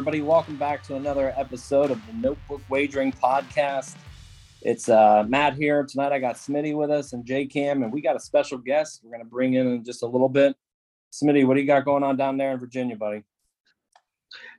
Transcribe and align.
everybody, 0.00 0.22
welcome 0.22 0.56
back 0.56 0.82
to 0.82 0.96
another 0.96 1.34
episode 1.36 1.90
of 1.90 2.00
the 2.06 2.12
Notebook 2.14 2.62
Wagering 2.70 3.12
Podcast. 3.12 3.96
It's 4.62 4.88
uh, 4.88 5.26
Matt 5.28 5.56
here. 5.56 5.84
Tonight 5.84 6.10
I 6.10 6.18
got 6.18 6.36
Smitty 6.36 6.74
with 6.74 6.90
us 6.90 7.12
and 7.12 7.22
J 7.22 7.44
Cam, 7.44 7.82
and 7.82 7.92
we 7.92 8.00
got 8.00 8.16
a 8.16 8.18
special 8.18 8.56
guest 8.56 9.02
we're 9.04 9.10
going 9.10 9.22
to 9.22 9.28
bring 9.28 9.52
in 9.52 9.66
in 9.66 9.84
just 9.84 10.02
a 10.02 10.06
little 10.06 10.30
bit. 10.30 10.56
Smitty, 11.12 11.46
what 11.46 11.52
do 11.52 11.60
you 11.60 11.66
got 11.66 11.84
going 11.84 12.02
on 12.02 12.16
down 12.16 12.38
there 12.38 12.50
in 12.52 12.58
Virginia, 12.58 12.96
buddy? 12.96 13.24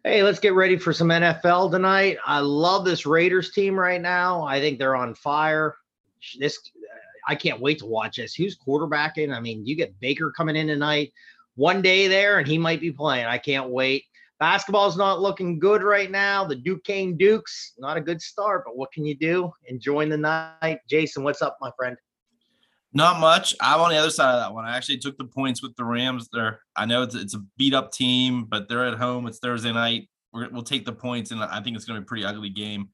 Hey, 0.04 0.22
let's 0.22 0.38
get 0.38 0.54
ready 0.54 0.77
for 0.77 0.94
some 0.94 1.08
NFL 1.08 1.72
tonight. 1.72 2.17
I 2.23 2.38
love 2.42 2.86
this 2.86 3.08
Raiders 3.08 3.52
team 3.52 3.73
right 3.73 4.00
now. 4.00 4.44
I 4.44 4.59
think 4.59 4.78
they're 4.78 4.95
on 4.95 5.16
fire. 5.16 5.76
This 6.38 6.59
I 7.28 7.34
can't 7.34 7.59
wait 7.59 7.80
to 7.80 7.88
watch 7.88 8.17
this. 8.17 8.36
Who's 8.36 8.55
quarterbacking? 8.55 9.36
I 9.36 9.39
mean, 9.39 9.66
you 9.66 9.76
get 9.76 10.00
Baker 10.00 10.31
coming 10.38 10.55
in 10.55 10.67
tonight. 10.67 11.14
One 11.55 11.81
day 11.81 12.08
there, 12.08 12.38
and 12.38 12.48
he 12.48 12.59
might 12.59 12.80
be 12.80 12.92
playing. 12.92 13.26
I 13.26 13.39
can't 13.39 13.72
wait. 13.72 14.03
Basketball's 14.42 14.97
not 14.97 15.22
looking 15.22 15.59
good 15.59 15.84
right 15.84 16.09
now. 16.09 16.44
The 16.44 16.56
Duquesne 16.56 17.16
Dukes, 17.16 17.73
not 17.78 17.95
a 17.95 18.02
good 18.02 18.20
start, 18.20 18.64
but 18.66 18.75
what 18.75 18.92
can 18.92 19.06
you 19.06 19.16
do? 19.16 19.52
Enjoying 19.67 20.09
the 20.09 20.17
night. 20.17 20.80
Jason, 20.89 21.23
what's 21.23 21.44
up, 21.44 21.59
my 21.61 21.70
friend? 21.78 21.95
Not 22.92 23.20
much. 23.20 23.53
I'm 23.61 23.80
on 23.81 23.92
the 23.92 23.98
other 23.98 24.09
side 24.09 24.33
of 24.33 24.42
that 24.42 24.52
one. 24.52 24.66
I 24.66 24.75
actually 24.75 24.98
took 24.98 25.16
the 25.20 25.25
points 25.25 25.61
with 25.61 25.75
the 25.75 25.86
Rams. 25.86 26.28
There, 26.33 26.59
I 26.75 26.88
know 26.88 27.03
it's, 27.03 27.14
it's 27.14 27.36
a 27.36 27.44
beat 27.56 27.75
up 27.75 27.92
team, 27.92 28.45
but 28.45 28.67
they're 28.67 28.88
at 28.88 28.98
home. 28.98 29.28
It's 29.28 29.38
Thursday 29.38 29.72
night. 29.72 30.09
We're, 30.33 30.50
we'll 30.50 30.64
take 30.64 30.86
the 30.86 30.92
points, 30.92 31.30
and 31.30 31.44
I 31.44 31.61
think 31.61 31.76
it's 31.76 31.86
going 31.86 31.98
to 31.98 32.02
be 32.02 32.05
a 32.05 32.08
pretty 32.08 32.26
ugly 32.26 32.50
game. 32.50 32.89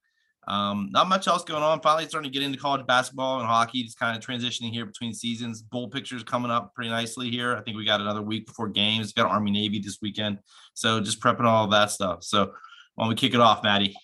Um, 0.47 0.89
not 0.91 1.09
much 1.09 1.27
else 1.27 1.43
going 1.43 1.61
on. 1.61 1.81
Finally, 1.81 2.07
starting 2.07 2.31
to 2.31 2.33
get 2.33 2.45
into 2.45 2.57
college 2.57 2.85
basketball 2.87 3.39
and 3.39 3.47
hockey. 3.47 3.83
Just 3.83 3.99
kind 3.99 4.17
of 4.17 4.23
transitioning 4.25 4.71
here 4.71 4.85
between 4.85 5.13
seasons. 5.13 5.61
Bowl 5.61 5.89
pictures 5.89 6.23
coming 6.23 6.51
up 6.51 6.73
pretty 6.73 6.89
nicely 6.89 7.29
here. 7.29 7.55
I 7.55 7.61
think 7.61 7.75
we 7.75 7.85
got 7.85 7.99
another 7.99 8.21
week 8.21 8.47
before 8.47 8.69
games. 8.69 9.11
Got 9.11 9.29
Army 9.29 9.51
Navy 9.51 9.79
this 9.79 9.99
weekend, 10.01 10.39
so 10.73 11.01
just 11.01 11.19
prepping 11.19 11.43
all 11.43 11.65
of 11.65 11.71
that 11.71 11.91
stuff. 11.91 12.23
So, 12.23 12.53
why 12.95 13.03
don't 13.03 13.09
we 13.09 13.15
kick 13.15 13.33
it 13.33 13.41
off, 13.41 13.61
Maddie? 13.61 13.95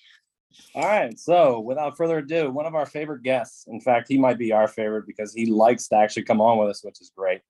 All 0.75 0.85
right. 0.85 1.17
So, 1.17 1.61
without 1.61 1.95
further 1.95 2.17
ado, 2.17 2.51
one 2.51 2.65
of 2.65 2.75
our 2.75 2.85
favorite 2.85 3.23
guests. 3.23 3.65
In 3.67 3.79
fact, 3.79 4.07
he 4.09 4.17
might 4.17 4.37
be 4.37 4.51
our 4.51 4.67
favorite 4.67 5.07
because 5.07 5.33
he 5.33 5.45
likes 5.45 5.87
to 5.89 5.95
actually 5.95 6.23
come 6.23 6.41
on 6.41 6.57
with 6.57 6.69
us, 6.69 6.83
which 6.83 6.99
is 6.99 7.11
great. 7.15 7.41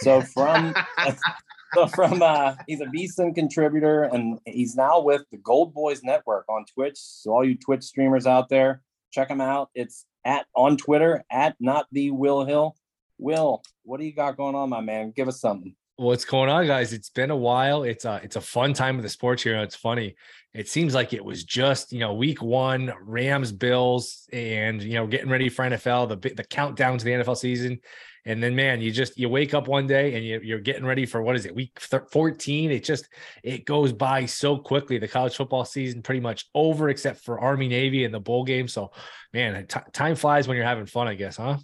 So, 0.00 0.20
from 0.20 0.72
so 1.76 1.86
from 1.88 2.22
uh, 2.22 2.54
he's 2.66 2.80
a 2.80 2.86
VSIN 2.86 3.34
contributor 3.34 4.04
and 4.04 4.38
he's 4.46 4.76
now 4.76 4.98
with 5.00 5.22
the 5.30 5.36
Gold 5.36 5.74
Boys 5.74 6.02
Network 6.02 6.46
on 6.48 6.64
Twitch. 6.64 6.96
So, 6.96 7.32
all 7.32 7.44
you 7.44 7.56
Twitch 7.56 7.84
streamers 7.84 8.26
out 8.26 8.48
there, 8.48 8.80
check 9.12 9.28
him 9.28 9.42
out. 9.42 9.68
It's 9.74 10.06
at 10.24 10.46
on 10.54 10.78
Twitter 10.78 11.22
at 11.30 11.54
not 11.60 11.86
the 11.92 12.10
Will 12.10 12.44
Hill. 12.46 12.76
Will, 13.18 13.62
what 13.82 14.00
do 14.00 14.06
you 14.06 14.14
got 14.14 14.36
going 14.36 14.54
on, 14.54 14.70
my 14.70 14.80
man? 14.80 15.12
Give 15.14 15.28
us 15.28 15.40
something. 15.40 15.74
What's 15.96 16.24
going 16.24 16.50
on, 16.50 16.66
guys? 16.66 16.92
It's 16.92 17.10
been 17.10 17.30
a 17.30 17.36
while. 17.36 17.82
It's 17.82 18.04
a 18.04 18.20
it's 18.22 18.36
a 18.36 18.40
fun 18.40 18.72
time 18.72 18.96
of 18.96 19.02
the 19.02 19.08
sports 19.08 19.42
here. 19.42 19.56
It's 19.56 19.76
funny. 19.76 20.16
It 20.54 20.68
seems 20.68 20.94
like 20.94 21.12
it 21.12 21.24
was 21.24 21.44
just 21.44 21.92
you 21.92 22.00
know 22.00 22.14
week 22.14 22.42
one, 22.42 22.92
Rams, 23.02 23.52
Bills, 23.52 24.28
and 24.32 24.82
you 24.82 24.94
know 24.94 25.06
getting 25.06 25.30
ready 25.30 25.50
for 25.50 25.64
NFL, 25.64 26.08
the 26.08 26.34
the 26.34 26.44
countdown 26.44 26.98
to 26.98 27.04
the 27.04 27.12
NFL 27.12 27.36
season, 27.36 27.80
and 28.26 28.42
then 28.42 28.56
man, 28.56 28.80
you 28.80 28.90
just 28.90 29.16
you 29.16 29.28
wake 29.28 29.54
up 29.54 29.68
one 29.68 29.86
day 29.86 30.16
and 30.16 30.24
you, 30.24 30.40
you're 30.42 30.58
getting 30.58 30.84
ready 30.84 31.06
for 31.06 31.22
what 31.22 31.36
is 31.36 31.46
it, 31.46 31.54
week 31.54 31.78
14? 31.78 32.72
It 32.72 32.82
just 32.82 33.08
it 33.44 33.64
goes 33.64 33.92
by 33.92 34.26
so 34.26 34.58
quickly. 34.58 34.98
The 34.98 35.06
college 35.06 35.36
football 35.36 35.64
season 35.64 36.02
pretty 36.02 36.20
much 36.20 36.46
over, 36.52 36.88
except 36.88 37.24
for 37.24 37.38
Army 37.38 37.68
Navy 37.68 38.04
and 38.04 38.12
the 38.12 38.18
bowl 38.18 38.42
game. 38.42 38.66
So 38.66 38.90
man, 39.32 39.64
t- 39.68 39.80
time 39.92 40.16
flies 40.16 40.48
when 40.48 40.56
you're 40.56 40.66
having 40.66 40.86
fun, 40.86 41.06
I 41.06 41.14
guess, 41.14 41.36
huh? 41.36 41.58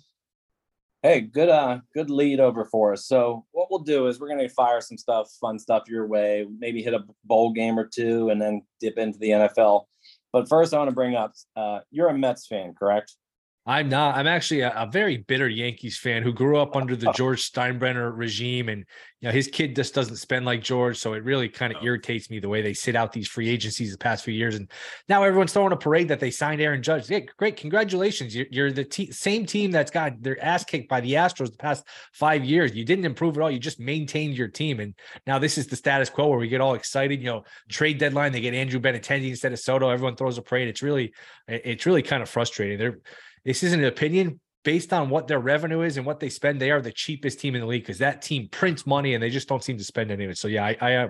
Hey, 1.03 1.23
good 1.23 1.49
uh 1.49 1.81
good 1.95 2.11
lead 2.11 2.39
over 2.39 2.65
for 2.65 2.93
us. 2.93 3.07
So 3.07 3.45
what 3.51 3.69
we'll 3.69 3.81
do 3.81 4.07
is 4.07 4.21
we're 4.21 4.29
gonna 4.29 4.49
fire 4.49 4.81
some 4.81 4.97
stuff, 4.97 5.33
fun 5.41 5.59
stuff 5.59 5.89
your 5.89 6.07
way, 6.07 6.47
maybe 6.61 6.81
hit 6.81 6.95
a 6.95 7.05
bowl 7.25 7.53
game 7.53 7.77
or 7.77 7.89
two 7.89 8.31
and 8.31 8.41
then 8.41 8.63
dip 8.79 8.99
into 8.99 9.19
the 9.19 9.31
NFL. 9.31 9.87
But 10.33 10.49
first 10.49 10.73
I 10.73 10.79
want 10.79 10.91
to 10.91 10.95
bring 10.95 11.17
up 11.17 11.33
uh 11.57 11.81
you're 11.91 12.09
a 12.09 12.17
Mets 12.17 12.47
fan, 12.47 12.75
correct? 12.75 13.17
I'm 13.65 13.89
not. 13.89 14.17
I'm 14.17 14.27
actually 14.27 14.63
a, 14.63 14.71
a, 14.71 14.91
very 14.91 15.19
bitter 15.19 15.49
Yankees 15.49 15.97
fan 15.97 16.25
who 16.25 16.33
grew 16.33 16.59
up 16.59 16.75
under 16.75 16.97
the 16.97 17.13
George 17.17 17.49
Steinbrenner 17.49 18.11
regime, 18.13 18.69
and 18.69 18.85
you 19.21 19.29
know 19.29 19.33
his 19.33 19.47
kid 19.47 19.77
just 19.77 19.95
doesn't 19.95 20.17
spend 20.17 20.45
like 20.45 20.65
George, 20.65 20.99
so 20.99 21.13
it 21.13 21.23
really 21.23 21.49
kind 21.49 21.73
of 21.73 21.81
irritates 21.81 22.29
me 22.29 22.41
the 22.41 22.49
way 22.49 22.61
they 22.61 22.75
sit 22.75 22.97
out 22.97 23.13
these 23.13 23.29
free 23.29 23.49
agencies 23.49 23.93
the 23.93 23.99
past 23.99 24.25
few 24.25 24.35
years. 24.35 24.57
And 24.57 24.69
now 25.09 25.23
everyone's 25.23 25.53
throwing 25.53 25.73
a 25.73 25.77
parade 25.77 26.09
that 26.09 26.19
they 26.19 26.33
signed 26.33 26.61
Aaron 26.61 26.83
Judge. 26.83 27.09
Yeah, 27.09 27.21
great, 27.37 27.57
congratulations! 27.57 28.35
You're, 28.35 28.47
you're 28.51 28.73
the 28.73 28.83
te- 28.83 29.13
same 29.13 29.47
team 29.47 29.71
that's 29.71 29.93
got 29.93 30.21
their 30.21 30.43
ass 30.43 30.65
kicked 30.65 30.89
by 30.89 31.01
the 31.01 31.13
Astros 31.13 31.53
the 31.53 31.57
past 31.57 31.87
five 32.13 32.45
years. 32.45 32.75
You 32.75 32.85
didn't 32.85 33.05
improve 33.05 33.37
at 33.37 33.45
all. 33.45 33.51
You 33.51 33.61
just 33.61 33.79
maintained 33.79 34.37
your 34.37 34.49
team, 34.49 34.81
and 34.81 34.93
now 35.25 35.39
this 35.39 35.57
is 35.57 35.69
the 35.69 35.77
status 35.77 36.11
quo 36.11 36.27
where 36.27 36.39
we 36.39 36.49
get 36.49 36.61
all 36.61 36.75
excited. 36.75 37.21
You 37.21 37.27
know, 37.27 37.45
trade 37.69 37.99
deadline 37.99 38.33
they 38.33 38.41
get 38.41 38.55
Andrew 38.55 38.81
Benintendi 38.81 39.29
instead 39.29 39.53
of 39.53 39.61
Soto. 39.61 39.89
Everyone 39.89 40.17
throws 40.17 40.37
a 40.37 40.43
parade. 40.43 40.67
It's 40.67 40.83
really, 40.83 41.13
it's 41.47 41.87
really 41.87 42.03
kind 42.03 42.25
of 42.25 42.29
frustrating. 42.29 42.77
They're 42.77 42.99
this 43.45 43.63
isn't 43.63 43.81
an 43.81 43.87
opinion 43.87 44.41
based 44.65 44.93
on 44.93 45.11
what 45.11 45.27
their 45.27 45.41
revenue 45.41 45.83
is 45.83 45.97
and 45.97 46.07
what 46.07 46.21
they 46.21 46.29
spend. 46.29 46.61
They 46.61 46.71
are 46.71 46.81
the 46.81 46.93
cheapest 46.93 47.41
team 47.41 47.55
in 47.55 47.61
the 47.61 47.67
league 47.67 47.83
because 47.83 47.99
that 47.99 48.23
team 48.23 48.49
prints 48.51 48.87
money 48.87 49.15
and 49.15 49.23
they 49.23 49.31
just 49.31 49.49
don't 49.49 49.63
seem 49.63 49.77
to 49.79 49.85
spend 49.85 50.11
any 50.11 50.25
of 50.25 50.31
it. 50.31 50.39
So 50.39 50.49
yeah, 50.49 50.67
I 50.67 50.77
I, 50.81 50.95
uh, 50.97 51.09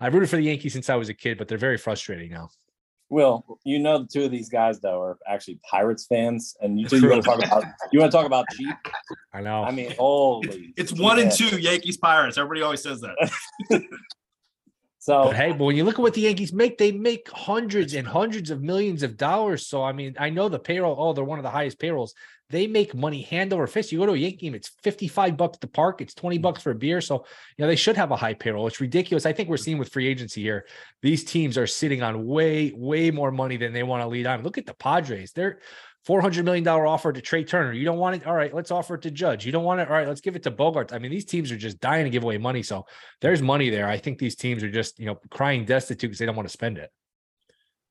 I 0.00 0.06
rooted 0.08 0.30
for 0.30 0.36
the 0.36 0.42
Yankees 0.42 0.72
since 0.72 0.88
I 0.88 0.96
was 0.96 1.08
a 1.08 1.14
kid, 1.14 1.38
but 1.38 1.48
they're 1.48 1.58
very 1.58 1.78
frustrating 1.78 2.30
now. 2.30 2.50
Will, 3.08 3.44
you 3.64 3.78
know 3.78 3.98
the 3.98 4.06
two 4.06 4.24
of 4.24 4.32
these 4.32 4.48
guys 4.48 4.80
though 4.80 5.00
are 5.00 5.18
actually 5.28 5.60
Pirates 5.70 6.06
fans, 6.06 6.56
and 6.60 6.80
you 6.80 6.88
two 6.88 6.98
you 6.98 7.08
want 7.08 7.22
to 7.22 7.28
talk 7.28 7.44
about 7.44 7.64
you 7.92 8.00
want 8.00 8.10
to 8.10 8.16
talk 8.16 8.26
about 8.26 8.46
cheap? 8.52 8.74
I 9.32 9.42
know. 9.42 9.62
I 9.62 9.70
mean, 9.70 9.94
holy, 9.96 10.74
It's 10.76 10.92
one 10.92 11.20
and 11.20 11.30
two 11.30 11.58
Yankees 11.58 11.96
Pirates. 11.98 12.36
Everybody 12.36 12.62
always 12.62 12.82
says 12.82 13.00
that. 13.02 13.30
So 15.06 15.26
But 15.26 15.36
hey, 15.36 15.52
but 15.52 15.62
when 15.62 15.76
you 15.76 15.84
look 15.84 16.00
at 16.00 16.02
what 16.02 16.14
the 16.14 16.22
Yankees 16.22 16.52
make, 16.52 16.78
they 16.78 16.90
make 16.90 17.30
hundreds 17.30 17.94
and 17.94 18.04
hundreds 18.04 18.50
of 18.50 18.60
millions 18.60 19.04
of 19.04 19.16
dollars. 19.16 19.68
So 19.68 19.84
I 19.84 19.92
mean, 19.92 20.16
I 20.18 20.30
know 20.30 20.48
the 20.48 20.58
payroll. 20.58 20.96
Oh, 20.98 21.12
they're 21.12 21.22
one 21.22 21.38
of 21.38 21.44
the 21.44 21.50
highest 21.50 21.78
payrolls. 21.78 22.12
They 22.50 22.66
make 22.66 22.92
money 22.92 23.22
hand 23.22 23.52
over 23.52 23.68
fist. 23.68 23.92
You 23.92 23.98
go 24.00 24.06
to 24.06 24.14
a 24.14 24.16
Yankee 24.16 24.38
game, 24.38 24.56
it's 24.56 24.72
fifty-five 24.82 25.36
bucks 25.36 25.58
to 25.58 25.68
park. 25.68 26.00
It's 26.00 26.12
twenty 26.12 26.38
bucks 26.38 26.60
for 26.60 26.72
a 26.72 26.74
beer. 26.74 27.00
So 27.00 27.24
you 27.56 27.62
know 27.62 27.68
they 27.68 27.76
should 27.76 27.96
have 27.96 28.10
a 28.10 28.16
high 28.16 28.34
payroll. 28.34 28.66
It's 28.66 28.80
ridiculous. 28.80 29.26
I 29.26 29.32
think 29.32 29.48
we're 29.48 29.58
seeing 29.58 29.78
with 29.78 29.92
free 29.92 30.08
agency 30.08 30.42
here. 30.42 30.66
These 31.02 31.22
teams 31.22 31.56
are 31.56 31.68
sitting 31.68 32.02
on 32.02 32.26
way, 32.26 32.72
way 32.74 33.12
more 33.12 33.30
money 33.30 33.56
than 33.56 33.72
they 33.72 33.84
want 33.84 34.02
to 34.02 34.08
lead 34.08 34.26
on. 34.26 34.42
Look 34.42 34.58
at 34.58 34.66
the 34.66 34.74
Padres. 34.74 35.30
They're 35.30 35.60
four 36.06 36.20
hundred 36.20 36.44
million 36.44 36.64
dollar 36.64 36.86
offer 36.86 37.12
to 37.12 37.20
Trea 37.20 37.44
Turner. 37.44 37.72
You 37.72 37.84
don't 37.84 37.98
want 37.98 38.16
it? 38.16 38.26
All 38.26 38.34
right, 38.34 38.54
let's 38.54 38.70
offer 38.70 38.94
it 38.94 39.02
to 39.02 39.10
Judge. 39.10 39.44
You 39.44 39.52
don't 39.52 39.64
want 39.64 39.80
it? 39.80 39.88
All 39.88 39.94
right, 39.94 40.06
let's 40.06 40.20
give 40.20 40.36
it 40.36 40.44
to 40.44 40.50
Bogart. 40.50 40.92
I 40.92 40.98
mean, 40.98 41.10
these 41.10 41.24
teams 41.24 41.50
are 41.50 41.56
just 41.56 41.80
dying 41.80 42.04
to 42.04 42.10
give 42.10 42.22
away 42.22 42.38
money. 42.38 42.62
So 42.62 42.86
there's 43.20 43.42
money 43.42 43.68
there. 43.68 43.88
I 43.88 43.98
think 43.98 44.18
these 44.18 44.36
teams 44.36 44.62
are 44.62 44.70
just 44.70 44.98
you 44.98 45.06
know 45.06 45.18
crying 45.30 45.64
destitute 45.64 46.10
because 46.10 46.18
they 46.18 46.26
don't 46.26 46.36
want 46.36 46.48
to 46.48 46.52
spend 46.52 46.78
it. 46.78 46.90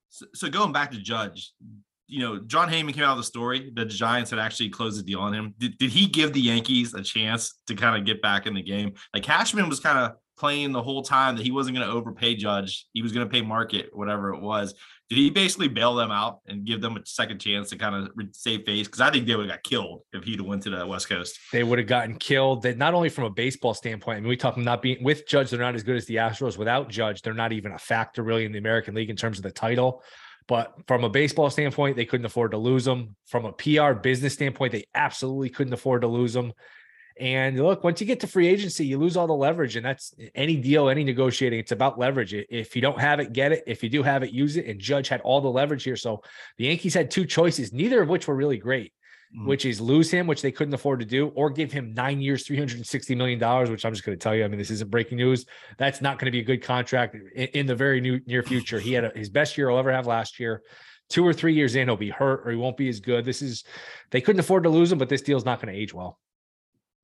So, 0.08 0.26
so 0.34 0.48
going 0.48 0.72
back 0.72 0.90
to 0.92 0.98
Judge, 0.98 1.52
you 2.06 2.20
know, 2.20 2.38
Jon 2.40 2.70
Heyman 2.70 2.94
came 2.94 3.04
out 3.04 3.12
of 3.12 3.18
the 3.18 3.24
story 3.24 3.70
that 3.74 3.88
the 3.88 3.94
Giants 3.94 4.30
had 4.30 4.38
actually 4.38 4.70
closed 4.70 4.98
the 4.98 5.02
deal 5.02 5.20
on 5.20 5.34
him. 5.34 5.54
Did, 5.58 5.76
did 5.78 5.90
he 5.90 6.06
give 6.06 6.32
the 6.32 6.40
Yankees 6.40 6.94
a 6.94 7.02
chance 7.02 7.54
to 7.66 7.74
kind 7.74 7.98
of 7.98 8.06
get 8.06 8.22
back 8.22 8.46
in 8.46 8.54
the 8.54 8.62
game? 8.62 8.94
Like 9.12 9.24
Cashman 9.24 9.68
was 9.68 9.80
kind 9.80 9.98
of 9.98 10.12
playing 10.38 10.72
the 10.72 10.82
whole 10.82 11.02
time 11.02 11.36
that 11.36 11.42
he 11.42 11.50
wasn't 11.50 11.76
going 11.76 11.86
to 11.86 11.92
overpay 11.92 12.34
Judge. 12.36 12.86
He 12.92 13.02
was 13.02 13.12
going 13.12 13.26
to 13.26 13.32
pay 13.32 13.42
market, 13.42 13.90
whatever 13.92 14.34
it 14.34 14.40
was. 14.40 14.74
Did 15.08 15.18
he 15.18 15.30
basically 15.30 15.68
bail 15.68 15.94
them 15.94 16.10
out 16.10 16.40
and 16.48 16.64
give 16.64 16.80
them 16.80 16.96
a 16.96 17.06
second 17.06 17.38
chance 17.38 17.70
to 17.70 17.76
kind 17.76 17.94
of 17.94 18.10
save 18.32 18.64
face? 18.64 18.88
Because 18.88 19.00
I 19.00 19.10
think 19.10 19.26
they 19.26 19.36
would 19.36 19.48
have 19.48 19.56
got 19.56 19.62
killed 19.62 20.02
if 20.12 20.24
he'd 20.24 20.40
went 20.40 20.64
to 20.64 20.70
the 20.70 20.84
West 20.84 21.08
Coast. 21.08 21.38
They 21.52 21.62
would 21.62 21.78
have 21.78 21.86
gotten 21.86 22.16
killed. 22.16 22.62
That 22.62 22.76
not 22.76 22.92
only 22.92 23.08
from 23.08 23.24
a 23.24 23.30
baseball 23.30 23.72
standpoint. 23.72 24.16
I 24.16 24.20
mean, 24.20 24.28
we 24.28 24.36
talk 24.36 24.54
about 24.54 24.64
not 24.64 24.82
being 24.82 25.02
with 25.04 25.26
Judge, 25.28 25.50
they're 25.50 25.60
not 25.60 25.76
as 25.76 25.84
good 25.84 25.96
as 25.96 26.06
the 26.06 26.16
Astros. 26.16 26.58
Without 26.58 26.88
Judge, 26.88 27.22
they're 27.22 27.34
not 27.34 27.52
even 27.52 27.72
a 27.72 27.78
factor 27.78 28.24
really 28.24 28.44
in 28.44 28.52
the 28.52 28.58
American 28.58 28.94
League 28.94 29.10
in 29.10 29.16
terms 29.16 29.38
of 29.38 29.44
the 29.44 29.52
title. 29.52 30.02
But 30.48 30.74
from 30.86 31.04
a 31.04 31.08
baseball 31.08 31.50
standpoint, 31.50 31.96
they 31.96 32.04
couldn't 32.04 32.26
afford 32.26 32.52
to 32.52 32.58
lose 32.58 32.84
them. 32.84 33.16
From 33.26 33.44
a 33.44 33.52
PR 33.52 33.92
business 33.92 34.34
standpoint, 34.34 34.72
they 34.72 34.86
absolutely 34.94 35.50
couldn't 35.50 35.72
afford 35.72 36.02
to 36.02 36.08
lose 36.08 36.32
them. 36.32 36.52
And 37.18 37.58
look, 37.58 37.82
once 37.82 38.00
you 38.00 38.06
get 38.06 38.20
to 38.20 38.26
free 38.26 38.46
agency, 38.46 38.84
you 38.84 38.98
lose 38.98 39.16
all 39.16 39.26
the 39.26 39.32
leverage. 39.32 39.76
And 39.76 39.86
that's 39.86 40.14
any 40.34 40.56
deal, 40.56 40.88
any 40.90 41.02
negotiating. 41.02 41.58
It's 41.58 41.72
about 41.72 41.98
leverage. 41.98 42.34
If 42.34 42.76
you 42.76 42.82
don't 42.82 43.00
have 43.00 43.20
it, 43.20 43.32
get 43.32 43.52
it. 43.52 43.64
If 43.66 43.82
you 43.82 43.88
do 43.88 44.02
have 44.02 44.22
it, 44.22 44.32
use 44.32 44.56
it. 44.56 44.66
And 44.66 44.78
Judge 44.78 45.08
had 45.08 45.22
all 45.22 45.40
the 45.40 45.48
leverage 45.48 45.84
here. 45.84 45.96
So 45.96 46.22
the 46.58 46.66
Yankees 46.66 46.92
had 46.92 47.10
two 47.10 47.24
choices, 47.24 47.72
neither 47.72 48.02
of 48.02 48.08
which 48.08 48.28
were 48.28 48.34
really 48.34 48.58
great. 48.58 48.92
Mhm. 49.36 49.46
which 49.46 49.64
is 49.64 49.80
lose 49.80 50.08
him, 50.08 50.28
which 50.28 50.40
they 50.40 50.52
couldn't 50.52 50.72
afford 50.72 51.00
to 51.00 51.04
do, 51.04 51.28
or 51.34 51.50
give 51.50 51.72
him 51.72 51.92
nine 51.94 52.20
years, 52.20 52.46
$360 52.46 53.16
million, 53.16 53.40
which 53.68 53.84
I'm 53.84 53.92
just 53.92 54.04
going 54.04 54.16
to 54.16 54.22
tell 54.22 54.36
you. 54.36 54.44
I 54.44 54.48
mean, 54.48 54.56
this 54.56 54.70
isn't 54.70 54.88
breaking 54.88 55.18
news. 55.18 55.46
That's 55.78 56.00
not 56.00 56.20
going 56.20 56.26
to 56.26 56.30
be 56.30 56.38
a 56.38 56.44
good 56.44 56.62
contract 56.62 57.16
in, 57.34 57.46
in 57.48 57.66
the 57.66 57.74
very 57.74 58.00
new, 58.00 58.20
near 58.26 58.44
future. 58.44 58.78
He 58.78 58.92
had 58.92 59.04
a, 59.04 59.10
his 59.16 59.28
best 59.28 59.58
year 59.58 59.68
he'll 59.68 59.80
ever 59.80 59.90
have 59.90 60.06
last 60.06 60.38
year. 60.38 60.62
Two 61.08 61.26
or 61.26 61.32
three 61.32 61.54
years 61.54 61.74
in, 61.74 61.88
he'll 61.88 61.96
be 61.96 62.08
hurt 62.08 62.46
or 62.46 62.52
he 62.52 62.56
won't 62.56 62.76
be 62.76 62.88
as 62.88 63.00
good. 63.00 63.24
This 63.24 63.42
is, 63.42 63.64
they 64.12 64.20
couldn't 64.20 64.40
afford 64.40 64.62
to 64.62 64.70
lose 64.70 64.92
him, 64.92 64.98
but 64.98 65.08
this 65.08 65.22
deal's 65.22 65.44
not 65.44 65.60
going 65.60 65.74
to 65.74 65.78
age 65.78 65.92
well. 65.92 66.20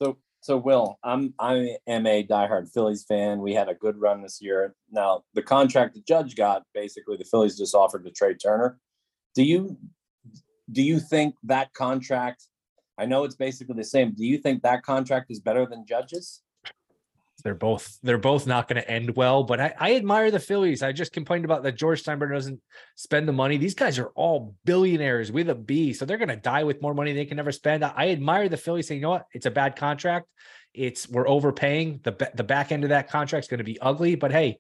So, 0.01 0.19
so 0.41 0.57
Will, 0.57 0.99
I'm 1.03 1.35
I 1.39 1.77
am 1.87 2.07
a 2.07 2.27
diehard 2.27 2.73
Phillies 2.73 3.05
fan. 3.05 3.41
We 3.41 3.55
had 3.55 3.69
a 3.69 3.75
good 3.75 4.01
run 4.01 4.23
this 4.23 4.41
year. 4.41 4.75
Now, 4.91 5.23
the 5.35 5.43
contract 5.43 5.95
the 5.95 6.03
Judge 6.03 6.35
got, 6.37 6.63
basically, 6.75 7.17
the 7.17 7.25
Phillies 7.25 7.59
just 7.59 7.75
offered 7.75 8.05
to 8.05 8.11
trade 8.11 8.39
Turner. 8.43 8.79
Do 9.35 9.43
you 9.43 9.77
do 10.71 10.83
you 10.83 11.01
think 11.01 11.35
that 11.45 11.73
contract? 11.75 12.47
I 12.99 13.07
know 13.07 13.25
it's 13.25 13.35
basically 13.35 13.75
the 13.75 13.85
same. 13.85 14.13
Do 14.13 14.25
you 14.25 14.39
think 14.39 14.63
that 14.63 14.83
contract 14.83 15.31
is 15.31 15.41
better 15.41 15.67
than 15.67 15.87
Judge's? 15.87 16.43
They're 17.45 17.55
both 17.55 17.99
they're 18.03 18.19
both 18.19 18.47
not 18.47 18.69
going 18.69 18.81
to 18.81 18.91
end 18.91 19.17
well, 19.17 19.43
but 19.43 19.61
I, 19.61 19.75
I 19.79 19.95
admire 19.95 20.31
the 20.31 20.39
Phillies. 20.39 20.83
I 20.83 20.93
just 20.93 21.13
complained 21.13 21.45
about 21.45 21.63
that 21.65 21.77
George 21.77 22.03
Steinbrenner 22.03 22.35
doesn't 22.35 22.61
spend 22.95 23.29
the 23.29 23.33
money. 23.33 23.57
These 23.57 23.75
guys 23.75 23.99
are 23.99 24.13
all 24.15 24.55
billionaires 24.65 25.33
with 25.33 25.51
a 25.51 25.55
B, 25.55 25.93
so 25.93 26.05
they're 26.05 26.19
going 26.19 26.29
to 26.29 26.37
die 26.37 26.65
with 26.65 26.83
more 26.83 26.95
money 26.95 27.13
they 27.13 27.25
can 27.25 27.37
never 27.37 27.53
spend. 27.53 27.85
I, 27.85 27.93
I 27.97 28.09
admire 28.11 28.49
the 28.49 28.57
Phillies 28.57 28.87
saying, 28.87 29.01
you 29.01 29.03
know 29.03 29.11
what, 29.11 29.27
it's 29.33 29.47
a 29.47 29.51
bad 29.51 29.77
contract. 29.77 30.29
It's 30.75 31.09
we're 31.09 31.29
overpaying. 31.29 32.01
The 32.03 32.31
the 32.35 32.45
back 32.45 32.73
end 32.73 32.85
of 32.85 32.91
that 32.91 33.11
contract 33.11 33.45
is 33.45 33.49
going 33.49 33.59
to 33.59 33.65
be 33.65 33.81
ugly, 33.81 34.15
but 34.15 34.33
hey, 34.33 34.59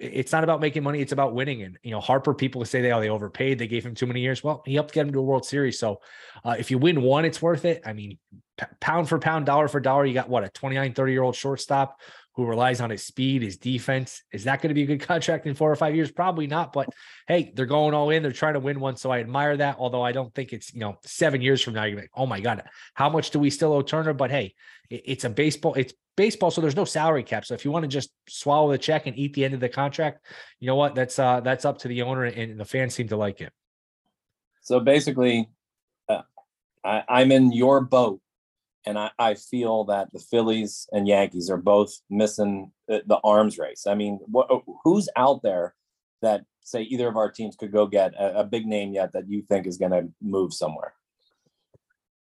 it's 0.00 0.32
not 0.32 0.44
about 0.44 0.60
making 0.60 0.82
money. 0.82 1.00
It's 1.00 1.12
about 1.12 1.34
winning. 1.34 1.62
And 1.62 1.78
you 1.82 1.90
know, 1.90 2.00
Harper, 2.00 2.34
people 2.34 2.64
say 2.64 2.80
they 2.80 2.92
oh, 2.92 3.00
they 3.00 3.08
overpaid. 3.08 3.58
They 3.58 3.66
gave 3.66 3.84
him 3.84 3.94
too 3.94 4.06
many 4.06 4.20
years. 4.20 4.44
Well, 4.44 4.62
he 4.66 4.74
helped 4.74 4.92
get 4.92 5.06
him 5.06 5.12
to 5.12 5.18
a 5.18 5.22
World 5.22 5.44
Series. 5.44 5.78
So 5.78 6.00
uh, 6.44 6.56
if 6.58 6.70
you 6.70 6.78
win 6.78 7.02
one, 7.02 7.24
it's 7.24 7.40
worth 7.40 7.64
it. 7.64 7.82
I 7.84 7.92
mean, 7.92 8.18
p- 8.58 8.66
pound 8.80 9.08
for 9.08 9.18
pound, 9.18 9.46
dollar 9.46 9.68
for 9.68 9.80
dollar, 9.80 10.04
you 10.04 10.14
got 10.14 10.28
what 10.28 10.44
a 10.44 10.48
29, 10.48 10.92
30 10.92 11.12
year 11.12 11.22
old 11.22 11.36
shortstop 11.36 12.00
who 12.34 12.46
relies 12.46 12.80
on 12.80 12.90
his 12.90 13.04
speed, 13.04 13.42
his 13.42 13.58
defense. 13.58 14.22
Is 14.32 14.44
that 14.44 14.62
going 14.62 14.68
to 14.68 14.74
be 14.74 14.84
a 14.84 14.86
good 14.86 15.00
contract 15.06 15.46
in 15.46 15.54
four 15.54 15.70
or 15.70 15.76
five 15.76 15.94
years? 15.94 16.10
Probably 16.10 16.46
not. 16.46 16.72
But 16.72 16.88
hey, 17.26 17.52
they're 17.54 17.66
going 17.66 17.94
all 17.94 18.10
in. 18.10 18.22
They're 18.22 18.32
trying 18.32 18.54
to 18.54 18.60
win 18.60 18.80
one. 18.80 18.96
So 18.96 19.10
I 19.10 19.20
admire 19.20 19.56
that. 19.56 19.76
Although 19.78 20.02
I 20.02 20.12
don't 20.12 20.34
think 20.34 20.52
it's, 20.52 20.72
you 20.72 20.80
know, 20.80 20.98
seven 21.04 21.40
years 21.40 21.60
from 21.62 21.74
now, 21.74 21.84
you're 21.84 21.98
like, 21.98 22.10
oh 22.14 22.26
my 22.26 22.40
God, 22.40 22.62
how 22.94 23.08
much 23.08 23.30
do 23.30 23.38
we 23.38 23.50
still 23.50 23.72
owe 23.72 23.82
Turner? 23.82 24.12
But 24.12 24.30
hey, 24.30 24.54
it's 24.88 25.24
a 25.24 25.30
baseball, 25.30 25.74
it's 25.74 25.94
baseball. 26.20 26.50
So 26.50 26.60
there's 26.60 26.76
no 26.76 26.84
salary 26.84 27.22
cap. 27.22 27.46
So 27.46 27.54
if 27.54 27.64
you 27.64 27.70
want 27.70 27.84
to 27.84 27.88
just 27.88 28.10
swallow 28.28 28.70
the 28.70 28.76
check 28.76 29.06
and 29.06 29.16
eat 29.16 29.32
the 29.32 29.42
end 29.42 29.54
of 29.54 29.60
the 29.60 29.70
contract, 29.70 30.26
you 30.58 30.66
know 30.66 30.76
what? 30.76 30.94
That's 30.94 31.18
uh 31.18 31.40
that's 31.40 31.64
up 31.64 31.78
to 31.78 31.88
the 31.88 32.02
owner 32.02 32.24
and 32.24 32.60
the 32.60 32.66
fans 32.66 32.94
seem 32.94 33.08
to 33.08 33.16
like 33.16 33.40
it. 33.40 33.52
So 34.60 34.80
basically, 34.80 35.48
uh, 36.10 36.22
I, 36.84 37.04
I'm 37.08 37.32
in 37.32 37.52
your 37.52 37.80
boat, 37.80 38.20
and 38.84 38.98
I, 38.98 39.10
I 39.18 39.34
feel 39.34 39.84
that 39.84 40.12
the 40.12 40.18
Phillies 40.30 40.86
and 40.92 41.08
Yankees 41.08 41.48
are 41.48 41.62
both 41.74 41.92
missing 42.10 42.70
the, 42.86 43.02
the 43.06 43.18
arms 43.24 43.58
race. 43.58 43.86
I 43.86 43.94
mean, 43.94 44.20
what, 44.26 44.48
who's 44.84 45.08
out 45.16 45.42
there 45.42 45.74
that 46.20 46.44
say 46.60 46.82
either 46.82 47.08
of 47.08 47.16
our 47.16 47.30
teams 47.30 47.56
could 47.56 47.72
go 47.72 47.86
get 47.86 48.12
a, 48.14 48.40
a 48.40 48.44
big 48.44 48.66
name 48.66 48.92
yet 48.92 49.12
that 49.14 49.28
you 49.32 49.40
think 49.48 49.66
is 49.66 49.78
going 49.78 49.92
to 49.92 50.08
move 50.20 50.52
somewhere? 50.52 50.92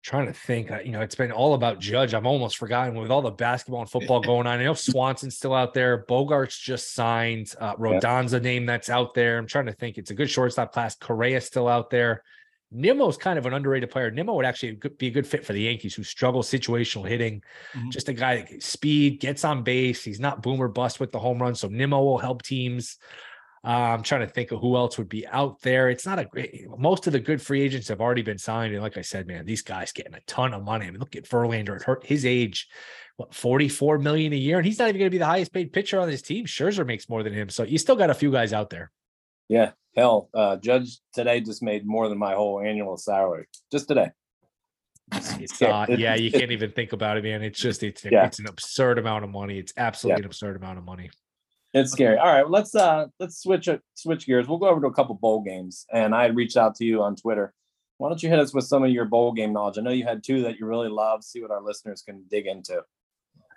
Trying 0.07 0.27
to 0.27 0.33
think, 0.33 0.71
you 0.85 0.93
know, 0.93 1.01
it's 1.01 1.15
been 1.15 1.33
all 1.33 1.53
about 1.53 1.81
Judge. 1.81 2.13
I'm 2.13 2.25
almost 2.25 2.55
forgotten 2.55 2.95
with 2.95 3.11
all 3.11 3.21
the 3.21 3.29
basketball 3.29 3.81
and 3.81 3.89
football 3.89 4.21
going 4.31 4.47
on. 4.47 4.57
I 4.61 4.63
know 4.63 4.73
Swanson's 4.73 5.35
still 5.35 5.53
out 5.53 5.73
there. 5.73 6.05
Bogaerts 6.05 6.61
just 6.61 6.93
signed. 6.93 7.53
Uh, 7.59 7.75
Rodon's 7.75 8.31
a 8.31 8.39
name 8.39 8.65
that's 8.65 8.89
out 8.89 9.13
there. 9.13 9.37
I'm 9.37 9.47
trying 9.47 9.65
to 9.65 9.73
think. 9.73 9.97
It's 9.97 10.09
a 10.09 10.13
good 10.13 10.29
shortstop 10.29 10.71
class. 10.71 10.95
Correa's 10.95 11.43
still 11.43 11.67
out 11.67 11.89
there. 11.89 12.23
Nimmo's 12.71 13.17
kind 13.17 13.37
of 13.37 13.45
an 13.47 13.53
underrated 13.53 13.89
player. 13.91 14.09
Nimmo 14.09 14.33
would 14.35 14.45
actually 14.45 14.79
be 14.97 15.07
a 15.07 15.11
good 15.11 15.27
fit 15.27 15.45
for 15.45 15.51
the 15.51 15.63
Yankees, 15.63 15.93
who 15.93 16.03
struggle 16.03 16.41
situational 16.41 17.05
hitting. 17.05 17.43
Mhm. 17.75 17.91
Just 17.91 18.07
a 18.07 18.13
guy 18.13 18.37
that 18.37 18.63
speed, 18.63 19.19
gets 19.19 19.43
on 19.43 19.63
base. 19.63 20.05
He's 20.05 20.21
not 20.21 20.41
boomer 20.41 20.69
bust 20.69 21.01
with 21.01 21.11
the 21.11 21.19
home 21.19 21.41
run, 21.41 21.53
so 21.53 21.67
Nimmo 21.67 22.01
will 22.01 22.17
help 22.17 22.43
teams. 22.43 22.97
I'm 23.67 24.01
trying 24.01 24.21
to 24.21 24.33
think 24.33 24.51
of 24.51 24.61
who 24.61 24.77
else 24.77 24.97
would 24.97 25.09
be 25.09 25.27
out 25.27 25.61
there. 25.61 25.89
It's 25.89 26.05
not 26.05 26.19
a 26.19 26.25
great. 26.25 26.65
Most 26.77 27.05
of 27.05 27.13
the 27.13 27.19
good 27.19 27.41
free 27.41 27.61
agents 27.61 27.89
have 27.89 27.99
already 27.99 28.21
been 28.21 28.37
signed, 28.37 28.73
and 28.73 28.81
like 28.81 28.97
I 28.97 29.01
said, 29.01 29.27
man, 29.27 29.45
these 29.45 29.61
guys 29.61 29.91
getting 29.91 30.13
a 30.13 30.21
ton 30.21 30.53
of 30.53 30.63
money. 30.63 30.87
I 30.87 30.91
mean, 30.91 30.99
look 30.99 31.17
at 31.17 31.25
Verlander 31.25 31.75
at 31.75 32.05
his 32.05 32.25
age, 32.25 32.67
what 33.17 33.33
44 33.33 33.99
million 33.99 34.31
a 34.31 34.37
year, 34.37 34.57
and 34.57 34.65
he's 34.65 34.79
not 34.79 34.87
even 34.87 34.99
going 34.99 35.07
to 35.07 35.15
be 35.15 35.17
the 35.17 35.25
highest 35.25 35.51
paid 35.51 35.73
pitcher 35.73 35.99
on 35.99 36.07
his 36.07 36.21
team. 36.21 36.45
Scherzer 36.45 36.85
makes 36.85 37.09
more 37.09 37.23
than 37.23 37.33
him, 37.33 37.49
so 37.49 37.63
you 37.63 37.77
still 37.77 37.97
got 37.97 38.09
a 38.09 38.13
few 38.13 38.31
guys 38.31 38.53
out 38.53 38.69
there. 38.69 38.89
Yeah, 39.49 39.71
hell, 39.97 40.29
uh, 40.33 40.55
Judge 40.57 40.99
today 41.13 41.41
just 41.41 41.61
made 41.61 41.85
more 41.85 42.07
than 42.07 42.17
my 42.17 42.35
whole 42.35 42.61
annual 42.61 42.95
salary 42.95 43.47
just 43.69 43.89
today. 43.89 44.11
It's 45.13 45.61
uh, 45.61 45.87
yeah, 45.89 46.15
you 46.15 46.31
can't 46.31 46.51
even 46.51 46.71
think 46.71 46.93
about 46.93 47.17
it, 47.17 47.23
man. 47.25 47.43
It's 47.43 47.59
just 47.59 47.83
it's 47.83 48.05
Yeah. 48.11 48.25
it's 48.25 48.39
an 48.39 48.47
absurd 48.47 48.97
amount 48.97 49.25
of 49.25 49.29
money. 49.29 49.59
It's 49.59 49.73
absolutely 49.75 50.21
an 50.21 50.25
absurd 50.25 50.55
amount 50.55 50.77
of 50.77 50.85
money. 50.85 51.09
It's 51.73 51.91
scary. 51.91 52.17
All 52.17 52.31
right, 52.31 52.49
let's 52.49 52.73
uh 52.75 53.07
let's 53.19 53.41
switch 53.41 53.67
it 53.67 53.81
switch 53.95 54.25
gears. 54.25 54.47
We'll 54.47 54.57
go 54.57 54.69
over 54.69 54.81
to 54.81 54.87
a 54.87 54.93
couple 54.93 55.15
bowl 55.15 55.41
games. 55.41 55.85
And 55.91 56.15
I 56.15 56.27
reached 56.27 56.57
out 56.57 56.75
to 56.75 56.85
you 56.85 57.03
on 57.03 57.15
Twitter. 57.15 57.53
Why 57.97 58.09
don't 58.09 58.21
you 58.21 58.29
hit 58.29 58.39
us 58.39 58.53
with 58.53 58.65
some 58.65 58.83
of 58.83 58.91
your 58.91 59.05
bowl 59.05 59.33
game 59.33 59.53
knowledge? 59.53 59.77
I 59.77 59.81
know 59.81 59.91
you 59.91 60.05
had 60.05 60.23
two 60.23 60.43
that 60.43 60.59
you 60.59 60.65
really 60.65 60.89
love. 60.89 61.23
See 61.23 61.41
what 61.41 61.51
our 61.51 61.61
listeners 61.61 62.03
can 62.03 62.23
dig 62.29 62.45
into. 62.45 62.83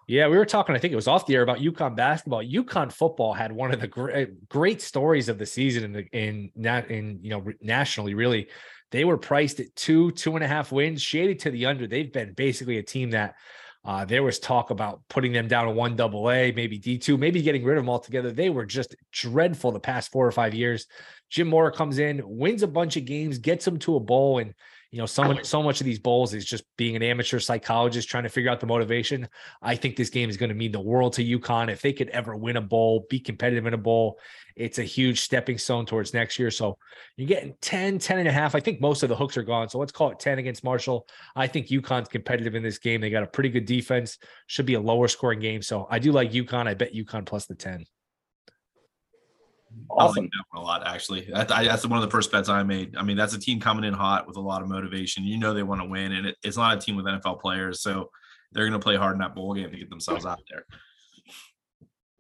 Yeah, 0.08 0.26
we 0.26 0.38
were 0.38 0.46
talking. 0.46 0.74
I 0.74 0.78
think 0.78 0.92
it 0.92 0.96
was 0.96 1.06
off 1.06 1.26
the 1.26 1.36
air 1.36 1.42
about 1.42 1.58
UConn 1.58 1.94
basketball. 1.94 2.42
UConn 2.42 2.90
football 2.90 3.32
had 3.32 3.52
one 3.52 3.72
of 3.72 3.80
the 3.80 3.86
great 3.86 4.48
great 4.48 4.82
stories 4.82 5.28
of 5.28 5.38
the 5.38 5.46
season 5.46 5.84
in 5.84 5.92
the 5.92 6.06
in 6.12 6.50
not 6.56 6.90
in 6.90 7.20
you 7.22 7.30
know 7.30 7.44
nationally. 7.60 8.14
Really, 8.14 8.48
they 8.90 9.04
were 9.04 9.16
priced 9.16 9.60
at 9.60 9.74
two 9.76 10.10
two 10.12 10.34
and 10.34 10.44
a 10.44 10.48
half 10.48 10.72
wins, 10.72 11.00
shaded 11.00 11.38
to 11.40 11.52
the 11.52 11.66
under. 11.66 11.86
They've 11.86 12.12
been 12.12 12.32
basically 12.32 12.78
a 12.78 12.82
team 12.82 13.10
that 13.10 13.36
uh, 13.84 14.04
there 14.04 14.22
was 14.22 14.38
talk 14.38 14.70
about 14.70 15.00
putting 15.08 15.32
them 15.32 15.48
down 15.48 15.66
to 15.66 15.72
one 15.72 15.96
double 15.96 16.30
A, 16.30 16.52
maybe 16.52 16.78
D 16.78 16.98
two, 16.98 17.16
maybe 17.16 17.42
getting 17.42 17.64
rid 17.64 17.78
of 17.78 17.84
them 17.84 17.90
altogether. 17.90 18.30
They 18.30 18.50
were 18.50 18.66
just 18.66 18.94
dreadful 19.12 19.72
the 19.72 19.80
past 19.80 20.12
four 20.12 20.26
or 20.26 20.32
five 20.32 20.54
years. 20.54 20.86
Jim 21.30 21.48
Mora 21.48 21.72
comes 21.72 21.98
in, 21.98 22.20
wins 22.24 22.62
a 22.62 22.68
bunch 22.68 22.96
of 22.96 23.04
games, 23.04 23.38
gets 23.38 23.64
them 23.64 23.78
to 23.80 23.96
a 23.96 24.00
bowl, 24.00 24.38
and 24.38 24.54
you 24.92 24.98
know, 24.98 25.06
so 25.06 25.22
much, 25.22 25.44
so 25.44 25.62
much 25.62 25.80
of 25.80 25.84
these 25.84 26.00
bowls 26.00 26.34
is 26.34 26.44
just 26.44 26.64
being 26.76 26.96
an 26.96 27.02
amateur 27.02 27.38
psychologist 27.38 28.08
trying 28.08 28.24
to 28.24 28.28
figure 28.28 28.50
out 28.50 28.58
the 28.58 28.66
motivation. 28.66 29.28
I 29.62 29.76
think 29.76 29.94
this 29.94 30.10
game 30.10 30.28
is 30.28 30.36
going 30.36 30.48
to 30.48 30.54
mean 30.54 30.72
the 30.72 30.80
world 30.80 31.12
to 31.12 31.24
UConn. 31.24 31.70
If 31.70 31.80
they 31.80 31.92
could 31.92 32.08
ever 32.08 32.34
win 32.34 32.56
a 32.56 32.60
bowl, 32.60 33.06
be 33.08 33.20
competitive 33.20 33.66
in 33.66 33.74
a 33.74 33.78
bowl, 33.78 34.18
it's 34.56 34.78
a 34.78 34.82
huge 34.82 35.20
stepping 35.20 35.58
stone 35.58 35.86
towards 35.86 36.12
next 36.12 36.40
year. 36.40 36.50
So 36.50 36.76
you're 37.16 37.28
getting 37.28 37.54
10, 37.60 38.00
10 38.00 38.18
and 38.18 38.26
a 38.26 38.32
half. 38.32 38.56
I 38.56 38.60
think 38.60 38.80
most 38.80 39.04
of 39.04 39.08
the 39.08 39.16
hooks 39.16 39.36
are 39.36 39.44
gone. 39.44 39.68
So 39.68 39.78
let's 39.78 39.92
call 39.92 40.10
it 40.10 40.18
10 40.18 40.40
against 40.40 40.64
Marshall. 40.64 41.06
I 41.36 41.46
think 41.46 41.68
UConn's 41.68 42.08
competitive 42.08 42.56
in 42.56 42.62
this 42.64 42.78
game. 42.78 43.00
They 43.00 43.10
got 43.10 43.22
a 43.22 43.28
pretty 43.28 43.50
good 43.50 43.66
defense. 43.66 44.18
Should 44.48 44.66
be 44.66 44.74
a 44.74 44.80
lower 44.80 45.06
scoring 45.06 45.38
game. 45.38 45.62
So 45.62 45.86
I 45.88 46.00
do 46.00 46.10
like 46.10 46.32
UConn. 46.32 46.66
I 46.66 46.74
bet 46.74 46.94
UConn 46.94 47.24
plus 47.24 47.46
the 47.46 47.54
10. 47.54 47.84
I 49.98 50.04
like 50.04 50.14
that 50.14 50.44
one 50.50 50.62
a 50.62 50.66
lot, 50.66 50.86
actually. 50.86 51.28
That, 51.32 51.50
I, 51.50 51.64
that's 51.64 51.86
one 51.86 51.98
of 51.98 52.04
the 52.04 52.10
first 52.10 52.30
bets 52.30 52.48
I 52.48 52.62
made. 52.62 52.96
I 52.96 53.02
mean, 53.02 53.16
that's 53.16 53.34
a 53.34 53.38
team 53.38 53.60
coming 53.60 53.84
in 53.84 53.92
hot 53.92 54.26
with 54.26 54.36
a 54.36 54.40
lot 54.40 54.62
of 54.62 54.68
motivation. 54.68 55.24
You 55.24 55.38
know 55.38 55.52
they 55.52 55.62
want 55.62 55.80
to 55.80 55.88
win, 55.88 56.12
and 56.12 56.26
it, 56.26 56.36
it's 56.42 56.56
not 56.56 56.76
a 56.76 56.80
team 56.80 56.96
with 56.96 57.06
NFL 57.06 57.40
players, 57.40 57.80
so 57.80 58.10
they're 58.52 58.64
going 58.64 58.78
to 58.78 58.82
play 58.82 58.96
hard 58.96 59.14
in 59.14 59.20
that 59.20 59.34
bowl 59.34 59.54
game 59.54 59.70
to 59.70 59.76
get 59.76 59.90
themselves 59.90 60.26
out 60.26 60.40
there. 60.50 60.64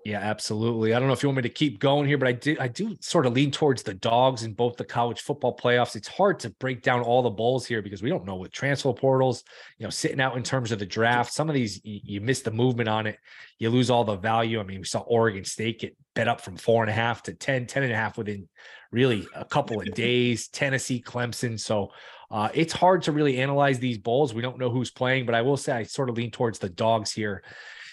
Yeah, 0.04 0.20
absolutely. 0.20 0.94
I 0.94 0.98
don't 0.98 1.08
know 1.08 1.12
if 1.12 1.22
you 1.22 1.28
want 1.28 1.36
me 1.36 1.42
to 1.42 1.50
keep 1.50 1.78
going 1.78 2.06
here, 2.06 2.16
but 2.16 2.28
I 2.28 2.32
do 2.32 2.56
I 2.58 2.68
do 2.68 2.96
sort 3.00 3.26
of 3.26 3.34
lean 3.34 3.50
towards 3.50 3.82
the 3.82 3.92
dogs 3.92 4.44
in 4.44 4.54
both 4.54 4.76
the 4.76 4.84
college 4.84 5.20
football 5.20 5.54
playoffs. 5.54 5.94
It's 5.94 6.08
hard 6.08 6.40
to 6.40 6.50
break 6.50 6.82
down 6.82 7.02
all 7.02 7.22
the 7.22 7.30
bowls 7.30 7.66
here 7.66 7.82
because 7.82 8.02
we 8.02 8.08
don't 8.08 8.24
know 8.24 8.36
with 8.36 8.50
transfer 8.50 8.94
portals, 8.94 9.44
you 9.78 9.84
know, 9.84 9.90
sitting 9.90 10.20
out 10.20 10.38
in 10.38 10.42
terms 10.42 10.72
of 10.72 10.78
the 10.78 10.86
draft. 10.86 11.34
Some 11.34 11.50
of 11.50 11.54
these 11.54 11.84
you, 11.84 12.00
you 12.02 12.20
miss 12.22 12.40
the 12.40 12.50
movement 12.50 12.88
on 12.88 13.06
it, 13.06 13.18
you 13.58 13.68
lose 13.68 13.90
all 13.90 14.04
the 14.04 14.16
value. 14.16 14.58
I 14.58 14.62
mean, 14.62 14.78
we 14.78 14.84
saw 14.84 15.00
Oregon 15.00 15.44
State 15.44 15.80
get 15.80 15.96
bet 16.14 16.28
up 16.28 16.40
from 16.40 16.56
four 16.56 16.82
and 16.82 16.90
a 16.90 16.94
half 16.94 17.22
to 17.24 17.34
10, 17.34 17.66
10 17.66 17.82
and 17.82 17.92
a 17.92 17.96
half 17.96 18.16
within 18.16 18.48
really 18.90 19.28
a 19.34 19.44
couple 19.44 19.80
of 19.80 19.86
days. 19.94 20.48
Tennessee, 20.48 21.02
Clemson. 21.06 21.60
So 21.60 21.90
uh, 22.30 22.48
it's 22.54 22.72
hard 22.72 23.02
to 23.02 23.12
really 23.12 23.38
analyze 23.38 23.78
these 23.78 23.98
bowls. 23.98 24.32
We 24.32 24.42
don't 24.42 24.58
know 24.58 24.70
who's 24.70 24.90
playing, 24.90 25.26
but 25.26 25.34
I 25.34 25.42
will 25.42 25.58
say 25.58 25.72
I 25.72 25.82
sort 25.82 26.08
of 26.08 26.16
lean 26.16 26.30
towards 26.30 26.58
the 26.58 26.70
dogs 26.70 27.12
here 27.12 27.42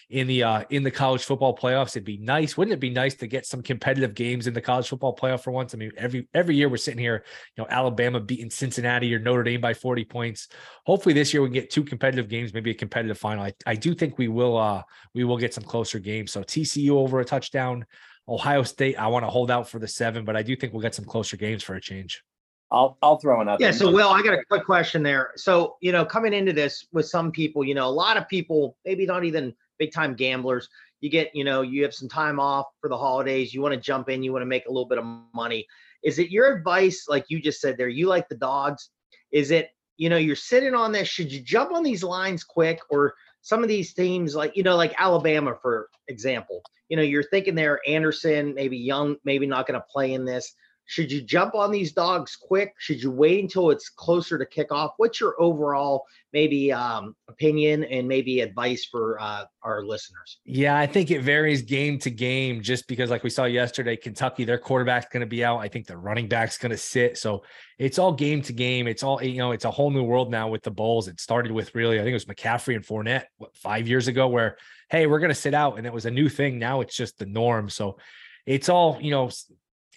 in 0.09 0.25
the 0.25 0.41
uh 0.41 0.63
in 0.69 0.83
the 0.83 0.91
college 0.91 1.23
football 1.23 1.55
playoffs. 1.55 1.89
It'd 1.89 2.05
be 2.05 2.17
nice, 2.17 2.55
wouldn't 2.55 2.73
it 2.73 2.79
be 2.79 2.89
nice 2.89 3.15
to 3.15 3.27
get 3.27 3.45
some 3.45 3.61
competitive 3.61 4.13
games 4.13 4.47
in 4.47 4.53
the 4.53 4.61
college 4.61 4.87
football 4.87 5.15
playoff 5.15 5.41
for 5.41 5.51
once? 5.51 5.73
I 5.73 5.77
mean, 5.77 5.91
every 5.97 6.27
every 6.33 6.55
year 6.55 6.69
we're 6.69 6.77
sitting 6.77 6.99
here, 6.99 7.25
you 7.55 7.63
know, 7.63 7.67
Alabama 7.69 8.19
beating 8.19 8.49
Cincinnati 8.49 9.13
or 9.13 9.19
Notre 9.19 9.43
Dame 9.43 9.59
by 9.59 9.73
40 9.73 10.05
points. 10.05 10.47
Hopefully 10.85 11.13
this 11.13 11.33
year 11.33 11.41
we 11.41 11.49
can 11.49 11.53
get 11.53 11.69
two 11.69 11.83
competitive 11.83 12.29
games, 12.29 12.53
maybe 12.53 12.71
a 12.71 12.75
competitive 12.75 13.17
final. 13.17 13.43
I, 13.43 13.53
I 13.65 13.75
do 13.75 13.93
think 13.93 14.17
we 14.17 14.29
will 14.29 14.57
uh 14.57 14.83
we 15.13 15.23
will 15.23 15.37
get 15.37 15.53
some 15.53 15.63
closer 15.63 15.99
games. 15.99 16.31
So 16.31 16.41
TCU 16.41 16.91
over 16.91 17.19
a 17.19 17.25
touchdown. 17.25 17.85
Ohio 18.29 18.63
State, 18.63 18.99
I 18.99 19.07
want 19.07 19.23
to 19.23 19.29
hold 19.29 19.49
out 19.49 19.69
for 19.69 19.79
the 19.79 19.87
seven, 19.87 20.25
but 20.25 20.35
I 20.35 20.43
do 20.43 20.53
think 20.53 20.73
we'll 20.73 20.81
get 20.81 20.93
some 20.93 21.05
closer 21.05 21.37
games 21.37 21.63
for 21.63 21.75
a 21.75 21.81
change. 21.81 22.23
I'll 22.69 22.97
I'll 23.01 23.17
throw 23.17 23.39
another. 23.39 23.63
Yeah. 23.63 23.71
So, 23.71 23.89
Will, 23.89 24.09
I 24.09 24.21
got 24.21 24.33
a 24.33 24.43
quick 24.49 24.65
question 24.65 25.01
there. 25.01 25.31
So, 25.37 25.77
you 25.79 25.93
know, 25.93 26.03
coming 26.03 26.33
into 26.33 26.51
this 26.51 26.85
with 26.91 27.07
some 27.07 27.31
people, 27.31 27.63
you 27.63 27.73
know, 27.73 27.87
a 27.87 27.89
lot 27.89 28.17
of 28.17 28.27
people, 28.27 28.75
maybe 28.85 29.05
not 29.05 29.23
even 29.23 29.53
big 29.79 29.91
time 29.91 30.15
gamblers, 30.15 30.69
you 31.01 31.09
get, 31.09 31.35
you 31.35 31.43
know, 31.43 31.61
you 31.61 31.83
have 31.83 31.93
some 31.93 32.09
time 32.09 32.39
off 32.39 32.65
for 32.81 32.89
the 32.89 32.97
holidays, 32.97 33.53
you 33.53 33.61
want 33.61 33.73
to 33.73 33.79
jump 33.79 34.09
in, 34.09 34.23
you 34.23 34.31
want 34.31 34.41
to 34.41 34.47
make 34.47 34.65
a 34.65 34.71
little 34.71 34.87
bit 34.87 34.97
of 34.97 35.05
money. 35.33 35.65
Is 36.03 36.19
it 36.19 36.29
your 36.29 36.55
advice, 36.55 37.05
like 37.07 37.25
you 37.29 37.41
just 37.41 37.61
said 37.61 37.77
there, 37.77 37.89
you 37.89 38.07
like 38.07 38.29
the 38.29 38.35
dogs? 38.35 38.89
Is 39.31 39.51
it 39.51 39.71
you 39.97 40.09
know, 40.09 40.17
you're 40.17 40.35
sitting 40.35 40.75
on 40.75 40.91
this. 40.91 41.07
Should 41.07 41.31
you 41.31 41.41
jump 41.41 41.71
on 41.73 41.83
these 41.83 42.03
lines 42.03 42.43
quick 42.43 42.79
or 42.89 43.15
some 43.41 43.63
of 43.63 43.69
these 43.69 43.93
teams 43.93 44.35
like, 44.35 44.55
you 44.55 44.63
know, 44.63 44.75
like 44.75 44.93
Alabama, 44.97 45.55
for 45.61 45.89
example, 46.07 46.61
you 46.89 46.95
know, 46.95 47.03
you're 47.03 47.23
thinking 47.23 47.55
there, 47.55 47.81
Anderson, 47.87 48.53
maybe 48.53 48.77
young, 48.77 49.17
maybe 49.25 49.45
not 49.45 49.67
going 49.67 49.79
to 49.79 49.85
play 49.91 50.13
in 50.13 50.23
this. 50.23 50.53
Should 50.87 51.11
you 51.11 51.21
jump 51.21 51.53
on 51.53 51.69
these 51.69 51.91
dogs 51.91 52.37
quick? 52.37 52.73
Should 52.77 53.03
you 53.03 53.11
wait 53.11 53.43
until 53.43 53.71
it's 53.71 53.89
closer 53.89 54.37
to 54.37 54.45
kickoff? 54.45 54.93
What's 54.95 55.19
your 55.19 55.35
overall 55.37 56.05
maybe 56.31 56.71
um, 56.71 57.13
opinion 57.27 57.83
and 57.83 58.07
maybe 58.07 58.39
advice 58.39 58.85
for 58.85 59.19
uh, 59.19 59.43
our 59.63 59.83
listeners? 59.83 60.39
Yeah, 60.45 60.77
I 60.77 60.87
think 60.87 61.11
it 61.11 61.21
varies 61.21 61.61
game 61.61 61.99
to 61.99 62.09
game 62.09 62.61
just 62.61 62.87
because, 62.87 63.09
like 63.09 63.23
we 63.23 63.29
saw 63.29 63.43
yesterday, 63.43 63.97
Kentucky, 63.97 64.45
their 64.45 64.57
quarterback's 64.57 65.07
going 65.11 65.21
to 65.21 65.27
be 65.27 65.43
out. 65.43 65.57
I 65.59 65.67
think 65.67 65.87
the 65.87 65.97
running 65.97 66.29
back's 66.29 66.57
going 66.57 66.71
to 66.71 66.77
sit. 66.77 67.17
So 67.17 67.43
it's 67.77 67.99
all 67.99 68.13
game 68.13 68.41
to 68.43 68.53
game. 68.53 68.87
It's 68.87 69.03
all, 69.03 69.21
you 69.21 69.39
know, 69.39 69.51
it's 69.51 69.65
a 69.65 69.71
whole 69.71 69.91
new 69.91 70.03
world 70.03 70.31
now 70.31 70.47
with 70.47 70.63
the 70.63 70.71
bowls. 70.71 71.09
It 71.09 71.19
started 71.19 71.51
with 71.51 71.75
really, 71.75 71.99
I 71.99 72.03
think 72.03 72.11
it 72.11 72.13
was 72.13 72.25
McCaffrey 72.25 72.75
and 72.75 72.85
Fournette 72.85 73.25
what, 73.37 73.53
five 73.57 73.89
years 73.89 74.07
ago, 74.07 74.29
where, 74.29 74.57
hey, 74.89 75.05
we're 75.05 75.19
going 75.19 75.29
to 75.29 75.35
sit 75.35 75.53
out. 75.53 75.77
And 75.77 75.85
it 75.85 75.91
was 75.91 76.05
a 76.05 76.11
new 76.11 76.29
thing. 76.29 76.59
Now 76.59 76.79
it's 76.79 76.95
just 76.95 77.19
the 77.19 77.25
norm. 77.25 77.67
So 77.67 77.97
it's 78.45 78.69
all, 78.69 78.97
you 79.01 79.11
know, 79.11 79.29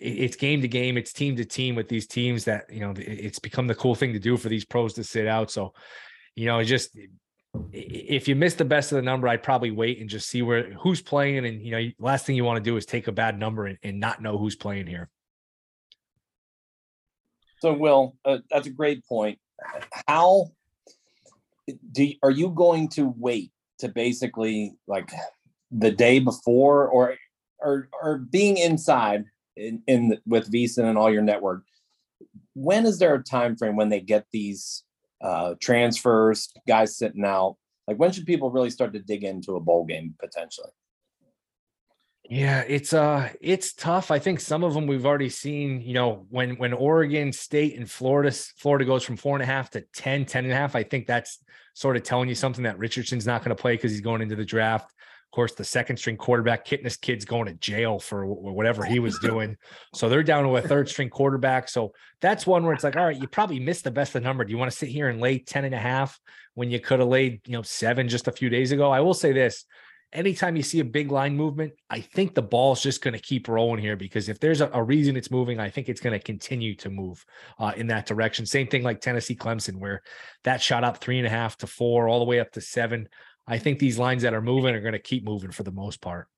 it's 0.00 0.36
game 0.36 0.62
to 0.62 0.68
game, 0.68 0.96
it's 0.96 1.12
team 1.12 1.36
to 1.36 1.44
team 1.44 1.74
with 1.74 1.88
these 1.88 2.06
teams 2.06 2.44
that 2.44 2.72
you 2.72 2.80
know 2.80 2.94
it's 2.96 3.38
become 3.38 3.66
the 3.66 3.74
cool 3.74 3.94
thing 3.94 4.12
to 4.14 4.18
do 4.18 4.36
for 4.36 4.48
these 4.48 4.64
pros 4.64 4.94
to 4.94 5.04
sit 5.04 5.26
out. 5.26 5.50
So, 5.50 5.74
you 6.34 6.46
know, 6.46 6.62
just 6.64 6.98
if 7.72 8.26
you 8.26 8.34
miss 8.34 8.54
the 8.54 8.64
best 8.64 8.92
of 8.92 8.96
the 8.96 9.02
number, 9.02 9.28
I'd 9.28 9.42
probably 9.42 9.70
wait 9.70 10.00
and 10.00 10.08
just 10.08 10.28
see 10.28 10.40
where 10.42 10.72
who's 10.74 11.02
playing. 11.02 11.44
And 11.44 11.60
you 11.62 11.70
know, 11.72 11.90
last 11.98 12.24
thing 12.24 12.34
you 12.34 12.44
want 12.44 12.56
to 12.56 12.68
do 12.70 12.76
is 12.76 12.86
take 12.86 13.08
a 13.08 13.12
bad 13.12 13.38
number 13.38 13.66
and, 13.66 13.78
and 13.82 14.00
not 14.00 14.22
know 14.22 14.38
who's 14.38 14.56
playing 14.56 14.86
here. 14.86 15.10
So, 17.60 17.74
Will, 17.74 18.16
uh, 18.24 18.38
that's 18.50 18.66
a 18.66 18.70
great 18.70 19.04
point. 19.04 19.38
How 20.08 20.46
do 21.92 22.10
are 22.22 22.30
you 22.30 22.48
going 22.48 22.88
to 22.88 23.14
wait 23.18 23.52
to 23.80 23.88
basically 23.88 24.72
like 24.86 25.12
the 25.70 25.90
day 25.90 26.20
before, 26.20 26.88
or 26.88 27.16
or 27.58 27.90
or 28.02 28.18
being 28.18 28.56
inside 28.56 29.24
in, 29.56 29.82
in 29.86 30.18
with 30.26 30.52
VSiN 30.52 30.84
and 30.84 30.98
all 30.98 31.12
your 31.12 31.22
network, 31.22 31.62
when 32.54 32.86
is 32.86 32.98
there 32.98 33.14
a 33.14 33.22
time 33.22 33.56
frame 33.56 33.76
when 33.76 33.88
they 33.88 34.00
get 34.00 34.26
these 34.32 34.84
uh, 35.20 35.54
transfers, 35.60 36.52
guys 36.66 36.96
sitting 36.96 37.24
out? 37.24 37.56
Like 37.86 37.98
when 37.98 38.12
should 38.12 38.26
people 38.26 38.50
really 38.50 38.70
start 38.70 38.92
to 38.92 39.00
dig 39.00 39.24
into 39.24 39.56
a 39.56 39.60
bowl 39.60 39.84
game 39.84 40.14
potentially? 40.18 40.70
Yeah, 42.30 42.60
it's 42.68 42.92
uh 42.92 43.30
it's 43.40 43.72
tough. 43.72 44.12
I 44.12 44.20
think 44.20 44.38
some 44.38 44.62
of 44.62 44.72
them 44.72 44.86
we've 44.86 45.04
already 45.04 45.28
seen, 45.28 45.80
you 45.80 45.94
know, 45.94 46.26
when 46.30 46.56
when 46.58 46.72
Oregon 46.72 47.32
State 47.32 47.76
and 47.76 47.90
Florida 47.90 48.30
Florida 48.30 48.84
goes 48.84 49.02
from 49.02 49.16
four 49.16 49.34
and 49.34 49.42
a 49.42 49.46
half 49.46 49.70
to 49.70 49.80
10, 49.80 50.26
10 50.26 50.44
and 50.44 50.52
a 50.52 50.56
half. 50.56 50.76
I 50.76 50.84
think 50.84 51.08
that's 51.08 51.42
sort 51.74 51.96
of 51.96 52.04
telling 52.04 52.28
you 52.28 52.36
something 52.36 52.62
that 52.62 52.78
Richardson's 52.78 53.26
not 53.26 53.42
going 53.42 53.56
to 53.56 53.60
play 53.60 53.74
because 53.74 53.90
he's 53.90 54.00
going 54.00 54.22
into 54.22 54.36
the 54.36 54.44
draft. 54.44 54.94
Of 55.30 55.36
course, 55.36 55.54
the 55.54 55.62
second 55.62 55.96
string 55.96 56.16
quarterback, 56.16 56.64
Kitna's 56.64 56.96
kid's 56.96 57.24
going 57.24 57.46
to 57.46 57.54
jail 57.54 58.00
for 58.00 58.26
whatever 58.26 58.84
he 58.84 58.98
was 58.98 59.16
doing. 59.20 59.56
so 59.94 60.08
they're 60.08 60.24
down 60.24 60.42
to 60.42 60.56
a 60.56 60.60
third 60.60 60.88
string 60.88 61.08
quarterback. 61.08 61.68
So 61.68 61.92
that's 62.20 62.48
one 62.48 62.64
where 62.64 62.74
it's 62.74 62.82
like, 62.82 62.96
all 62.96 63.06
right, 63.06 63.16
you 63.16 63.28
probably 63.28 63.60
missed 63.60 63.84
the 63.84 63.92
best 63.92 64.10
of 64.16 64.22
the 64.22 64.28
number. 64.28 64.44
Do 64.44 64.50
you 64.50 64.58
want 64.58 64.72
to 64.72 64.76
sit 64.76 64.88
here 64.88 65.08
and 65.08 65.20
lay 65.20 65.38
10 65.38 65.64
and 65.64 65.74
a 65.74 65.78
half 65.78 66.18
when 66.54 66.68
you 66.68 66.80
could 66.80 66.98
have 66.98 67.08
laid, 67.08 67.42
you 67.46 67.52
know, 67.52 67.62
seven 67.62 68.08
just 68.08 68.26
a 68.26 68.32
few 68.32 68.50
days 68.50 68.72
ago? 68.72 68.90
I 68.90 68.98
will 68.98 69.14
say 69.14 69.32
this 69.32 69.66
anytime 70.12 70.56
you 70.56 70.62
see 70.62 70.80
a 70.80 70.84
big 70.84 71.10
line 71.10 71.36
movement, 71.36 71.72
I 71.88 72.00
think 72.00 72.34
the 72.34 72.42
ball's 72.42 72.82
just 72.82 73.02
going 73.02 73.14
to 73.14 73.20
keep 73.20 73.48
rolling 73.48 73.80
here 73.80 73.96
because 73.96 74.28
if 74.28 74.40
there's 74.40 74.60
a, 74.60 74.70
a, 74.72 74.82
reason 74.82 75.16
it's 75.16 75.30
moving, 75.30 75.60
I 75.60 75.70
think 75.70 75.88
it's 75.88 76.00
going 76.00 76.18
to 76.18 76.24
continue 76.24 76.74
to 76.76 76.90
move 76.90 77.24
uh, 77.58 77.72
in 77.76 77.86
that 77.88 78.06
direction. 78.06 78.46
Same 78.46 78.66
thing 78.66 78.82
like 78.82 79.00
Tennessee 79.00 79.36
Clemson, 79.36 79.76
where 79.76 80.02
that 80.44 80.60
shot 80.60 80.84
up 80.84 80.98
three 80.98 81.18
and 81.18 81.26
a 81.26 81.30
half 81.30 81.56
to 81.58 81.66
four, 81.66 82.08
all 82.08 82.18
the 82.18 82.24
way 82.24 82.40
up 82.40 82.52
to 82.52 82.60
seven. 82.60 83.08
I 83.50 83.58
think 83.58 83.80
these 83.80 83.98
lines 83.98 84.22
that 84.22 84.32
are 84.32 84.40
moving 84.40 84.74
are 84.76 84.80
going 84.80 84.92
to 84.92 85.00
keep 85.00 85.24
moving 85.24 85.50
for 85.50 85.64
the 85.64 85.72
most 85.72 86.00
part. 86.00 86.28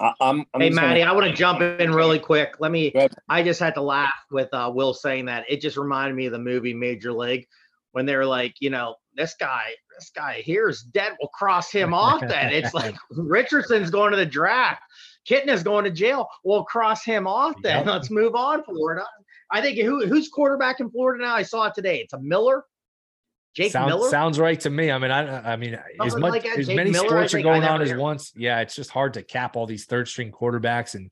I'm, 0.00 0.44
I'm 0.54 0.60
hey, 0.60 0.70
Maddie, 0.70 1.00
gonna... 1.00 1.12
I 1.12 1.14
want 1.14 1.26
to 1.26 1.32
jump 1.32 1.60
in 1.60 1.92
really 1.92 2.18
quick. 2.18 2.54
Let 2.58 2.72
me, 2.72 2.92
I 3.28 3.42
just 3.42 3.60
had 3.60 3.74
to 3.74 3.82
laugh 3.82 4.14
with 4.30 4.48
uh, 4.52 4.72
Will 4.74 4.94
saying 4.94 5.26
that. 5.26 5.44
It 5.48 5.60
just 5.60 5.76
reminded 5.76 6.16
me 6.16 6.26
of 6.26 6.32
the 6.32 6.38
movie 6.38 6.72
Major 6.74 7.12
League 7.12 7.46
when 7.92 8.06
they 8.06 8.16
were 8.16 8.24
like, 8.24 8.54
you 8.60 8.70
know, 8.70 8.96
this 9.14 9.34
guy, 9.38 9.66
this 9.96 10.10
guy 10.16 10.40
here 10.40 10.68
is 10.68 10.82
dead. 10.82 11.12
We'll 11.20 11.28
cross 11.28 11.70
him 11.70 11.92
off 11.92 12.22
then. 12.22 12.52
It's 12.52 12.74
like 12.74 12.96
Richardson's 13.10 13.90
going 13.90 14.10
to 14.10 14.16
the 14.16 14.26
draft. 14.26 14.82
Kitna 15.28 15.50
is 15.50 15.62
going 15.62 15.84
to 15.84 15.90
jail. 15.90 16.26
We'll 16.44 16.64
cross 16.64 17.04
him 17.04 17.26
off 17.26 17.54
then. 17.62 17.84
Yep. 17.84 17.86
Let's 17.86 18.10
move 18.10 18.34
on, 18.34 18.64
Florida. 18.64 19.04
I 19.50 19.60
think 19.60 19.78
who, 19.78 20.06
who's 20.06 20.28
quarterback 20.28 20.80
in 20.80 20.90
Florida 20.90 21.24
now? 21.24 21.34
I 21.34 21.42
saw 21.42 21.66
it 21.66 21.74
today. 21.74 21.98
It's 22.00 22.14
a 22.14 22.20
Miller. 22.20 22.64
Jake 23.54 23.70
sounds, 23.70 23.88
Miller 23.88 24.10
sounds 24.10 24.38
right 24.38 24.58
to 24.60 24.70
me. 24.70 24.90
I 24.90 24.98
mean, 24.98 25.12
I, 25.12 25.52
I 25.52 25.56
mean, 25.56 25.74
Something 25.74 26.06
as 26.06 26.16
much 26.16 26.30
like 26.30 26.46
as 26.46 26.66
Jake 26.66 26.76
many 26.76 26.90
Miller, 26.90 27.08
sports 27.08 27.34
are 27.34 27.42
going 27.42 27.62
on 27.62 27.80
as 27.82 27.94
once. 27.94 28.32
Yeah, 28.34 28.60
it's 28.60 28.74
just 28.74 28.90
hard 28.90 29.14
to 29.14 29.22
cap 29.22 29.56
all 29.56 29.66
these 29.66 29.84
third 29.84 30.08
string 30.08 30.32
quarterbacks, 30.32 30.96
and 30.96 31.10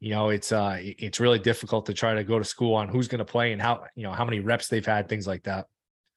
you 0.00 0.10
know, 0.10 0.30
it's 0.30 0.50
uh, 0.50 0.78
it's 0.80 1.20
really 1.20 1.38
difficult 1.38 1.86
to 1.86 1.94
try 1.94 2.14
to 2.14 2.24
go 2.24 2.38
to 2.38 2.44
school 2.44 2.74
on 2.74 2.88
who's 2.88 3.06
going 3.06 3.20
to 3.20 3.24
play 3.24 3.52
and 3.52 3.62
how 3.62 3.84
you 3.94 4.02
know 4.02 4.12
how 4.12 4.24
many 4.24 4.40
reps 4.40 4.66
they've 4.68 4.84
had, 4.84 5.08
things 5.08 5.26
like 5.26 5.44
that. 5.44 5.66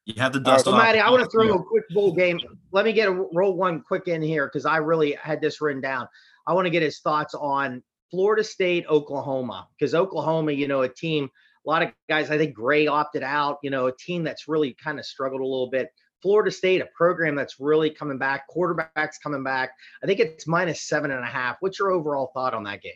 You 0.06 0.16
have 0.18 0.34
the 0.34 0.40
dust. 0.40 0.66
So, 0.66 0.72
Maddie, 0.72 1.00
I 1.00 1.12
want 1.12 1.24
to 1.24 1.30
throw 1.30 1.54
a 1.54 1.64
quick 1.64 1.84
bowl 1.90 2.14
game. 2.14 2.40
Let 2.72 2.86
me 2.86 2.94
get 2.94 3.08
a 3.08 3.12
roll 3.12 3.56
one 3.56 3.82
quick 3.82 4.08
in 4.08 4.22
here 4.22 4.48
because 4.48 4.66
I 4.66 4.78
really 4.78 5.12
had 5.22 5.42
this 5.42 5.62
written 5.62 5.82
down. 5.82 6.08
I 6.48 6.54
want 6.54 6.66
to 6.66 6.70
get 6.72 6.82
his 6.82 7.00
thoughts 7.00 7.36
on 7.36 7.84
Florida 8.10 8.44
State, 8.44 8.86
Oklahoma, 8.90 9.68
because 9.78 9.94
Oklahoma, 9.94 10.54
you 10.54 10.68
know, 10.68 10.82
a 10.82 10.90
team 10.90 11.30
a 11.68 11.70
lot 11.70 11.84
of 11.84 11.90
guys, 12.08 12.32
I 12.32 12.38
think 12.38 12.56
Gray 12.56 12.88
opted 12.88 13.24
out, 13.24 13.58
you 13.62 13.70
know, 13.70 13.88
a 13.88 13.96
team 13.96 14.24
that's 14.24 14.48
really 14.48 14.76
kind 14.82 15.00
of 15.00 15.06
struggled 15.06 15.42
a 15.42 15.46
little 15.46 15.70
bit. 15.70 15.90
Florida 16.22 16.50
State, 16.50 16.82
a 16.82 16.88
program 16.96 17.36
that's 17.36 17.60
really 17.60 17.90
coming 17.90 18.18
back, 18.18 18.46
quarterbacks 18.50 19.16
coming 19.22 19.44
back. 19.44 19.72
I 20.02 20.08
think 20.08 20.20
it's 20.20 20.48
minus 20.48 20.82
seven 20.88 21.12
and 21.12 21.24
a 21.24 21.28
half. 21.28 21.58
What's 21.60 21.78
your 21.78 21.92
overall 21.92 22.32
thought 22.34 22.54
on 22.54 22.64
that 22.64 22.82
game? 22.82 22.94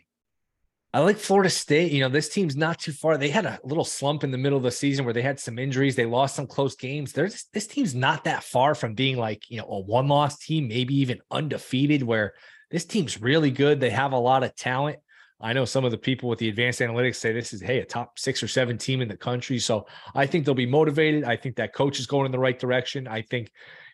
I 0.93 0.99
like 0.99 1.17
Florida 1.17 1.49
State. 1.49 1.91
You 1.91 2.01
know, 2.01 2.09
this 2.09 2.29
team's 2.29 2.55
not 2.55 2.79
too 2.79 2.91
far. 2.91 3.17
They 3.17 3.29
had 3.29 3.45
a 3.45 3.59
little 3.63 3.85
slump 3.85 4.23
in 4.23 4.31
the 4.31 4.37
middle 4.37 4.57
of 4.57 4.63
the 4.63 4.71
season 4.71 5.05
where 5.05 5.13
they 5.13 5.21
had 5.21 5.39
some 5.39 5.59
injuries. 5.59 5.95
They 5.95 6.05
lost 6.05 6.35
some 6.35 6.47
close 6.47 6.75
games. 6.75 7.13
There's 7.13 7.45
this 7.53 7.67
team's 7.67 7.93
not 7.93 8.23
that 8.23 8.43
far 8.43 8.75
from 8.75 8.93
being 8.93 9.17
like, 9.17 9.49
you 9.49 9.57
know, 9.57 9.67
a 9.69 9.79
one 9.79 10.07
loss 10.07 10.37
team, 10.37 10.67
maybe 10.67 10.95
even 10.95 11.21
undefeated, 11.29 12.03
where 12.03 12.33
this 12.71 12.85
team's 12.85 13.21
really 13.21 13.51
good. 13.51 13.79
They 13.79 13.89
have 13.89 14.13
a 14.13 14.19
lot 14.19 14.43
of 14.43 14.55
talent. 14.55 14.99
I 15.41 15.53
know 15.53 15.65
some 15.65 15.85
of 15.85 15.91
the 15.91 15.97
people 15.97 16.29
with 16.29 16.39
the 16.39 16.49
advanced 16.49 16.79
analytics 16.79 17.15
say 17.15 17.33
this 17.33 17.53
is, 17.53 17.61
hey, 17.61 17.79
a 17.79 17.85
top 17.85 18.19
six 18.19 18.43
or 18.43 18.47
seven 18.47 18.77
team 18.77 19.01
in 19.01 19.07
the 19.07 19.17
country. 19.17 19.59
So 19.59 19.85
I 20.15 20.25
think 20.25 20.45
they'll 20.45 20.53
be 20.53 20.65
motivated. 20.65 21.23
I 21.23 21.35
think 21.35 21.55
that 21.55 21.73
coach 21.73 21.99
is 21.99 22.07
going 22.07 22.25
in 22.25 22.31
the 22.31 22.39
right 22.39 22.57
direction. 22.57 23.07
I 23.07 23.23
think, 23.23 23.51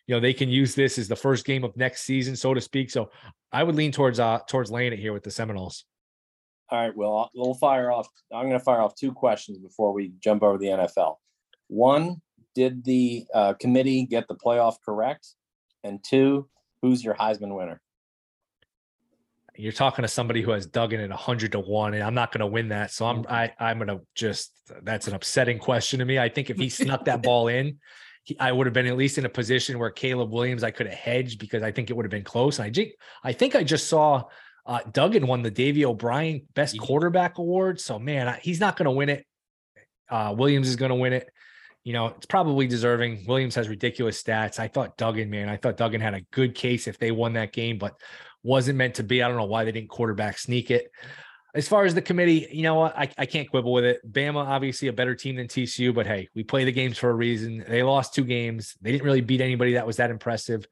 you 0.08 0.16
know, 0.16 0.20
they 0.20 0.34
can 0.34 0.50
use 0.50 0.76
this 0.76 0.98
as 0.98 1.08
the 1.08 1.16
first 1.16 1.46
game 1.46 1.64
of 1.64 1.76
next 1.78 2.04
season, 2.04 2.36
so 2.36 2.54
to 2.54 2.62
speak. 2.62 2.92
So 2.92 3.10
I 3.52 3.64
would 3.64 3.76
lean 3.76 3.92
towards 3.92 4.20
uh 4.20 4.40
towards 4.48 4.72
laying 4.72 4.94
it 4.94 5.00
here 5.00 5.14
with 5.14 5.24
the 5.24 5.32
Seminoles. 5.32 5.86
All 6.70 6.80
right, 6.82 6.96
well, 6.96 7.32
we'll 7.34 7.54
fire 7.54 7.92
off. 7.92 8.10
I'm 8.34 8.48
going 8.48 8.60
to 8.60 8.64
fire 8.64 8.82
off 8.82 8.94
two 8.94 9.14
questions 9.14 9.58
before 9.58 9.94
we 9.94 10.12
jump 10.20 10.44
over 10.44 10.58
the 10.58 10.66
NFL. 10.66 11.16
One, 11.70 12.22
did 12.56 12.84
the 12.84 13.26
uh, 13.34 13.54
committee 13.54 14.06
get 14.06 14.28
the 14.28 14.36
playoff 14.36 14.76
correct? 14.84 15.36
And 15.86 16.04
two, 16.04 16.50
who's 16.82 17.06
your 17.06 17.14
Heisman 17.16 17.56
winner? 17.56 17.80
You're 19.58 19.72
talking 19.72 20.04
to 20.04 20.08
somebody 20.08 20.42
who 20.42 20.52
has 20.52 20.66
Duggan 20.66 21.02
at 21.02 21.10
100 21.10 21.52
to 21.54 21.60
1 21.60 21.94
and 21.96 22.04
I'm 22.04 22.14
not 22.14 22.32
going 22.32 22.40
to 22.40 22.48
win 22.48 22.70
that. 22.70 22.92
So 22.92 23.06
I'm 23.06 23.26
I 23.28 23.52
I'm 23.60 23.78
going 23.80 23.88
to 23.88 24.02
just 24.16 24.52
that's 24.84 25.08
an 25.08 25.16
upsetting 25.16 25.58
question 25.58 26.00
to 26.00 26.06
me. 26.06 26.20
I 26.20 26.30
think 26.30 26.50
if 26.50 26.58
he 26.58 26.70
snuck 26.70 27.06
that 27.06 27.24
ball 27.24 27.48
in 27.48 27.80
he, 28.24 28.40
I 28.40 28.52
would 28.52 28.68
have 28.68 28.74
been 28.74 28.86
at 28.86 28.98
least 28.98 29.18
in 29.18 29.26
a 29.26 29.30
position 29.30 29.80
where 29.80 29.90
Caleb 29.90 30.32
Williams 30.32 30.64
I 30.64 30.72
could 30.72 30.88
have 30.88 30.98
hedged 30.98 31.40
because 31.40 31.64
I 31.64 31.72
think 31.72 31.90
it 31.90 31.94
would 31.94 32.06
have 32.06 32.12
been 32.12 32.24
close. 32.24 32.60
And 32.60 32.68
I 32.68 32.72
think 32.72 32.92
I 33.24 33.34
think 33.34 33.56
I 33.56 33.64
just 33.64 33.88
saw 33.88 34.24
uh, 34.66 34.80
Duggan 34.92 35.26
won 35.26 35.42
the 35.42 35.52
Davy 35.52 35.86
O'Brien 35.86 36.46
best 36.54 36.78
quarterback 36.80 37.40
award. 37.40 37.82
So 37.82 37.98
man 37.98 38.28
I, 38.28 38.40
he's 38.42 38.60
not 38.60 38.78
going 38.78 38.86
to 38.86 38.92
win 38.92 39.10
it. 39.10 39.26
Uh, 40.10 40.36
Williams 40.38 40.70
is 40.70 40.76
going 40.76 40.90
to 40.90 40.96
win 40.96 41.14
it. 41.14 41.30
You 41.84 41.94
know, 41.94 42.08
it's 42.08 42.26
probably 42.26 42.68
deserving. 42.68 43.26
Williams 43.28 43.56
has 43.56 43.70
ridiculous 43.70 44.22
stats. 44.22 44.60
I 44.60 44.68
thought 44.68 44.98
Duggan, 44.98 45.30
man, 45.30 45.48
I 45.48 45.56
thought 45.56 45.78
Duggan 45.78 46.02
had 46.02 46.14
a 46.14 46.22
good 46.32 46.54
case 46.54 46.86
if 46.86 46.98
they 46.98 47.12
won 47.12 47.34
that 47.34 47.54
game, 47.54 47.78
but 47.78 47.94
wasn't 48.48 48.78
meant 48.78 48.96
to 48.96 49.04
be. 49.04 49.22
I 49.22 49.28
don't 49.28 49.38
know 49.38 49.46
why 49.46 49.66
they 49.66 49.72
didn't 49.72 49.90
quarterback 49.90 50.40
sneak 50.40 50.72
it. 50.72 50.90
As 51.54 51.68
far 51.68 51.86
as 51.86 51.94
the 51.94 52.02
committee, 52.02 52.48
you 52.52 52.64
know 52.64 52.76
what? 52.76 52.98
I, 52.98 53.10
I 53.18 53.26
can't 53.26 53.50
quibble 53.50 53.74
with 53.74 53.84
it. 53.84 54.00
Bama, 54.10 54.46
obviously 54.46 54.88
a 54.88 54.94
better 54.94 55.16
team 55.16 55.36
than 55.36 55.48
TCU, 55.48 55.94
but 55.94 56.06
hey, 56.06 56.30
we 56.34 56.44
play 56.44 56.64
the 56.64 56.72
games 56.72 56.98
for 56.98 57.10
a 57.10 57.14
reason. 57.14 57.64
They 57.68 57.84
lost 57.84 58.14
two 58.14 58.24
games. 58.24 58.76
They 58.82 58.92
didn't 58.92 59.06
really 59.06 59.22
beat 59.22 59.42
anybody 59.42 59.74
that 59.74 59.86
was 59.86 59.98
that 59.98 60.12
impressive. 60.12 60.66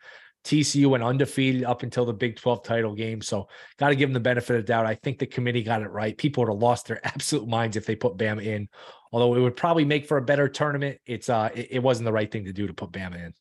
TCU 0.46 0.86
went 0.86 1.04
undefeated 1.04 1.64
up 1.64 1.82
until 1.82 2.06
the 2.06 2.14
Big 2.14 2.38
12 2.38 2.64
title 2.64 2.94
game. 2.94 3.20
So 3.22 3.48
got 3.78 3.90
to 3.90 3.96
give 3.96 4.10
them 4.10 4.14
the 4.14 4.20
benefit 4.20 4.58
of 4.58 4.66
doubt. 4.66 4.86
I 4.86 4.94
think 4.94 5.18
the 5.18 5.26
committee 5.26 5.64
got 5.64 5.82
it 5.82 5.90
right. 5.90 6.16
People 6.16 6.44
would 6.44 6.52
have 6.52 6.62
lost 6.62 6.88
their 6.88 7.06
absolute 7.08 7.48
minds 7.48 7.76
if 7.76 7.86
they 7.86 7.96
put 7.96 8.16
Bama 8.16 8.46
in. 8.46 8.70
Although 9.12 9.36
it 9.36 9.42
would 9.42 9.56
probably 9.56 9.86
make 9.86 10.06
for 10.06 10.18
a 10.18 10.22
better 10.22 10.48
tournament, 10.48 11.00
it's 11.06 11.30
uh 11.30 11.50
it, 11.54 11.68
it 11.72 11.80
wasn't 11.80 12.06
the 12.06 12.14
right 12.14 12.32
thing 12.32 12.46
to 12.46 12.54
do 12.54 12.68
to 12.68 12.74
put 12.74 12.92
Bama 12.92 13.16
in. 13.16 13.34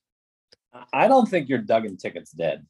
I 0.93 1.09
don't 1.09 1.29
think 1.29 1.49
your 1.49 1.59
Duggan 1.59 1.99
ticket's 1.99 2.33
dead. 2.33 2.67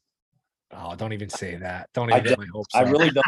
Oh, 0.77 0.95
don't 0.95 1.13
even 1.13 1.29
say 1.29 1.55
that. 1.55 1.89
Don't 1.93 2.09
even 2.09 2.21
I, 2.21 2.23
get 2.23 2.37
my 2.37 2.45
hopes. 2.53 2.75
I 2.75 2.81
really 2.81 3.09
don't. 3.09 3.25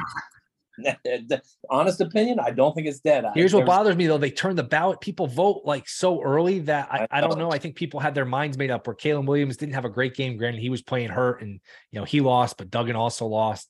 Honest 1.70 2.02
opinion, 2.02 2.40
I 2.40 2.52
don't 2.52 2.74
think 2.76 2.88
it's 2.88 3.00
dead. 3.00 3.26
Here's 3.34 3.52
think 3.52 3.66
what 3.66 3.68
bothers 3.68 3.96
me 3.96 4.08
though. 4.08 4.18
They 4.18 4.30
turn 4.30 4.56
the 4.56 4.64
ballot. 4.64 5.02
People 5.02 5.28
vote 5.28 5.62
like 5.66 5.88
so 5.88 6.22
early 6.22 6.60
that 6.60 6.90
I, 6.92 7.08
I 7.10 7.18
I 7.18 7.22
don't 7.22 7.40
know. 7.40 7.52
I 7.52 7.58
think 7.58 7.76
people 7.76 8.00
had 8.00 8.14
their 8.14 8.26
minds 8.26 8.58
made 8.58 8.70
up 8.70 8.86
where 8.86 8.96
Caleb 8.96 9.28
Williams 9.28 9.58
didn't 9.58 9.74
have 9.74 9.86
a 9.86 9.90
great 9.90 10.16
game. 10.16 10.38
Granted, 10.38 10.62
he 10.62 10.70
was 10.70 10.82
playing 10.82 11.10
hurt 11.10 11.42
and 11.42 11.60
you 11.92 12.00
know 12.00 12.06
he 12.06 12.22
lost, 12.22 12.58
but 12.58 12.70
Duggan 12.70 12.96
also 12.96 13.26
lost. 13.26 13.70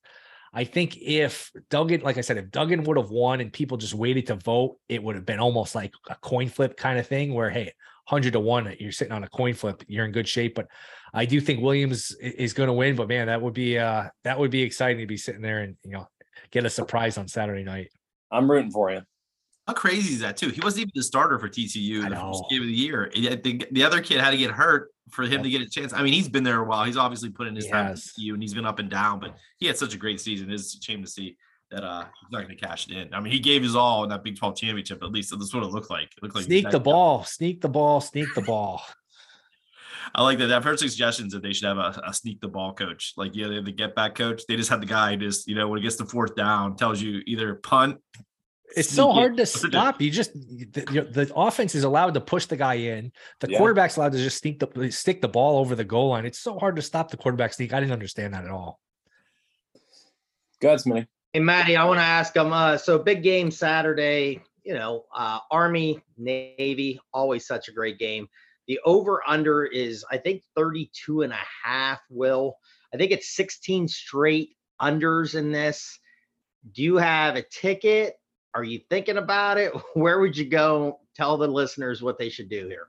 I 0.53 0.63
think 0.63 0.97
if 0.97 1.51
Duggan, 1.69 2.01
like 2.01 2.17
I 2.17 2.21
said, 2.21 2.37
if 2.37 2.49
Duggan 2.49 2.83
would 2.83 2.97
have 2.97 3.11
won 3.11 3.41
and 3.41 3.53
people 3.53 3.77
just 3.77 3.93
waited 3.93 4.27
to 4.27 4.35
vote, 4.35 4.77
it 4.89 5.03
would 5.03 5.15
have 5.15 5.25
been 5.25 5.39
almost 5.39 5.75
like 5.75 5.93
a 6.09 6.15
coin 6.15 6.49
flip 6.49 6.77
kind 6.77 6.97
of 6.97 7.05
thing 7.05 7.33
where, 7.33 7.49
hey, 7.49 7.73
100 8.09 8.33
to 8.33 8.39
one, 8.39 8.73
you're 8.79 8.91
sitting 8.91 9.11
on 9.11 9.23
a 9.23 9.27
coin 9.27 9.53
flip, 9.53 9.83
you're 9.87 10.05
in 10.05 10.11
good 10.11 10.27
shape. 10.27 10.55
But 10.55 10.67
I 11.13 11.25
do 11.25 11.41
think 11.41 11.61
Williams 11.61 12.15
is 12.21 12.53
going 12.53 12.67
to 12.67 12.73
win. 12.73 12.95
But 12.95 13.09
man, 13.09 13.27
that 13.27 13.41
would 13.41 13.53
be 13.53 13.77
uh 13.77 14.05
that 14.23 14.39
would 14.39 14.51
be 14.51 14.61
exciting 14.61 14.99
to 14.99 15.07
be 15.07 15.17
sitting 15.17 15.41
there 15.41 15.59
and 15.59 15.75
you 15.83 15.91
know 15.91 16.07
get 16.51 16.65
a 16.65 16.69
surprise 16.69 17.17
on 17.17 17.27
Saturday 17.27 17.63
night. 17.63 17.89
I'm 18.31 18.49
rooting 18.49 18.71
for 18.71 18.91
you. 18.91 19.01
How 19.67 19.73
crazy 19.73 20.13
is 20.13 20.21
that 20.21 20.37
too? 20.37 20.47
He 20.47 20.61
wasn't 20.61 20.83
even 20.83 20.91
the 20.95 21.03
starter 21.03 21.37
for 21.37 21.49
TCU 21.49 22.09
the 22.09 22.15
first 22.15 22.43
game 22.49 22.61
of 22.61 22.67
the 22.67 22.73
year. 22.73 23.11
I 23.13 23.35
think 23.35 23.65
the 23.71 23.83
other 23.83 24.01
kid 24.01 24.21
had 24.21 24.31
to 24.31 24.37
get 24.37 24.51
hurt 24.51 24.91
for 25.09 25.23
him 25.23 25.43
to 25.43 25.49
get 25.49 25.61
a 25.61 25.69
chance. 25.69 25.91
I 25.91 26.03
mean, 26.03 26.13
he's 26.13 26.29
been 26.29 26.45
there 26.45 26.61
a 26.61 26.63
while. 26.63 26.85
He's 26.85 26.95
obviously 26.95 27.31
put 27.31 27.47
in 27.47 27.55
his 27.55 27.65
He 27.65 27.71
time 27.71 27.87
at 27.87 27.91
has. 27.91 28.13
TCU 28.17 28.33
and 28.33 28.41
he's 28.41 28.53
been 28.53 28.65
up 28.65 28.79
and 28.79 28.89
down, 28.89 29.19
but 29.19 29.35
he 29.57 29.67
had 29.67 29.77
such 29.77 29.93
a 29.93 29.97
great 29.97 30.21
season. 30.21 30.49
It's 30.49 30.77
a 30.77 30.81
shame 30.81 31.03
to 31.03 31.09
see 31.09 31.35
that 31.71 31.83
uh 31.83 32.05
he's 32.19 32.31
not 32.31 32.45
going 32.45 32.57
to 32.57 32.65
cash 32.65 32.87
it 32.89 32.95
in. 32.97 33.13
I 33.13 33.19
mean, 33.19 33.33
he 33.33 33.39
gave 33.39 33.63
his 33.63 33.75
all 33.75 34.03
in 34.03 34.09
that 34.09 34.23
Big 34.23 34.37
12 34.37 34.55
championship. 34.55 35.03
At 35.03 35.11
least 35.11 35.31
that's 35.31 35.53
what 35.53 35.63
it 35.63 35.67
looked 35.67 35.89
like. 35.89 36.09
It 36.15 36.23
looked 36.23 36.35
like 36.35 36.45
Sneak 36.45 36.69
the 36.69 36.79
ball, 36.79 37.23
sneak 37.23 37.61
the 37.61 37.69
ball, 37.69 38.01
sneak 38.01 38.33
the 38.35 38.41
ball. 38.41 38.81
I 40.15 40.23
like 40.23 40.37
that. 40.39 40.51
I've 40.51 40.63
heard 40.63 40.79
suggestions 40.79 41.33
that 41.33 41.43
they 41.43 41.51
should 41.51 41.67
have 41.67 41.77
a, 41.77 42.01
a 42.05 42.13
sneak 42.13 42.39
the 42.39 42.47
ball 42.47 42.73
coach. 42.73 43.13
Like, 43.17 43.35
yeah, 43.35 43.47
they 43.47 43.55
have 43.55 43.65
the 43.65 43.73
get 43.73 43.93
back 43.93 44.15
coach. 44.15 44.43
They 44.47 44.55
just 44.55 44.69
have 44.69 44.79
the 44.79 44.85
guy 44.85 45.15
just, 45.17 45.47
you 45.47 45.55
know, 45.55 45.67
when 45.67 45.79
it 45.79 45.81
gets 45.81 45.97
the 45.97 46.05
fourth 46.05 46.33
down, 46.35 46.77
tells 46.77 47.01
you 47.01 47.21
either 47.27 47.55
punt. 47.55 47.97
It's 48.75 48.89
so 48.89 49.03
sneak 49.03 49.09
it, 49.09 49.19
hard 49.19 49.37
to 49.37 49.45
stop. 49.45 50.01
You 50.01 50.09
just 50.09 50.33
the, 50.33 51.07
the 51.11 51.31
offense 51.35 51.75
is 51.75 51.83
allowed 51.83 52.13
to 52.13 52.21
push 52.21 52.45
the 52.45 52.55
guy 52.57 52.75
in. 52.75 53.11
The 53.41 53.49
Yeah. 53.51 53.57
quarterback's 53.57 53.97
allowed 53.97 54.13
to 54.13 54.17
just 54.17 54.37
sneak 54.37 54.59
the 54.59 54.91
stick 54.91 55.21
the 55.21 55.27
ball 55.27 55.57
over 55.59 55.75
the 55.75 55.85
goal 55.85 56.09
line. 56.09 56.25
It's 56.25 56.39
so 56.39 56.57
hard 56.57 56.77
to 56.77 56.81
stop 56.81 57.11
the 57.11 57.17
quarterback 57.17 57.53
sneak. 57.53 57.73
I 57.73 57.79
didn't 57.79 57.93
understand 57.93 58.33
that 58.33 58.45
at 58.45 58.51
all. 58.51 58.79
Go 60.61 60.69
ahead, 60.69 60.79
Smitty. 60.79 61.07
Hey, 61.37 61.43
Maddie, 61.43 61.75
I 61.75 61.85
want 61.85 61.99
to 61.99 62.03
ask 62.03 62.33
them. 62.33 62.51
Uh, 62.51 62.77
so 62.77 62.97
big 62.97 63.21
game 63.21 63.51
Saturday. 63.51 64.41
You 64.63 64.73
know, 64.73 65.05
uh, 65.15 65.37
Army, 65.51 66.01
Navy, 66.17 66.99
always 67.13 67.45
such 67.45 67.67
a 67.67 67.71
great 67.71 67.99
game. 67.99 68.27
The 68.67 68.79
over 68.85 69.21
under 69.27 69.63
is, 69.63 70.03
I 70.11 70.17
think, 70.17 70.41
32 70.55 71.21
and 71.21 71.31
a 71.31 71.39
half. 71.63 71.99
Will 72.09 72.55
I 72.91 72.97
think 72.97 73.11
it's 73.11 73.35
16 73.35 73.87
straight 73.87 74.55
unders 74.81 75.35
in 75.35 75.51
this. 75.51 75.99
Do 76.71 76.81
you 76.81 76.97
have 76.97 77.35
a 77.35 77.43
ticket? 77.43 78.15
Are 78.55 78.63
you 78.63 78.79
thinking 78.89 79.17
about 79.17 79.59
it? 79.59 79.73
Where 79.93 80.19
would 80.19 80.35
you 80.35 80.45
go? 80.45 81.01
Tell 81.15 81.37
the 81.37 81.47
listeners 81.47 82.01
what 82.01 82.17
they 82.17 82.29
should 82.29 82.49
do 82.49 82.67
here. 82.67 82.87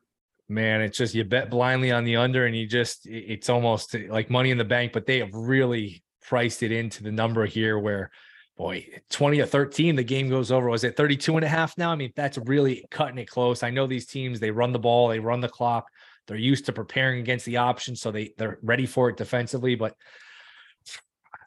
Man, 0.48 0.80
it's 0.80 0.96
just 0.96 1.14
you 1.14 1.22
bet 1.24 1.50
blindly 1.50 1.92
on 1.92 2.04
the 2.04 2.16
under, 2.16 2.46
and 2.46 2.56
you 2.56 2.66
just 2.66 3.04
it's 3.04 3.50
almost 3.50 3.94
like 4.08 4.30
money 4.30 4.50
in 4.50 4.56
the 4.56 4.64
bank. 4.64 4.94
But 4.94 5.04
they 5.04 5.18
have 5.18 5.34
really 5.34 6.02
priced 6.22 6.62
it 6.62 6.72
into 6.72 7.02
the 7.02 7.12
number 7.12 7.44
here 7.44 7.78
where 7.78 8.10
boy 8.58 8.84
20 9.10 9.40
or 9.40 9.46
13 9.46 9.94
the 9.94 10.02
game 10.02 10.28
goes 10.28 10.50
over 10.50 10.68
was 10.68 10.82
it 10.82 10.96
32 10.96 11.36
and 11.36 11.44
a 11.44 11.48
half 11.48 11.78
now 11.78 11.92
i 11.92 11.94
mean 11.94 12.12
that's 12.16 12.36
really 12.38 12.84
cutting 12.90 13.18
it 13.18 13.30
close 13.30 13.62
i 13.62 13.70
know 13.70 13.86
these 13.86 14.04
teams 14.04 14.40
they 14.40 14.50
run 14.50 14.72
the 14.72 14.78
ball 14.78 15.08
they 15.08 15.20
run 15.20 15.40
the 15.40 15.48
clock 15.48 15.86
they're 16.26 16.36
used 16.36 16.66
to 16.66 16.72
preparing 16.72 17.20
against 17.20 17.46
the 17.46 17.56
option 17.56 17.94
so 17.94 18.10
they 18.10 18.32
they're 18.36 18.58
ready 18.62 18.84
for 18.84 19.08
it 19.08 19.16
defensively 19.16 19.76
but 19.76 19.94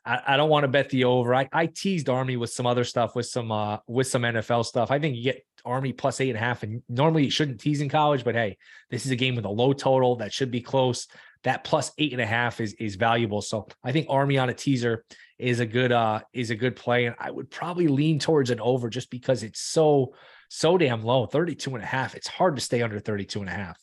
I, 0.06 0.22
I 0.30 0.38
don't 0.38 0.50
want 0.50 0.64
to 0.64 0.68
bet 0.68 0.90
the 0.90 1.04
over. 1.04 1.36
I, 1.36 1.48
I 1.52 1.68
teased 1.68 2.10
Army 2.10 2.38
with 2.38 2.50
some 2.50 2.66
other 2.66 2.84
stuff, 2.84 3.16
with 3.16 3.28
some 3.28 3.52
uh 3.52 3.78
with 3.88 4.08
some 4.08 4.24
NFL 4.24 4.66
stuff. 4.66 4.92
I 4.92 5.00
think 5.00 5.16
you 5.16 5.24
get 5.24 5.46
Army 5.64 5.94
plus 5.94 6.20
eight 6.22 6.30
and 6.30 6.38
a 6.38 6.42
half, 6.42 6.64
and 6.64 6.82
normally 6.90 7.26
you 7.26 7.30
shouldn't 7.30 7.60
tease 7.60 7.82
in 7.82 7.90
college, 7.90 8.24
but 8.24 8.36
hey, 8.36 8.58
this 8.90 9.06
is 9.06 9.12
a 9.12 9.16
game 9.16 9.36
with 9.36 9.46
a 9.46 9.50
low 9.50 9.74
total 9.74 10.16
that 10.18 10.34
should 10.34 10.50
be 10.50 10.62
close. 10.62 11.08
That 11.44 11.64
plus 11.64 11.92
eight 11.98 12.14
and 12.14 12.22
a 12.22 12.26
half 12.26 12.62
is 12.62 12.74
is 12.74 12.96
valuable. 12.96 13.42
So 13.42 13.68
I 13.84 13.92
think 13.92 14.08
Army 14.10 14.38
on 14.38 14.50
a 14.50 14.54
teaser 14.54 15.04
is 15.40 15.60
a 15.60 15.66
good 15.66 15.92
uh 15.92 16.22
is 16.34 16.52
a 16.52 16.56
good 16.56 16.76
play. 16.76 17.06
And 17.06 17.16
I 17.20 17.32
would 17.32 17.50
probably 17.50 17.88
lean 17.88 18.20
towards 18.20 18.50
an 18.50 18.60
over 18.60 18.90
just 18.90 19.10
because 19.10 19.44
it's 19.44 19.62
so 19.62 20.14
so 20.50 20.78
damn 20.78 21.04
low. 21.04 21.26
32 21.26 21.74
and 21.76 21.84
a 21.84 21.88
half. 21.88 22.16
It's 22.16 22.28
hard 22.28 22.56
to 22.56 22.62
stay 22.62 22.82
under 22.82 23.00
32 23.00 23.40
and 23.40 23.50
a 23.50 23.54
half. 23.54 23.80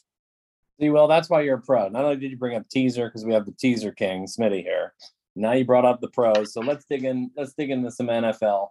See, 0.81 0.90
well, 0.90 1.09
that's 1.09 1.29
why 1.29 1.40
you're 1.40 1.57
a 1.57 1.61
pro. 1.62 1.88
Not 1.88 2.05
only 2.05 2.16
did 2.16 2.31
you 2.31 2.37
bring 2.37 2.57
up 2.57 2.68
teaser 2.68 3.07
because 3.07 3.25
we 3.25 3.33
have 3.33 3.47
the 3.47 3.53
teaser 3.53 3.90
king, 3.90 4.27
Smitty 4.27 4.62
here. 4.62 4.92
Now 5.35 5.53
you 5.53 5.64
brought 5.64 5.85
up 5.85 6.01
the 6.01 6.09
pros. 6.09 6.53
So 6.53 6.61
let's 6.61 6.85
dig 6.88 7.05
in. 7.05 7.31
Let's 7.37 7.55
dig 7.55 7.71
into 7.71 7.90
some 7.90 8.07
NFL. 8.07 8.68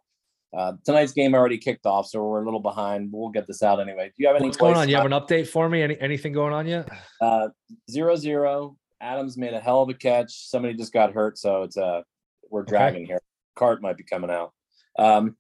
Uh, 0.58 0.74
tonight's 0.84 1.12
game 1.12 1.36
already 1.36 1.60
kicked 1.60 1.86
off, 1.86 2.08
so 2.08 2.24
we're 2.24 2.42
a 2.42 2.46
little 2.46 2.60
behind. 2.60 3.12
We'll 3.14 3.30
get 3.30 3.46
this 3.46 3.62
out 3.62 3.80
anyway. 3.80 4.08
Do 4.08 4.14
you 4.18 4.28
have 4.28 4.38
any? 4.38 4.48
What's 4.48 4.58
going 4.58 4.76
on? 4.76 4.90
You 4.90 4.96
have 4.96 5.06
an 5.06 5.12
update 5.12 5.48
for 5.48 5.70
me? 5.70 5.84
Any 5.84 6.00
anything 6.02 6.34
going 6.34 6.52
on 6.52 6.66
yet? 6.66 6.90
Uh, 7.22 7.50
zero 7.92 8.16
zero. 8.16 8.76
Adams 9.00 9.38
made 9.38 9.54
a 9.54 9.60
hell 9.60 9.84
of 9.84 9.90
a 9.90 9.94
catch. 9.94 10.50
Somebody 10.50 10.74
just 10.74 10.92
got 10.92 11.14
hurt, 11.14 11.38
so 11.38 11.62
it's 11.62 11.78
uh 11.78 12.02
we're 12.50 12.62
Okay. 12.62 12.70
dragging 12.72 13.06
here. 13.06 13.22
Cart 13.56 13.84
might 13.84 13.98
be 13.98 14.04
coming 14.04 14.32
out. 14.32 14.52
Um, 14.98 15.38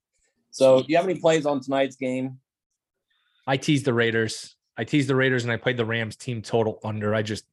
so 0.51 0.81
do 0.81 0.85
you 0.89 0.97
have 0.97 1.05
any 1.09 1.19
plays 1.19 1.47
on 1.47 1.61
tonight's 1.61 1.95
game? 1.95 2.37
I 3.47 3.57
teased 3.57 3.85
the 3.85 3.95
Raiders. 3.95 4.55
I 4.77 4.83
teased 4.83 5.09
the 5.09 5.15
Raiders 5.15 5.43
and 5.43 5.51
I 5.51 5.57
played 5.57 5.77
the 5.77 5.85
Rams 5.85 6.15
team 6.15 6.43
total 6.43 6.79
under. 6.83 7.15
I 7.15 7.23
just 7.23 7.45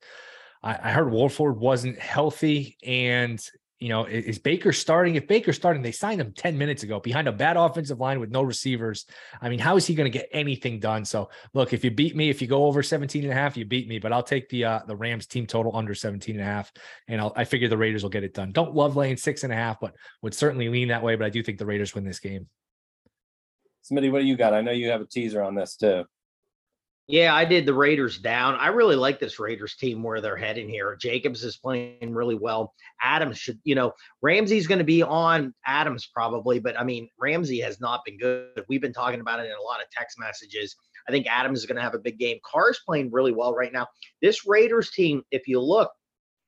I, 0.63 0.73
I 0.83 0.93
heard 0.93 1.11
Wolford 1.11 1.59
wasn't 1.59 1.99
healthy 1.99 2.77
and 2.85 3.43
you 3.85 3.91
know, 3.91 4.07
is 4.07 4.39
Baker 4.39 4.73
starting? 4.73 5.17
If 5.17 5.27
Baker's 5.27 5.57
starting, 5.57 5.83
they 5.83 5.93
signed 5.93 6.19
him 6.19 6.33
10 6.33 6.57
minutes 6.57 6.85
ago 6.85 7.01
behind 7.01 7.29
a 7.29 7.33
bad 7.33 7.59
offensive 7.59 8.01
line 8.01 8.19
with 8.19 8.31
no 8.31 8.41
receivers. 8.41 9.05
I 9.43 9.51
mean, 9.51 9.59
how 9.59 9.77
is 9.77 9.87
he 9.87 9.95
going 9.95 10.11
to 10.11 10.19
get 10.19 10.31
anything 10.33 10.81
done? 10.81 11.05
So 11.05 11.29
look, 11.53 11.75
if 11.75 11.85
you 11.85 11.91
beat 11.91 12.17
me, 12.17 12.31
if 12.31 12.41
you 12.41 12.49
go 12.49 12.65
over 12.65 12.83
17 12.83 13.25
and 13.25 13.31
a 13.31 13.35
half, 13.35 13.59
you 13.59 13.67
beat 13.67 13.87
me, 13.87 13.99
but 13.99 14.11
I'll 14.11 14.23
take 14.23 14.49
the 14.49 14.65
uh 14.65 14.81
the 14.87 14.97
Rams 14.97 15.27
team 15.27 15.47
total 15.47 15.77
under 15.77 15.95
17 15.95 16.35
and 16.35 16.43
a 16.43 16.47
half. 16.47 16.73
And 17.09 17.21
I'll, 17.21 17.35
I 17.37 17.45
figure 17.45 17.69
the 17.69 17.77
Raiders 17.77 18.03
will 18.03 18.09
get 18.09 18.25
it 18.25 18.33
done. 18.33 18.53
Don't 18.53 18.75
love 18.75 18.97
laying 18.97 19.19
six 19.19 19.45
and 19.45 19.53
a 19.53 19.57
half, 19.57 19.81
but 19.81 19.95
would 20.23 20.33
certainly 20.33 20.71
lean 20.71 20.89
that 20.89 21.03
way. 21.03 21.15
But 21.17 21.27
I 21.27 21.29
do 21.29 21.43
think 21.43 21.59
the 21.59 21.67
Raiders 21.67 21.95
win 21.95 22.05
this 22.05 22.21
game. 22.21 22.49
Smitty, 23.85 24.11
what 24.11 24.21
do 24.21 24.25
you 24.25 24.39
got? 24.39 24.55
I 24.55 24.63
know 24.63 24.73
you 24.73 24.89
have 24.93 25.03
a 25.03 25.07
teaser 25.07 25.43
on 25.43 25.55
this 25.55 25.77
too. 25.77 26.05
Yeah, 27.07 27.35
I 27.35 27.45
did 27.45 27.67
the 27.67 27.75
Raiders 27.75 28.19
down. 28.19 28.55
I 28.55 28.69
really 28.69 28.97
like 28.97 29.21
this 29.21 29.39
Raiders 29.39 29.77
team 29.77 30.03
where 30.03 30.23
they're 30.23 30.37
heading 30.37 30.71
here. 30.71 30.97
Jacobs 30.97 31.45
is 31.45 31.59
playing 31.59 32.15
really 32.15 32.35
well. 32.35 32.73
Adams 33.03 33.37
should, 33.37 33.59
you 33.63 33.75
know, 33.75 33.93
Ramsey's 34.23 34.67
going 34.67 34.79
to 34.79 34.85
be 34.85 35.03
on 35.03 35.53
Adams 35.67 36.07
probably, 36.07 36.61
but 36.61 36.81
I 36.81 36.85
mean, 36.85 37.11
Ramsey 37.21 37.61
has 37.61 37.79
not 37.79 38.01
been 38.07 38.17
good. 38.17 38.65
We've 38.69 38.81
been 38.81 38.95
talking 38.95 39.21
about 39.21 39.41
it 39.41 39.47
in 39.47 39.53
a 39.53 39.63
lot 39.63 39.83
of 39.83 39.91
text 39.91 40.19
messages. 40.19 40.77
I 41.07 41.13
think 41.13 41.27
Adams 41.27 41.59
is 41.59 41.67
going 41.67 41.77
to 41.77 41.83
have 41.83 41.95
a 41.95 41.99
big 41.99 42.19
game. 42.19 42.39
Carr's 42.43 42.81
playing 42.87 43.11
really 43.13 43.33
well 43.33 43.55
right 43.55 43.73
now. 43.73 43.87
This 44.23 44.47
Raiders 44.47 44.91
team, 44.91 45.23
if 45.31 45.47
you 45.47 45.61
look, 45.61 45.91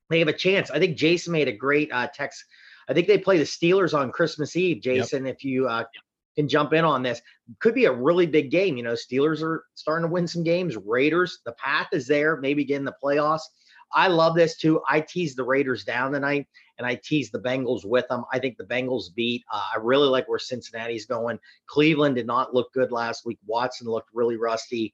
they 0.09 0.17
have 0.19 0.27
a 0.27 0.33
chance. 0.33 0.71
I 0.71 0.79
think 0.79 0.97
Jason 0.97 1.33
made 1.33 1.47
a 1.47 1.55
great 1.55 1.91
uh, 1.91 2.07
text. 2.11 2.43
I 2.89 2.93
think 2.93 3.05
they 3.05 3.19
play 3.19 3.37
the 3.37 3.43
Steelers 3.43 3.93
on 3.93 4.11
Christmas 4.11 4.55
Eve, 4.55 4.81
Jason. 4.81 5.27
If 5.27 5.43
you 5.43 5.67
uh, 5.67 5.83
can 6.37 6.47
jump 6.47 6.71
in 6.71 6.85
on 6.85 7.01
this, 7.01 7.21
could 7.59 7.73
be 7.73 7.85
a 7.85 7.91
really 7.91 8.27
big 8.27 8.51
game. 8.51 8.77
You 8.77 8.83
know, 8.83 8.93
Steelers 8.93 9.41
are 9.41 9.65
starting 9.73 10.07
to 10.07 10.13
win 10.13 10.27
some 10.27 10.43
games. 10.43 10.77
Raiders, 10.77 11.39
the 11.45 11.53
path 11.53 11.87
is 11.91 12.07
there, 12.07 12.37
maybe 12.37 12.63
get 12.63 12.77
in 12.77 12.85
the 12.85 12.95
playoffs. 13.03 13.41
I 13.93 14.07
love 14.07 14.35
this 14.35 14.57
too. 14.57 14.81
I 14.87 15.01
teased 15.01 15.37
the 15.37 15.43
Raiders 15.43 15.83
down 15.83 16.11
tonight 16.11 16.45
and 16.77 16.85
I 16.85 16.99
teased 17.03 17.31
the 17.31 17.39
Bengals 17.39 17.85
with 17.85 18.07
them. 18.09 18.23
I 18.31 18.37
think 18.37 18.57
the 18.57 18.65
Bengals 18.65 19.13
beat. 19.15 19.43
Uh, 19.51 19.63
I 19.75 19.79
really 19.79 20.07
like 20.07 20.27
where 20.29 20.39
Cincinnati's 20.39 21.05
going. 21.05 21.39
Cleveland 21.67 22.15
did 22.15 22.27
not 22.27 22.53
look 22.53 22.71
good 22.73 22.91
last 22.91 23.25
week. 23.25 23.39
Watson 23.45 23.87
looked 23.87 24.09
really 24.13 24.37
rusty. 24.37 24.93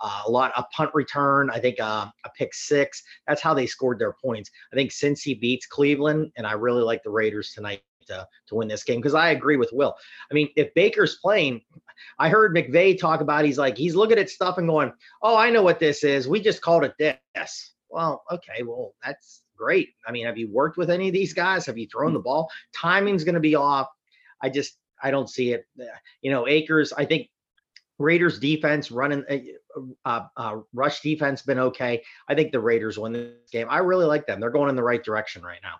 Uh, 0.00 0.22
a 0.26 0.30
lot 0.30 0.52
a 0.56 0.64
punt 0.64 0.90
return. 0.92 1.50
I 1.50 1.58
think 1.58 1.80
uh, 1.80 2.06
a 2.24 2.30
pick 2.36 2.52
six. 2.52 3.02
That's 3.26 3.40
how 3.40 3.54
they 3.54 3.66
scored 3.66 3.98
their 3.98 4.12
points. 4.12 4.50
I 4.72 4.76
think 4.76 4.90
Cincy 4.90 5.40
beats 5.40 5.66
Cleveland, 5.66 6.32
and 6.36 6.46
I 6.46 6.52
really 6.52 6.82
like 6.82 7.02
the 7.02 7.10
Raiders 7.10 7.52
tonight 7.52 7.80
to, 8.06 8.26
to 8.46 8.54
win 8.54 8.68
this 8.68 8.84
game 8.84 9.00
because 9.00 9.14
I 9.14 9.30
agree 9.30 9.56
with 9.56 9.70
Will. 9.72 9.94
I 10.30 10.34
mean, 10.34 10.48
if 10.56 10.72
Baker's 10.74 11.16
playing, 11.16 11.62
I 12.18 12.28
heard 12.28 12.54
McVay 12.54 12.98
talk 12.98 13.20
about 13.20 13.44
he's 13.44 13.58
like 13.58 13.76
he's 13.76 13.94
looking 13.94 14.18
at 14.18 14.30
stuff 14.30 14.58
and 14.58 14.68
going, 14.68 14.92
"Oh, 15.22 15.36
I 15.36 15.50
know 15.50 15.62
what 15.62 15.78
this 15.78 16.04
is. 16.04 16.28
We 16.28 16.40
just 16.40 16.62
called 16.62 16.84
it 16.84 16.94
this." 16.98 17.72
Well, 17.88 18.24
okay, 18.30 18.62
well 18.62 18.94
that's 19.04 19.42
great. 19.56 19.90
I 20.06 20.12
mean, 20.12 20.26
have 20.26 20.38
you 20.38 20.50
worked 20.50 20.76
with 20.76 20.90
any 20.90 21.08
of 21.08 21.14
these 21.14 21.32
guys? 21.32 21.66
Have 21.66 21.78
you 21.78 21.86
thrown 21.86 22.12
the 22.12 22.20
ball? 22.20 22.50
Timing's 22.74 23.24
going 23.24 23.34
to 23.34 23.40
be 23.40 23.54
off. 23.54 23.88
I 24.42 24.48
just 24.48 24.76
I 25.02 25.10
don't 25.10 25.28
see 25.28 25.52
it. 25.52 25.66
You 26.22 26.30
know, 26.30 26.48
Akers. 26.48 26.92
I 26.92 27.04
think 27.04 27.28
Raiders 27.98 28.38
defense 28.38 28.90
running 28.90 29.24
uh, 29.30 29.80
uh, 30.04 30.26
uh, 30.36 30.56
rush 30.72 31.00
defense 31.00 31.42
been 31.42 31.58
okay. 31.58 32.02
I 32.28 32.34
think 32.34 32.52
the 32.52 32.60
Raiders 32.60 32.98
win 32.98 33.12
this 33.12 33.50
game. 33.50 33.68
I 33.70 33.78
really 33.78 34.06
like 34.06 34.26
them. 34.26 34.40
They're 34.40 34.50
going 34.50 34.68
in 34.68 34.76
the 34.76 34.82
right 34.82 35.02
direction 35.02 35.42
right 35.42 35.60
now. 35.62 35.76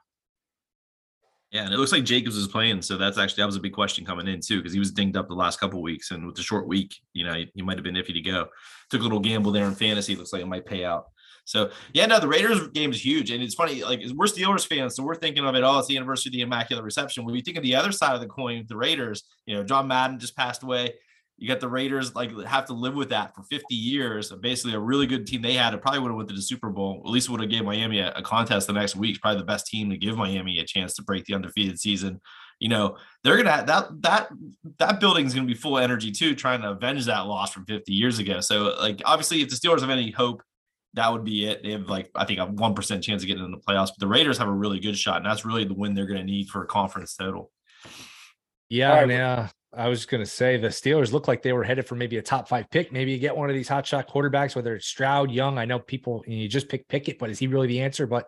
Yeah, 1.54 1.66
and 1.66 1.72
it 1.72 1.78
looks 1.78 1.92
like 1.92 2.02
Jacobs 2.02 2.36
is 2.36 2.48
playing, 2.48 2.82
so 2.82 2.96
that's 2.96 3.16
actually 3.16 3.42
that 3.42 3.46
was 3.46 3.54
a 3.54 3.60
big 3.60 3.72
question 3.72 4.04
coming 4.04 4.26
in 4.26 4.40
too 4.40 4.56
because 4.56 4.72
he 4.72 4.80
was 4.80 4.90
dinged 4.90 5.16
up 5.16 5.28
the 5.28 5.34
last 5.34 5.60
couple 5.60 5.80
weeks, 5.80 6.10
and 6.10 6.26
with 6.26 6.34
the 6.34 6.42
short 6.42 6.66
week, 6.66 6.96
you 7.12 7.22
know, 7.22 7.32
he, 7.32 7.48
he 7.54 7.62
might 7.62 7.76
have 7.76 7.84
been 7.84 7.94
iffy 7.94 8.12
to 8.12 8.20
go. 8.20 8.48
Took 8.90 9.02
a 9.02 9.04
little 9.04 9.20
gamble 9.20 9.52
there 9.52 9.66
in 9.66 9.74
fantasy. 9.76 10.16
Looks 10.16 10.32
like 10.32 10.42
it 10.42 10.48
might 10.48 10.66
pay 10.66 10.84
out. 10.84 11.04
So 11.44 11.70
yeah, 11.92 12.06
no, 12.06 12.18
the 12.18 12.26
Raiders 12.26 12.66
game 12.68 12.90
is 12.90 13.04
huge, 13.04 13.30
and 13.30 13.40
it's 13.40 13.54
funny. 13.54 13.84
Like 13.84 14.00
we're 14.16 14.26
Steelers 14.26 14.66
fans, 14.66 14.96
so 14.96 15.04
we're 15.04 15.14
thinking 15.14 15.44
of 15.44 15.54
it. 15.54 15.62
Oh, 15.62 15.78
it's 15.78 15.86
the 15.86 15.96
anniversary 15.96 16.30
of 16.30 16.32
the 16.32 16.40
Immaculate 16.40 16.84
Reception. 16.84 17.24
When 17.24 17.36
you 17.36 17.42
think 17.42 17.56
of 17.56 17.62
the 17.62 17.76
other 17.76 17.92
side 17.92 18.16
of 18.16 18.20
the 18.20 18.26
coin, 18.26 18.64
the 18.68 18.76
Raiders, 18.76 19.22
you 19.46 19.54
know, 19.54 19.62
John 19.62 19.86
Madden 19.86 20.18
just 20.18 20.36
passed 20.36 20.64
away. 20.64 20.94
You 21.36 21.48
got 21.48 21.60
the 21.60 21.68
Raiders 21.68 22.14
like 22.14 22.30
have 22.44 22.66
to 22.66 22.72
live 22.72 22.94
with 22.94 23.08
that 23.08 23.34
for 23.34 23.42
50 23.42 23.74
years. 23.74 24.32
Basically, 24.40 24.74
a 24.74 24.78
really 24.78 25.06
good 25.06 25.26
team 25.26 25.42
they 25.42 25.54
had. 25.54 25.74
It 25.74 25.82
probably 25.82 26.00
would 26.00 26.10
have 26.10 26.16
went 26.16 26.28
to 26.28 26.34
the 26.34 26.42
Super 26.42 26.70
Bowl. 26.70 27.02
At 27.04 27.10
least 27.10 27.28
would 27.28 27.40
have 27.40 27.50
gave 27.50 27.64
Miami 27.64 27.98
a, 27.98 28.12
a 28.12 28.22
contest 28.22 28.68
the 28.68 28.72
next 28.72 28.94
week. 28.94 29.20
Probably 29.20 29.40
the 29.40 29.46
best 29.46 29.66
team 29.66 29.90
to 29.90 29.96
give 29.96 30.16
Miami 30.16 30.60
a 30.60 30.64
chance 30.64 30.94
to 30.94 31.02
break 31.02 31.24
the 31.24 31.34
undefeated 31.34 31.80
season. 31.80 32.20
You 32.60 32.68
know, 32.68 32.96
they're 33.24 33.36
gonna 33.36 33.64
that 33.66 34.02
that 34.02 34.28
that 34.78 35.00
building's 35.00 35.34
gonna 35.34 35.46
be 35.46 35.54
full 35.54 35.76
of 35.76 35.82
energy 35.82 36.12
too, 36.12 36.36
trying 36.36 36.62
to 36.62 36.70
avenge 36.70 37.04
that 37.06 37.26
loss 37.26 37.52
from 37.52 37.66
50 37.66 37.92
years 37.92 38.20
ago. 38.20 38.40
So, 38.40 38.76
like, 38.80 39.02
obviously, 39.04 39.42
if 39.42 39.48
the 39.48 39.56
Steelers 39.56 39.80
have 39.80 39.90
any 39.90 40.12
hope, 40.12 40.40
that 40.94 41.12
would 41.12 41.24
be 41.24 41.46
it. 41.46 41.62
They 41.62 41.72
have 41.72 41.88
like 41.88 42.10
I 42.14 42.24
think 42.24 42.38
a 42.38 42.46
one 42.46 42.74
percent 42.74 43.02
chance 43.02 43.22
of 43.22 43.26
getting 43.26 43.44
in 43.44 43.50
the 43.50 43.58
playoffs, 43.58 43.88
but 43.88 43.98
the 43.98 44.06
Raiders 44.06 44.38
have 44.38 44.48
a 44.48 44.52
really 44.52 44.78
good 44.78 44.96
shot, 44.96 45.16
and 45.16 45.26
that's 45.26 45.44
really 45.44 45.64
the 45.64 45.74
win 45.74 45.94
they're 45.94 46.06
going 46.06 46.20
to 46.20 46.24
need 46.24 46.48
for 46.48 46.62
a 46.62 46.66
conference 46.66 47.16
total. 47.16 47.50
Yeah, 48.68 49.00
right. 49.00 49.08
yeah. 49.08 49.48
I 49.76 49.88
was 49.88 50.06
going 50.06 50.22
to 50.22 50.30
say 50.30 50.56
the 50.56 50.68
Steelers 50.68 51.12
look 51.12 51.28
like 51.28 51.42
they 51.42 51.52
were 51.52 51.64
headed 51.64 51.86
for 51.86 51.94
maybe 51.94 52.16
a 52.16 52.22
top 52.22 52.48
five 52.48 52.70
pick. 52.70 52.92
Maybe 52.92 53.12
you 53.12 53.18
get 53.18 53.36
one 53.36 53.48
of 53.48 53.54
these 53.54 53.68
hot 53.68 53.86
shot 53.86 54.08
quarterbacks, 54.08 54.54
whether 54.56 54.74
it's 54.74 54.86
Stroud, 54.86 55.30
Young. 55.30 55.58
I 55.58 55.64
know 55.64 55.78
people 55.78 56.24
you 56.26 56.48
just 56.48 56.68
pick 56.68 56.88
Pickett, 56.88 57.18
but 57.18 57.30
is 57.30 57.38
he 57.38 57.46
really 57.46 57.66
the 57.66 57.80
answer? 57.80 58.06
But 58.06 58.26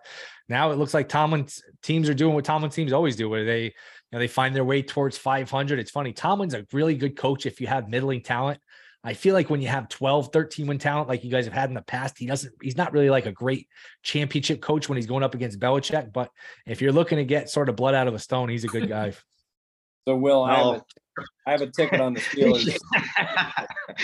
now 0.49 0.71
it 0.71 0.79
looks 0.79 0.95
like 0.95 1.09
Tomlin 1.09 1.47
teams 1.83 2.09
are 2.09 2.15
doing 2.15 2.35
what 2.35 2.45
Tomlin 2.45 2.71
teams 2.71 2.93
always 2.93 3.17
do, 3.17 3.29
where 3.29 3.45
they 3.45 3.65
you 3.65 3.73
know 4.13 4.19
they 4.19 4.29
find 4.29 4.55
their 4.55 4.65
way 4.65 4.83
towards 4.83 5.19
500. 5.19 5.79
It's 5.79 5.91
funny. 5.91 6.13
Tomlin's 6.13 6.55
a 6.55 6.67
really 6.73 6.95
good 6.95 7.17
coach 7.17 7.47
if 7.47 7.61
you 7.61 7.67
have 7.67 7.89
middling 7.89 8.23
talent. 8.23 8.61
I 9.07 9.15
feel 9.15 9.35
like 9.35 9.49
when 9.49 9.63
you 9.63 9.69
have 9.69 9.89
12, 9.89 10.31
13 10.33 10.67
win 10.67 10.79
talent 10.79 11.09
like 11.09 11.23
you 11.23 11.31
guys 11.31 11.45
have 11.45 11.55
had 11.55 11.71
in 11.71 11.75
the 11.75 11.83
past, 11.83 12.19
he 12.19 12.27
doesn't, 12.27 12.53
he's 12.61 12.77
not 12.77 12.93
really 12.93 13.09
like 13.09 13.27
a 13.27 13.31
great 13.31 13.69
championship 14.03 14.61
coach 14.61 14.89
when 14.89 14.97
he's 14.97 15.07
going 15.07 15.23
up 15.23 15.33
against 15.33 15.61
Belichick. 15.61 16.13
But 16.13 16.29
if 16.67 16.83
you're 16.83 16.91
looking 16.91 17.19
to 17.19 17.25
get 17.25 17.49
sort 17.49 17.69
of 17.69 17.77
blood 17.77 17.95
out 17.95 18.09
of 18.09 18.15
a 18.15 18.19
stone, 18.19 18.49
he's 18.49 18.65
a 18.65 18.67
good 18.67 18.89
guy. 18.89 19.13
so, 20.09 20.17
Will, 20.17 20.43
I 20.43 20.57
have, 20.57 20.67
a, 20.67 20.85
I 21.47 21.51
have 21.51 21.63
a 21.63 21.67
ticket 21.69 22.01
on 22.01 22.15
the 22.15 22.21
Steelers. 22.21 22.77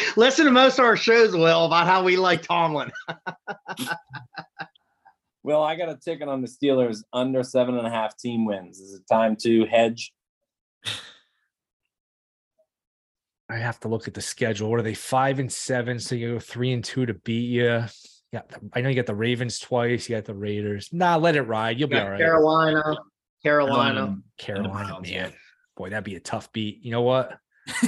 Listen 0.16 0.46
to 0.46 0.51
most 0.51 0.79
of 0.79 0.85
our 0.85 0.96
shows, 0.96 1.35
Will, 1.35 1.66
about 1.66 1.87
how 1.87 2.03
we 2.03 2.16
like 2.16 2.42
Tomlin. 2.42 2.90
Well, 5.44 5.62
I 5.62 5.75
got 5.75 5.88
a 5.88 5.96
ticket 5.96 6.29
on 6.29 6.40
the 6.40 6.46
Steelers 6.46 7.03
under 7.12 7.42
seven 7.42 7.77
and 7.77 7.87
a 7.87 7.90
half 7.90 8.16
team 8.16 8.44
wins. 8.44 8.79
Is 8.79 8.94
it 8.94 9.03
time 9.09 9.37
to 9.40 9.66
hedge? 9.66 10.12
I 13.48 13.57
have 13.57 13.81
to 13.81 13.88
look 13.88 14.09
at 14.09 14.14
the 14.14 14.22
schedule. 14.22 14.70
What 14.70 14.81
are 14.81 14.85
they? 14.85 14.94
Five 14.94 15.38
and 15.38 15.53
seven. 15.53 15.98
So 15.98 16.14
you 16.14 16.35
go 16.35 16.38
three 16.38 16.72
and 16.72 16.83
two 16.83 17.07
to 17.07 17.14
beat 17.14 17.51
you. 17.51 17.85
Yeah, 18.33 18.42
I 18.72 18.81
know 18.81 18.88
you 18.88 18.94
got 18.94 19.07
the 19.07 19.14
Ravens 19.14 19.59
twice. 19.59 20.09
You 20.09 20.16
got 20.16 20.25
the 20.25 20.35
Raiders. 20.35 20.88
Nah, 20.90 21.16
let 21.16 21.37
it 21.37 21.42
ride. 21.42 21.79
You'll 21.79 21.90
be 21.90 21.98
all 21.98 22.09
right. 22.09 22.18
Carolina, 22.18 22.96
Carolina, 23.42 24.16
Carolina. 24.38 25.01
Man, 25.03 25.35
boy, 25.76 25.90
that'd 25.90 26.04
be 26.04 26.16
a 26.16 26.20
tough 26.20 26.52
beat. 26.52 26.85
You 26.85 26.90
know 26.90 27.02
what? 27.02 27.38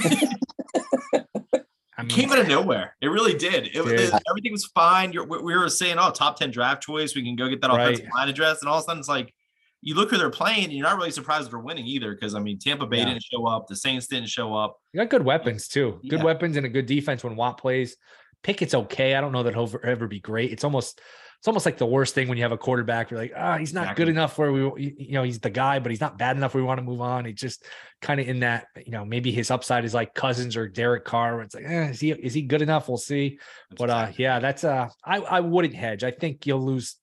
I 1.97 2.01
mean, 2.01 2.09
came 2.09 2.31
out 2.31 2.39
of 2.39 2.47
nowhere. 2.47 2.95
It 3.01 3.07
really 3.07 3.37
did. 3.37 3.67
It, 3.67 3.75
it 3.75 4.13
everything 4.29 4.51
was 4.51 4.65
fine. 4.65 5.13
You're, 5.13 5.25
we 5.25 5.55
were 5.55 5.69
saying, 5.69 5.95
oh, 5.97 6.11
top 6.11 6.37
ten 6.37 6.51
draft 6.51 6.83
choice. 6.83 7.15
We 7.15 7.23
can 7.23 7.35
go 7.35 7.47
get 7.47 7.61
that 7.61 7.71
offensive 7.71 8.05
right. 8.05 8.15
line 8.15 8.29
address, 8.29 8.61
and 8.61 8.69
all 8.69 8.77
of 8.77 8.83
a 8.83 8.85
sudden 8.85 8.99
it's 8.99 9.07
like 9.07 9.33
you 9.81 9.95
look 9.95 10.09
who 10.09 10.17
they're 10.17 10.29
playing, 10.29 10.65
and 10.65 10.73
you're 10.73 10.85
not 10.85 10.97
really 10.97 11.11
surprised 11.11 11.51
they're 11.51 11.59
winning 11.59 11.85
either. 11.85 12.13
Because 12.13 12.35
I 12.35 12.39
mean, 12.39 12.59
Tampa 12.59 12.85
Bay 12.85 12.97
yeah. 12.97 13.05
didn't 13.05 13.23
show 13.23 13.47
up, 13.47 13.67
the 13.67 13.75
Saints 13.75 14.07
didn't 14.07 14.29
show 14.29 14.53
up. 14.53 14.77
You 14.91 14.99
got 14.99 15.09
good 15.09 15.23
weapons 15.23 15.69
too. 15.69 15.99
Good 16.09 16.19
yeah. 16.19 16.25
weapons 16.25 16.57
and 16.57 16.65
a 16.65 16.69
good 16.69 16.85
defense 16.85 17.23
when 17.23 17.35
Watt 17.37 17.57
plays. 17.57 17.95
Pickett's 18.43 18.75
okay. 18.75 19.15
I 19.15 19.21
don't 19.21 19.31
know 19.31 19.43
that 19.43 19.53
he'll 19.53 19.73
ever 19.83 20.07
be 20.07 20.19
great. 20.19 20.51
It's 20.51 20.63
almost 20.63 21.01
it's 21.37 21.47
almost 21.47 21.65
like 21.65 21.77
the 21.77 21.85
worst 21.85 22.15
thing 22.15 22.27
when 22.27 22.37
you 22.37 22.43
have 22.43 22.51
a 22.51 22.57
quarterback. 22.57 23.11
You're 23.11 23.19
like, 23.19 23.33
ah, 23.35 23.53
oh, 23.53 23.57
he's 23.57 23.73
not 23.73 23.83
exactly. 23.83 24.05
good 24.05 24.11
enough 24.11 24.37
where 24.37 24.51
we, 24.51 24.95
you 24.97 25.13
know, 25.13 25.23
he's 25.23 25.39
the 25.39 25.49
guy, 25.49 25.79
but 25.79 25.91
he's 25.91 26.01
not 26.01 26.17
bad 26.17 26.37
enough. 26.37 26.53
Where 26.53 26.63
we 26.63 26.67
want 26.67 26.79
to 26.79 26.83
move 26.83 27.01
on. 27.01 27.25
He's 27.25 27.35
just 27.35 27.65
kind 28.01 28.19
of 28.19 28.27
in 28.27 28.39
that, 28.39 28.67
you 28.83 28.91
know, 28.91 29.05
maybe 29.05 29.31
his 29.31 29.51
upside 29.51 29.85
is 29.85 29.93
like 29.93 30.13
Cousins 30.13 30.57
or 30.57 30.67
Derek 30.67 31.05
Carr. 31.05 31.35
Where 31.35 31.43
it's 31.43 31.55
like, 31.55 31.65
eh, 31.65 31.89
is 31.89 31.99
he 31.99 32.11
is 32.11 32.33
he 32.33 32.41
good 32.41 32.61
enough? 32.61 32.87
We'll 32.87 32.97
see. 32.97 33.39
That's 33.69 33.79
but 33.79 33.89
uh, 33.89 34.11
yeah, 34.17 34.39
that's 34.39 34.63
uh, 34.63 34.89
I 35.03 35.17
I 35.17 35.39
wouldn't 35.41 35.75
hedge. 35.75 36.03
I 36.03 36.11
think 36.11 36.45
you'll 36.45 36.65
lose 36.65 36.97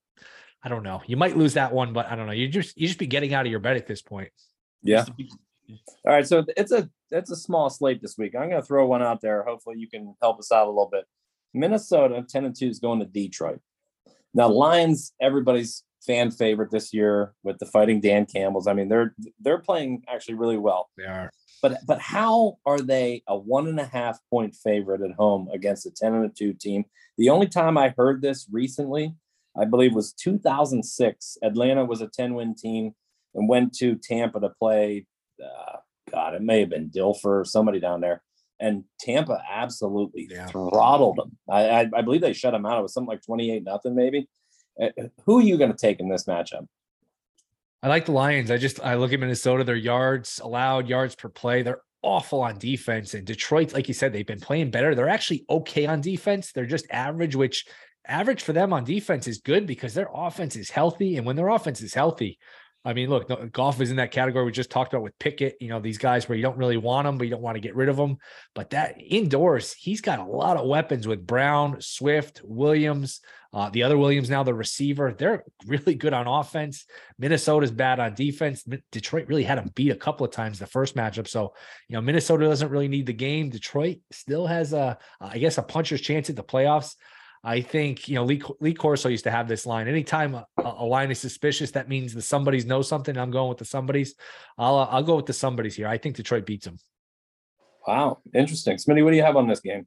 I 0.62 0.68
don't 0.68 0.83
know. 0.83 1.03
You 1.07 1.16
might 1.16 1.37
lose 1.37 1.55
that 1.55 1.73
one, 1.73 1.92
but 1.92 2.07
I 2.07 2.14
don't 2.14 2.27
know. 2.27 2.33
You 2.33 2.49
just 2.49 2.79
you 2.79 2.87
just 2.87 2.99
be 2.99 3.07
getting 3.07 3.35
out 3.35 3.47
of 3.47 3.51
your 3.51 3.61
bed 3.61 3.77
at 3.77 3.87
this 3.87 4.01
point. 4.01 4.31
Yeah. 4.83 5.05
All 6.05 6.12
right. 6.12 6.27
So 6.27 6.45
it's 6.57 6.73
a 6.73 6.88
it's 7.11 7.31
a 7.31 7.37
small 7.37 7.68
slate 7.68 8.01
this 8.01 8.16
week. 8.16 8.35
I'm 8.37 8.49
gonna 8.49 8.62
throw 8.62 8.87
one 8.87 9.03
out 9.03 9.21
there. 9.21 9.42
Hopefully 9.42 9.77
you 9.79 9.88
can 9.88 10.14
help 10.23 10.38
us 10.38 10.53
out 10.53 10.66
a 10.66 10.71
little 10.71 10.88
bit. 10.90 11.05
Minnesota 11.55 12.25
10 12.27 12.47
and 12.47 12.57
2 12.57 12.66
is 12.66 12.79
going 12.79 13.01
to 13.01 13.05
Detroit. 13.05 13.61
Now 14.35 14.49
Lions, 14.49 15.12
everybody's 15.21 15.85
fan 16.07 16.31
favorite 16.31 16.71
this 16.71 16.92
year 16.92 17.33
with 17.45 17.59
the 17.59 17.66
fighting 17.66 18.01
Dan 18.01 18.27
Campbells. 18.27 18.66
I 18.66 18.73
mean, 18.73 18.88
they're 18.88 19.14
they're 19.40 19.59
playing 19.59 20.05
actually 20.09 20.35
really 20.35 20.59
well. 20.59 20.90
They 20.97 21.05
are. 21.05 21.31
But 21.61 21.79
but 21.87 22.01
how 22.01 22.59
are 22.66 22.81
they 22.81 23.23
a 23.29 23.37
one 23.37 23.68
and 23.68 23.79
a 23.79 23.87
half 23.87 24.18
point 24.31 24.55
favorite 24.55 25.01
at 25.01 25.16
home 25.16 25.49
against 25.53 25.87
a 25.87 25.90
10 25.90 26.14
and 26.14 26.25
a 26.25 26.29
2 26.29 26.55
team? 26.55 26.85
The 27.18 27.31
only 27.31 27.47
time 27.47 27.79
I 27.79 27.95
heard 27.97 28.21
this 28.21 28.49
recently 28.51 29.14
I 29.57 29.64
believe 29.64 29.95
was 29.95 30.12
2006. 30.14 31.38
Atlanta 31.42 31.85
was 31.85 32.01
a 32.01 32.09
10 32.09 32.35
win 32.35 32.55
team 32.55 32.95
and 33.35 33.49
went 33.49 33.75
to 33.75 33.97
Tampa 33.97 34.40
to 34.40 34.51
play. 34.51 35.07
Uh, 35.42 35.77
God, 36.11 36.35
it 36.35 36.42
may 36.42 36.61
have 36.61 36.71
been 36.71 36.90
Dilfer 36.90 37.40
or 37.40 37.45
somebody 37.45 37.81
down 37.81 38.01
there. 38.01 38.23
And 38.62 38.85
Tampa 39.01 39.42
absolutely 39.51 40.29
yeah. 40.31 40.46
throttled 40.46 41.16
them. 41.16 41.37
I, 41.51 41.68
I, 41.68 41.90
I, 41.96 42.03
believe 42.03 42.20
they 42.20 42.33
shut 42.33 42.53
them 42.53 42.64
out. 42.64 42.79
It 42.79 42.83
was 42.83 42.94
something 42.94 43.09
like 43.09 43.22
28 43.22 43.64
nothing, 43.64 43.96
maybe. 43.96 44.29
Uh, 44.81 44.90
who 45.27 45.40
are 45.40 45.42
you 45.42 45.59
going 45.59 45.72
to 45.72 45.77
take 45.77 45.98
in 45.98 46.09
this 46.09 46.27
matchup? 46.27 46.68
I 47.83 47.88
like 47.88 48.05
the 48.05 48.12
Lions. 48.12 48.53
I 48.53 48.59
just 48.59 48.81
I 48.81 48.94
look 48.94 49.12
at 49.12 49.18
Minnesota, 49.18 49.64
their 49.64 49.75
yards 49.75 50.40
allowed, 50.42 50.88
yards 50.88 51.16
per 51.16 51.29
play. 51.29 51.62
They're 51.62 51.83
awful 52.03 52.40
on 52.40 52.57
defense. 52.59 53.14
And 53.14 53.27
Detroit, 53.27 53.72
like 53.72 53.88
you 53.88 53.94
said, 53.94 54.12
they've 54.12 54.25
been 54.25 54.38
playing 54.38 54.70
better. 54.70 54.94
They're 54.94 55.09
actually 55.09 55.44
okay 55.51 55.87
on 55.87 56.01
defense. 56.01 56.53
They're 56.53 56.64
just 56.64 56.87
average, 56.90 57.35
which 57.35 57.66
average 58.07 58.42
for 58.42 58.53
them 58.53 58.72
on 58.72 58.85
defense 58.85 59.27
is 59.27 59.38
good 59.38 59.66
because 59.66 59.94
their 59.94 60.09
offense 60.14 60.55
is 60.55 60.70
healthy. 60.70 61.16
And 61.16 61.27
when 61.27 61.35
their 61.35 61.48
offense 61.48 61.81
is 61.81 61.94
healthy, 61.94 62.38
I 62.85 62.92
mean, 62.95 63.11
look, 63.11 63.53
Goff 63.53 63.81
is 63.81 63.90
in 63.90 63.97
that 63.97 64.11
category 64.11 64.45
we 64.45 64.53
just 64.53 64.71
talked 64.71 64.92
about 64.92 65.05
with 65.05 65.18
Pickett. 65.18 65.57
You 65.61 65.68
know, 65.68 65.81
these 65.81 65.99
guys 65.99 66.29
where 66.29 66.37
you 66.37 66.42
don't 66.42 66.59
really 66.59 66.77
want 66.77 67.07
them, 67.07 67.16
but 67.16 67.25
you 67.25 67.31
don't 67.31 67.42
want 67.42 67.55
to 67.55 67.61
get 67.61 67.77
rid 67.77 67.88
of 67.88 67.97
them. 67.97 68.16
But 68.55 68.71
that 68.71 68.97
indoors, 68.99 69.73
he's 69.73 70.01
got 70.01 70.18
a 70.18 70.25
lot 70.25 70.57
of 70.57 70.66
weapons 70.66 71.07
with 71.07 71.27
Brown, 71.27 71.81
Swift, 71.81 72.40
Williams, 72.45 73.21
uh, 73.55 73.68
the 73.68 73.83
other 73.83 73.99
Williams 73.99 74.31
now, 74.31 74.42
the 74.42 74.55
receiver. 74.55 75.12
They're 75.12 75.45
really 75.66 75.95
good 75.95 76.14
on 76.14 76.27
offense. 76.27 76.87
Minnesota's 77.18 77.71
bad 77.71 78.01
on 78.01 78.14
defense. 78.14 78.64
Detroit 78.90 79.29
really 79.29 79.45
had 79.45 79.59
them 79.59 79.71
beat 79.75 79.90
a 79.90 79.97
couple 79.97 80.25
of 80.25 80.33
times 80.33 80.59
the 80.59 80.66
first 80.66 80.97
matchup. 80.97 81.29
So, 81.29 81.55
you 81.88 81.95
know, 81.95 82.01
Minnesota 82.01 82.47
doesn't 82.47 82.71
really 82.71 82.88
need 82.88 83.07
the 83.07 83.12
game. 83.12 83.51
Detroit 83.51 83.99
still 84.11 84.47
has 84.47 84.73
a, 84.73 84.99
I 85.21 85.38
guess, 85.38 85.59
a 85.59 85.62
puncher's 85.62 86.01
chance 86.01 86.31
at 86.31 86.37
the 86.37 86.42
playoffs. 86.42 86.95
I 87.44 87.61
think 87.61 88.09
you 88.09 88.14
know 88.14 88.24
Lee, 88.24 88.42
Lee 88.61 88.74
Corso 88.74 89.09
used 89.09 89.24
to 89.24 89.31
have 89.31 89.48
this 89.48 89.66
line. 89.66 89.88
Anytime 89.88 90.35
a, 90.35 90.46
a 90.59 90.85
line 90.85 91.11
is 91.11 91.18
suspicious, 91.18 91.72
that 91.72 91.88
means 91.88 92.14
the 92.14 92.22
somebody's 92.22 92.64
know 92.64 92.83
something. 92.83 93.16
I'm 93.16 93.31
going 93.31 93.48
with 93.48 93.59
the 93.59 93.64
somebody's. 93.64 94.14
I'll 94.59 94.78
uh, 94.78 94.87
I'll 94.87 95.02
go 95.02 95.16
with 95.16 95.26
the 95.26 95.33
somebody's 95.33 95.74
here. 95.74 95.88
I 95.88 95.98
think 95.98 96.16
Detroit 96.16 96.46
beats 96.46 96.66
them. 96.66 96.78
Wow, 97.87 98.20
interesting. 98.33 98.76
Smitty, 98.76 99.02
what 99.02 99.11
do 99.11 99.16
you 99.16 99.24
have 99.24 99.37
on 99.37 99.48
this 99.48 99.61
game? 99.61 99.87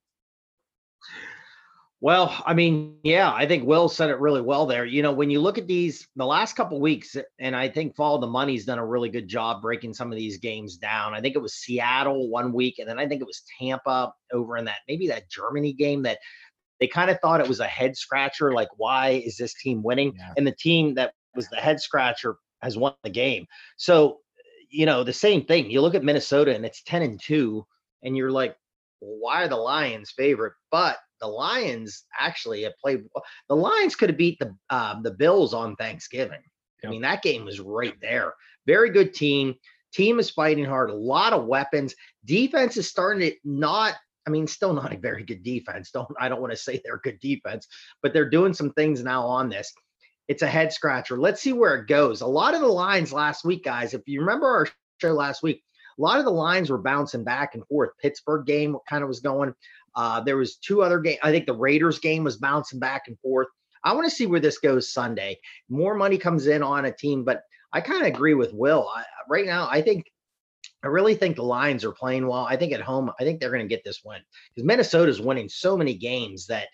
Well, 2.02 2.36
I 2.46 2.54
mean, 2.54 2.98
yeah, 3.04 3.34
I 3.34 3.48
think 3.48 3.66
Will 3.66 3.88
said 3.88 4.10
it 4.10 4.20
really 4.20 4.42
well 4.42 4.66
there. 4.66 4.86
You 4.86 5.02
know, 5.02 5.14
when 5.14 5.30
you 5.30 5.40
look 5.42 5.58
at 5.58 5.66
these 5.66 6.08
the 6.18 6.26
last 6.26 6.56
couple 6.56 6.80
weeks, 6.82 7.16
and 7.40 7.56
I 7.56 7.70
think 7.70 7.96
Follow 7.96 8.20
the 8.20 8.28
Money's 8.28 8.66
done 8.66 8.80
a 8.80 8.86
really 8.86 9.10
good 9.10 9.30
job 9.30 9.62
breaking 9.62 9.94
some 9.94 10.12
of 10.12 10.18
these 10.18 10.38
games 10.38 10.76
down. 10.76 11.14
I 11.14 11.22
think 11.22 11.36
it 11.36 11.42
was 11.42 11.56
Seattle 11.56 12.30
one 12.30 12.52
week, 12.52 12.80
and 12.80 12.88
then 12.88 13.00
I 13.00 13.08
think 13.08 13.22
it 13.22 13.28
was 13.28 13.44
Tampa 13.58 14.14
over 14.34 14.58
in 14.58 14.66
that 14.66 14.80
maybe 14.90 15.08
that 15.08 15.30
Germany 15.30 15.72
game 15.72 16.04
that 16.04 16.20
they 16.80 16.88
kind 16.88 17.10
of 17.10 17.20
thought 17.20 17.42
it 17.42 17.48
was 17.48 17.60
a 17.60 17.68
head 17.68 17.96
scratcher, 17.98 18.54
like 18.54 18.70
why 18.78 19.22
is 19.26 19.38
this 19.38 19.54
team 19.54 19.84
winning? 19.84 20.14
Yeah. 20.18 20.34
And 20.38 20.46
the 20.46 20.56
team 20.56 20.96
that 20.96 21.14
was 21.36 21.48
the 21.50 21.58
head 21.58 21.80
scratcher 21.80 22.36
has 22.62 22.78
won 22.78 22.94
the 23.04 23.10
game. 23.10 23.46
So, 23.78 24.20
you 24.70 24.86
know, 24.86 25.04
the 25.04 25.14
same 25.14 25.46
thing. 25.46 25.70
You 25.70 25.82
look 25.82 25.96
at 25.96 26.04
Minnesota 26.04 26.56
and 26.56 26.66
it's 26.66 26.84
10 26.84 27.02
and 27.02 27.22
2, 27.22 27.66
and 28.04 28.18
you're 28.18 28.32
like, 28.32 28.56
why 29.00 29.44
are 29.44 29.48
the 29.48 29.56
Lions 29.56 30.12
favorite? 30.12 30.54
But 30.72 30.98
the 31.22 31.28
Lions 31.28 32.06
actually 32.20 32.64
have 32.64 32.78
played. 32.78 33.04
The 33.50 33.56
Lions 33.56 33.96
could 33.96 34.10
have 34.10 34.18
beat 34.18 34.40
the 34.40 34.56
uh, 34.70 35.02
the 35.02 35.12
Bills 35.12 35.54
on 35.54 35.76
Thanksgiving. 35.76 36.42
Yep. 36.84 36.90
I 36.90 36.92
mean, 36.92 37.02
that 37.02 37.22
game 37.22 37.46
was 37.46 37.60
right 37.60 37.96
there. 38.02 38.34
Very 38.66 38.90
good 38.90 39.14
team. 39.14 39.56
Team 39.94 40.20
is 40.20 40.30
fighting 40.30 40.66
hard. 40.66 40.90
A 40.90 40.96
lot 40.96 41.34
of 41.34 41.46
weapons. 41.46 41.96
Defense 42.26 42.76
is 42.78 42.90
starting 42.90 43.30
to 43.30 43.36
not 43.46 43.96
I 44.28 44.30
mean, 44.30 44.48
still 44.48 44.74
not 44.74 44.94
a 44.94 44.98
very 44.98 45.24
good 45.24 45.44
defense. 45.44 45.92
Don't 45.92 46.10
I 46.20 46.30
don't 46.30 46.42
want 46.42 46.52
to 46.52 46.58
say 46.58 46.82
they're 46.84 46.98
good 47.04 47.20
defense, 47.20 47.68
but 48.02 48.14
they're 48.14 48.30
doing 48.30 48.54
some 48.54 48.72
things 48.72 49.04
now 49.04 49.24
on 49.24 49.50
this. 49.50 49.74
It's 50.28 50.42
a 50.42 50.48
head 50.48 50.74
scratcher. 50.74 51.18
Let's 51.18 51.42
see 51.42 51.54
where 51.54 51.76
it 51.76 51.88
goes. 51.88 52.22
A 52.22 52.28
lot 52.28 52.56
of 52.56 52.62
the 52.62 52.68
lines 52.68 53.14
last 53.14 53.46
week, 53.46 53.64
guys, 53.64 53.94
if 53.94 54.02
you 54.08 54.22
remember 54.22 54.48
our 54.48 54.68
show 55.00 55.14
last 55.14 55.44
week, 55.44 55.62
a 55.98 56.02
lot 56.02 56.18
of 56.20 56.26
the 56.26 56.32
lines 56.32 56.70
were 56.70 56.80
bouncing 56.80 57.24
back 57.24 57.54
and 57.54 57.66
forth. 57.68 57.92
Pittsburgh 58.02 58.46
game 58.46 58.76
kind 58.90 59.04
of 59.04 59.08
was 59.08 59.20
going. 59.20 59.54
Uh, 59.96 60.22
there 60.22 60.38
was 60.38 60.58
two 60.58 60.82
other 60.82 61.00
games. 61.00 61.20
I 61.24 61.32
think 61.32 61.46
the 61.46 61.54
Raiders 61.54 62.00
game 62.00 62.24
was 62.24 62.38
bouncing 62.38 62.80
back 62.80 63.04
and 63.08 63.18
forth. 63.20 63.48
I 63.84 63.94
want 63.94 64.10
to 64.10 64.16
see 64.16 64.26
where 64.26 64.40
this 64.40 64.58
goes 64.58 64.92
Sunday. 64.92 65.40
More 65.70 65.96
money 65.96 66.18
comes 66.18 66.48
in 66.48 66.64
on 66.64 66.86
a 66.86 66.92
team, 66.92 67.24
but 67.24 67.44
I 67.72 67.82
kind 67.82 68.02
of 68.02 68.08
agree 68.08 68.34
with 68.34 68.52
Will. 68.52 68.90
I, 68.94 69.04
right 69.30 69.46
now, 69.46 69.68
I 69.70 69.82
think 69.82 70.06
I 70.86 70.90
really 70.90 71.16
think 71.16 71.36
the 71.36 71.44
Lions 71.44 71.84
are 71.84 71.92
playing 71.92 72.28
well. 72.28 72.46
I 72.48 72.56
think 72.56 72.72
at 72.72 72.82
home, 72.82 73.12
I 73.20 73.24
think 73.24 73.40
they're 73.40 73.50
going 73.50 73.62
to 73.62 73.68
get 73.68 73.84
this 73.84 74.04
win 74.04 74.22
because 74.54 74.66
Minnesota's 74.66 75.20
winning 75.20 75.50
so 75.50 75.76
many 75.76 75.96
games 75.96 76.46
that, 76.48 76.68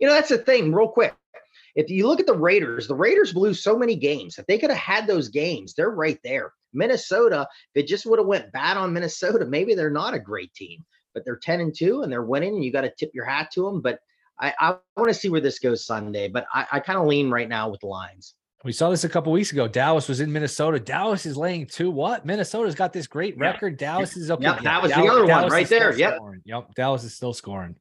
you 0.00 0.06
know, 0.06 0.12
that's 0.12 0.30
the 0.30 0.38
thing. 0.38 0.74
Real 0.74 0.88
quick, 0.88 1.14
if 1.74 1.88
you 1.88 2.06
look 2.06 2.20
at 2.20 2.26
the 2.26 2.36
Raiders, 2.36 2.88
the 2.88 2.94
Raiders 2.94 3.32
blew 3.32 3.54
so 3.54 3.78
many 3.78 3.96
games. 3.96 4.38
If 4.38 4.46
they 4.46 4.58
could 4.58 4.70
have 4.70 4.78
had 4.78 5.06
those 5.06 5.28
games, 5.28 5.74
they're 5.74 5.90
right 5.90 6.18
there. 6.24 6.52
Minnesota, 6.72 7.46
if 7.74 7.84
it 7.84 7.88
just 7.88 8.06
would 8.06 8.18
have 8.18 8.26
went 8.26 8.52
bad 8.52 8.76
on 8.76 8.92
Minnesota, 8.92 9.46
maybe 9.46 9.74
they're 9.74 9.90
not 9.90 10.14
a 10.14 10.18
great 10.18 10.52
team, 10.54 10.84
but 11.14 11.24
they're 11.24 11.36
10 11.36 11.60
and 11.60 11.74
2 11.74 12.02
and 12.02 12.10
they're 12.10 12.24
winning, 12.24 12.54
and 12.54 12.64
you 12.64 12.72
got 12.72 12.82
to 12.82 12.92
tip 12.98 13.10
your 13.14 13.26
hat 13.26 13.50
to 13.52 13.64
them. 13.64 13.80
But 13.80 14.00
I, 14.40 14.54
I 14.58 14.76
want 14.96 15.08
to 15.08 15.14
see 15.14 15.28
where 15.28 15.40
this 15.40 15.58
goes 15.58 15.86
Sunday, 15.86 16.28
but 16.28 16.46
I, 16.52 16.66
I 16.72 16.80
kind 16.80 16.98
of 16.98 17.06
lean 17.06 17.30
right 17.30 17.48
now 17.48 17.68
with 17.68 17.80
the 17.80 17.86
Lions. 17.86 18.34
We 18.64 18.72
saw 18.72 18.90
this 18.90 19.02
a 19.02 19.08
couple 19.08 19.32
weeks 19.32 19.50
ago. 19.50 19.66
Dallas 19.66 20.08
was 20.08 20.20
in 20.20 20.32
Minnesota. 20.32 20.78
Dallas 20.78 21.26
is 21.26 21.36
laying 21.36 21.66
two. 21.66 21.90
What? 21.90 22.24
Minnesota's 22.24 22.76
got 22.76 22.92
this 22.92 23.08
great 23.08 23.36
record. 23.36 23.76
Dallas 23.76 24.16
is 24.16 24.30
okay. 24.30 24.44
Yep, 24.44 24.62
that 24.62 24.82
was 24.82 24.92
Dallas, 24.92 25.06
the 25.06 25.12
other 25.12 25.26
Dallas 25.26 25.42
one 25.44 25.52
right 25.52 25.68
there. 25.68 25.96
Yep. 25.96 26.14
Scoring. 26.14 26.42
Yep. 26.44 26.74
Dallas 26.74 27.04
is 27.04 27.14
still 27.14 27.32
scoring. 27.32 27.74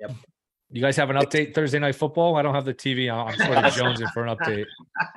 Yep. 0.00 0.12
You 0.70 0.82
guys 0.82 0.96
have 0.96 1.08
an 1.08 1.16
update 1.16 1.54
Thursday 1.54 1.78
night 1.78 1.94
football? 1.94 2.36
I 2.36 2.42
don't 2.42 2.54
have 2.54 2.66
the 2.66 2.74
TV 2.74 3.10
on. 3.12 3.28
I'm 3.28 3.38
sort 3.38 3.56
of 3.56 3.64
jonesing 3.72 4.12
for 4.12 4.26
an 4.26 4.36
update. 4.36 4.66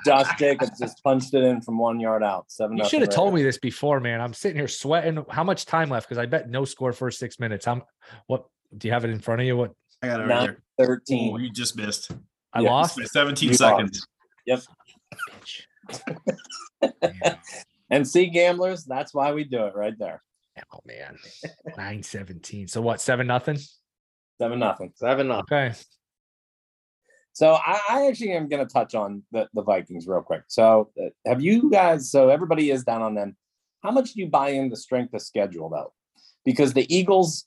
Josh 0.06 0.28
Jacobs 0.38 0.80
just 0.80 1.04
punched 1.04 1.34
it 1.34 1.43
in 1.43 1.62
from 1.62 1.78
one 1.78 2.00
yard 2.00 2.24
out. 2.24 2.50
Seven. 2.50 2.78
You 2.78 2.88
should 2.88 3.02
have 3.02 3.10
told 3.10 3.34
me 3.34 3.43
this 3.43 3.58
before, 3.58 4.00
man. 4.00 4.21
I'm 4.21 4.34
sitting 4.34 4.58
here 4.58 4.69
sweating. 4.69 5.26
How 5.30 5.43
much 5.43 5.65
time 5.65 5.89
left? 5.89 6.08
Because 6.08 6.19
I 6.19 6.26
bet 6.26 6.50
no 6.50 6.63
score 6.65 6.93
first 6.93 7.19
six 7.19 7.39
minutes. 7.39 7.67
I'm 7.67 7.84
what 8.28 8.45
do 8.78 8.88
you 8.88 8.93
have 8.93 9.04
it 9.04 9.10
in 9.10 9.19
front 9.19 9.41
of 9.41 9.47
you? 9.47 9.58
What 9.58 9.74
I 10.02 10.08
got 10.08 10.21
it 10.21 10.28
right 10.28 10.58
there. 10.78 10.88
13. 10.88 11.34
Oh, 11.34 11.38
you 11.38 11.52
just 11.52 11.76
missed. 11.76 12.12
I 12.54 12.62
yeah, 12.62 12.69
lost 12.69 13.00
17 13.04 13.50
you 13.50 13.56
seconds. 13.56 14.00
Lost. 14.00 14.08
Yep. 14.45 14.62
and 17.89 18.08
see 18.08 18.27
gamblers, 18.27 18.84
that's 18.84 19.13
why 19.13 19.34
we 19.34 19.43
do 19.43 19.65
it 19.65 19.75
right 19.75 19.97
there. 19.97 20.21
Oh 20.73 20.80
man. 20.86 21.17
917. 21.65 22.67
So 22.67 22.82
what, 22.82 23.01
seven 23.01 23.27
nothing? 23.27 23.58
Seven 24.39 24.60
nothing. 24.60 24.91
Seven 24.95 25.27
nothing. 25.27 25.43
Okay. 25.51 25.73
So 27.34 27.54
I, 27.54 27.80
I 27.89 28.08
actually 28.08 28.34
am 28.34 28.49
going 28.49 28.65
to 28.65 28.71
touch 28.71 28.93
on 28.93 29.23
the, 29.32 29.47
the 29.54 29.63
Vikings 29.63 30.08
real 30.08 30.21
quick. 30.21 30.43
So 30.47 30.91
uh, 31.01 31.10
have 31.25 31.41
you 31.41 31.69
guys? 31.69 32.12
So 32.12 32.30
everybody 32.30 32.71
is 32.71 32.84
down 32.84 33.01
on 33.01 33.15
them. 33.15 33.38
How 33.84 33.91
much 33.91 34.13
do 34.13 34.21
you 34.21 34.27
buy 34.27 34.49
in 34.49 34.69
the 34.69 34.75
strength 34.75 35.13
of 35.13 35.21
schedule 35.21 35.69
though? 35.69 35.93
Because 36.43 36.73
the 36.73 36.93
Eagles 36.93 37.45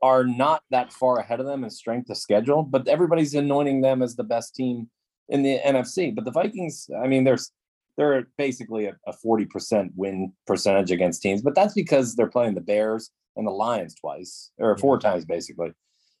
are 0.00 0.24
not 0.24 0.62
that 0.70 0.92
far 0.92 1.18
ahead 1.18 1.40
of 1.40 1.46
them 1.46 1.64
in 1.64 1.70
strength 1.70 2.08
of 2.10 2.16
schedule, 2.16 2.62
but 2.62 2.86
everybody's 2.86 3.34
anointing 3.34 3.80
them 3.80 4.02
as 4.02 4.14
the 4.14 4.24
best 4.24 4.54
team 4.54 4.88
in 5.28 5.42
the 5.42 5.58
NFC. 5.64 6.14
But 6.14 6.24
the 6.24 6.30
Vikings, 6.30 6.88
I 7.02 7.06
mean, 7.06 7.24
there's 7.24 7.50
they're 7.96 8.28
basically 8.36 8.86
a, 8.86 8.96
a 9.06 9.12
40% 9.12 9.90
win 9.96 10.32
percentage 10.46 10.92
against 10.92 11.20
teams, 11.20 11.42
but 11.42 11.56
that's 11.56 11.74
because 11.74 12.14
they're 12.14 12.28
playing 12.28 12.54
the 12.54 12.60
Bears 12.60 13.10
and 13.36 13.46
the 13.46 13.50
Lions 13.50 13.94
twice 13.96 14.52
or 14.58 14.76
four 14.78 15.00
times 15.00 15.24
basically. 15.24 15.72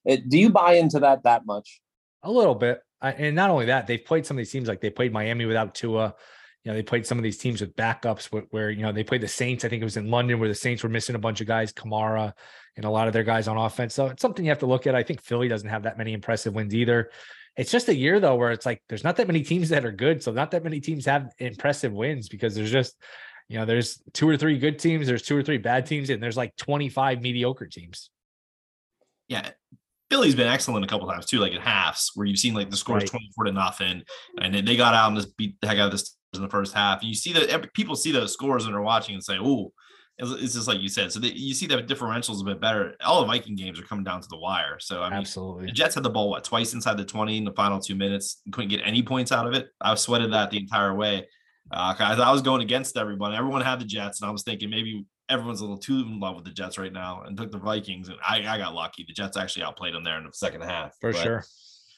It, 0.04 0.28
do 0.28 0.38
you 0.38 0.50
buy 0.50 0.74
into 0.74 1.00
that 1.00 1.22
that 1.22 1.46
much? 1.46 1.80
A 2.24 2.30
little 2.30 2.54
bit. 2.54 2.82
I, 3.00 3.12
and 3.12 3.36
not 3.36 3.50
only 3.50 3.66
that, 3.66 3.86
they've 3.86 4.04
played 4.04 4.26
some 4.26 4.36
of 4.36 4.38
these 4.38 4.50
teams 4.50 4.68
like 4.68 4.80
they 4.80 4.90
played 4.90 5.12
Miami 5.12 5.44
without 5.44 5.74
Tua. 5.74 6.14
You 6.64 6.72
know, 6.72 6.76
they 6.76 6.82
played 6.82 7.06
some 7.06 7.16
of 7.16 7.22
these 7.22 7.38
teams 7.38 7.60
with 7.60 7.76
backups 7.76 8.26
where, 8.26 8.42
where, 8.50 8.70
you 8.70 8.82
know, 8.82 8.90
they 8.90 9.04
played 9.04 9.20
the 9.20 9.28
Saints. 9.28 9.64
I 9.64 9.68
think 9.68 9.80
it 9.80 9.84
was 9.84 9.96
in 9.96 10.10
London 10.10 10.40
where 10.40 10.48
the 10.48 10.54
Saints 10.54 10.82
were 10.82 10.88
missing 10.88 11.14
a 11.14 11.20
bunch 11.20 11.40
of 11.40 11.46
guys, 11.46 11.72
Kamara 11.72 12.32
and 12.76 12.84
a 12.84 12.90
lot 12.90 13.06
of 13.06 13.12
their 13.12 13.24
guys 13.24 13.46
on 13.46 13.56
offense. 13.56 13.94
So 13.94 14.06
it's 14.06 14.22
something 14.22 14.44
you 14.44 14.50
have 14.50 14.60
to 14.60 14.66
look 14.66 14.86
at. 14.86 14.94
I 14.94 15.02
think 15.02 15.22
Philly 15.22 15.48
doesn't 15.48 15.68
have 15.68 15.84
that 15.84 15.98
many 15.98 16.12
impressive 16.12 16.54
wins 16.54 16.74
either. 16.74 17.10
It's 17.58 17.72
just 17.72 17.88
a 17.88 17.94
year 17.94 18.20
though 18.20 18.36
where 18.36 18.52
it's 18.52 18.64
like 18.64 18.82
there's 18.88 19.02
not 19.02 19.16
that 19.16 19.26
many 19.26 19.42
teams 19.42 19.68
that 19.70 19.84
are 19.84 19.92
good. 19.92 20.22
So 20.22 20.30
not 20.30 20.52
that 20.52 20.62
many 20.62 20.80
teams 20.80 21.04
have 21.06 21.32
impressive 21.38 21.92
wins 21.92 22.28
because 22.28 22.54
there's 22.54 22.70
just, 22.70 22.96
you 23.48 23.58
know, 23.58 23.66
there's 23.66 24.00
two 24.12 24.28
or 24.28 24.36
three 24.36 24.58
good 24.58 24.78
teams, 24.78 25.08
there's 25.08 25.22
two 25.22 25.36
or 25.36 25.42
three 25.42 25.58
bad 25.58 25.84
teams, 25.84 26.08
and 26.08 26.22
there's 26.22 26.36
like 26.36 26.54
25 26.56 27.20
mediocre 27.20 27.66
teams. 27.66 28.10
Yeah. 29.26 29.50
Philly's 30.08 30.36
been 30.36 30.46
excellent 30.46 30.84
a 30.84 30.88
couple 30.88 31.08
times 31.08 31.26
too, 31.26 31.40
like 31.40 31.52
at 31.52 31.60
halves 31.60 32.12
where 32.14 32.26
you've 32.26 32.38
seen 32.38 32.54
like 32.54 32.70
the 32.70 32.76
scores 32.76 33.02
right. 33.02 33.10
24 33.10 33.44
to 33.44 33.52
nothing, 33.52 34.02
and 34.40 34.54
then 34.54 34.64
they 34.64 34.76
got 34.76 34.94
out 34.94 35.08
and 35.08 35.16
just 35.16 35.36
beat 35.36 35.60
the 35.60 35.66
heck 35.66 35.78
out 35.78 35.86
of 35.86 35.92
this 35.92 36.16
in 36.34 36.40
the 36.40 36.48
first 36.48 36.72
half. 36.72 37.00
And 37.00 37.08
you 37.08 37.14
see 37.14 37.32
that 37.32 37.74
people 37.74 37.96
see 37.96 38.12
those 38.12 38.32
scores 38.32 38.64
and 38.64 38.72
they're 38.72 38.80
watching 38.80 39.14
and 39.14 39.24
say, 39.24 39.36
"Oh, 39.38 39.72
it's 40.18 40.54
just 40.54 40.68
like 40.68 40.80
you 40.80 40.88
said." 40.88 41.12
So 41.12 41.20
you 41.20 41.54
see 41.54 41.66
that 41.66 41.86
differentials 41.86 42.40
a 42.40 42.44
bit 42.44 42.60
better. 42.60 42.94
All 43.04 43.20
the 43.20 43.26
Viking 43.26 43.56
games 43.56 43.78
are 43.78 43.84
coming 43.84 44.04
down 44.04 44.20
to 44.20 44.28
the 44.28 44.36
wire. 44.36 44.78
So 44.80 45.02
I 45.02 45.10
mean, 45.10 45.20
absolutely, 45.20 45.66
the 45.66 45.72
Jets 45.72 45.94
had 45.94 46.04
the 46.04 46.10
ball 46.10 46.30
what 46.30 46.44
twice 46.44 46.74
inside 46.74 46.96
the 46.96 47.04
20 47.04 47.38
in 47.38 47.44
the 47.44 47.52
final 47.52 47.80
two 47.80 47.94
minutes, 47.94 48.42
couldn't 48.52 48.70
get 48.70 48.80
any 48.84 49.02
points 49.02 49.32
out 49.32 49.46
of 49.46 49.54
it. 49.54 49.68
I 49.80 49.94
sweated 49.94 50.32
that 50.32 50.50
the 50.50 50.58
entire 50.58 50.94
way. 50.94 51.28
Uh, 51.70 51.94
I 51.98 52.32
was 52.32 52.42
going 52.42 52.62
against 52.62 52.96
everyone. 52.96 53.34
Everyone 53.34 53.60
had 53.60 53.78
the 53.80 53.84
Jets, 53.84 54.20
and 54.20 54.28
I 54.28 54.32
was 54.32 54.42
thinking 54.42 54.70
maybe 54.70 55.04
everyone's 55.28 55.60
a 55.60 55.64
little 55.64 55.78
too 55.78 56.00
in 56.00 56.18
love 56.18 56.36
with 56.36 56.44
the 56.44 56.50
Jets 56.50 56.78
right 56.78 56.92
now 56.92 57.22
and 57.22 57.36
took 57.36 57.52
the 57.52 57.58
Vikings. 57.58 58.08
And 58.08 58.16
I, 58.26 58.38
I 58.46 58.58
got 58.58 58.74
lucky. 58.74 59.04
The 59.06 59.12
Jets 59.12 59.36
actually 59.36 59.64
outplayed 59.64 59.94
them 59.94 60.04
there 60.04 60.16
in 60.16 60.24
the 60.24 60.32
second 60.32 60.62
half. 60.62 60.96
For 61.00 61.12
but, 61.12 61.22
sure. 61.22 61.44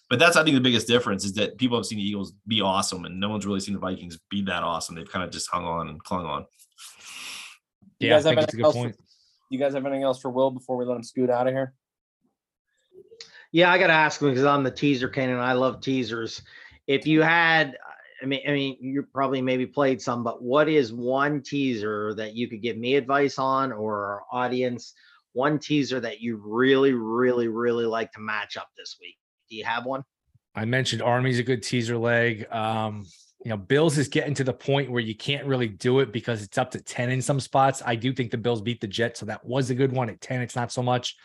But 0.08 0.18
that's 0.18 0.36
I 0.36 0.42
think 0.42 0.56
the 0.56 0.60
biggest 0.60 0.88
difference 0.88 1.24
is 1.24 1.34
that 1.34 1.56
people 1.56 1.78
have 1.78 1.86
seen 1.86 1.98
the 1.98 2.04
Eagles 2.04 2.32
be 2.46 2.60
awesome, 2.60 3.04
and 3.04 3.20
no 3.20 3.28
one's 3.28 3.46
really 3.46 3.60
seen 3.60 3.74
the 3.74 3.80
Vikings 3.80 4.18
be 4.28 4.42
that 4.42 4.64
awesome. 4.64 4.96
They've 4.96 5.10
kind 5.10 5.24
of 5.24 5.30
just 5.30 5.48
hung 5.48 5.64
on 5.64 5.88
and 5.88 6.02
clung 6.02 6.26
on. 6.26 6.46
You 8.00 8.08
yeah, 8.08 8.14
guys 8.16 8.24
have 8.24 8.38
anything 8.38 8.64
else 8.64 8.74
for, 8.74 8.92
you 9.50 9.58
guys 9.58 9.74
have 9.74 9.86
anything 9.86 10.02
else 10.02 10.20
for 10.20 10.30
Will 10.30 10.50
before 10.50 10.76
we 10.76 10.84
let 10.84 10.96
him 10.96 11.02
scoot 11.02 11.30
out 11.30 11.46
of 11.46 11.52
here? 11.52 11.74
Yeah, 13.52 13.70
I 13.70 13.78
got 13.78 13.88
to 13.88 13.92
ask 13.92 14.20
him 14.20 14.30
because 14.30 14.44
I'm 14.44 14.64
the 14.64 14.70
teaser 14.70 15.08
king 15.08 15.30
and 15.30 15.40
I 15.40 15.52
love 15.52 15.80
teasers. 15.80 16.42
If 16.86 17.06
you 17.06 17.22
had 17.22 17.76
I 18.22 18.26
mean, 18.26 18.40
I 18.46 18.52
mean, 18.52 18.76
you 18.80 19.02
probably 19.02 19.40
maybe 19.40 19.66
played 19.66 20.00
some, 20.00 20.22
but 20.22 20.42
what 20.42 20.68
is 20.68 20.92
one 20.92 21.42
teaser 21.42 22.14
that 22.14 22.34
you 22.34 22.48
could 22.48 22.62
give 22.62 22.76
me 22.76 22.96
advice 22.96 23.38
on 23.38 23.72
or 23.72 24.04
our 24.04 24.22
audience? 24.32 24.94
One 25.32 25.58
teaser 25.58 26.00
that 26.00 26.20
you 26.20 26.40
really, 26.44 26.92
really, 26.92 27.48
really 27.48 27.86
like 27.86 28.12
to 28.12 28.20
match 28.20 28.56
up 28.56 28.68
this 28.76 28.96
week. 29.00 29.16
Do 29.48 29.56
you 29.56 29.64
have 29.64 29.86
one? 29.86 30.04
I 30.54 30.64
mentioned 30.64 31.02
Army's 31.02 31.38
a 31.38 31.42
good 31.42 31.62
teaser 31.62 31.96
leg. 31.96 32.46
Um, 32.50 33.06
you 33.44 33.48
know, 33.48 33.56
Bills 33.56 33.96
is 33.96 34.08
getting 34.08 34.34
to 34.34 34.44
the 34.44 34.52
point 34.52 34.90
where 34.90 35.00
you 35.00 35.14
can't 35.14 35.46
really 35.46 35.68
do 35.68 36.00
it 36.00 36.12
because 36.12 36.42
it's 36.42 36.58
up 36.58 36.70
to 36.72 36.80
10 36.80 37.10
in 37.10 37.22
some 37.22 37.40
spots. 37.40 37.82
I 37.84 37.94
do 37.94 38.12
think 38.12 38.30
the 38.30 38.38
Bills 38.38 38.60
beat 38.60 38.80
the 38.80 38.86
Jets, 38.86 39.20
so 39.20 39.26
that 39.26 39.44
was 39.44 39.70
a 39.70 39.74
good 39.74 39.92
one 39.92 40.10
at 40.10 40.20
10. 40.20 40.42
It's 40.42 40.56
not 40.56 40.70
so 40.70 40.82
much. 40.82 41.16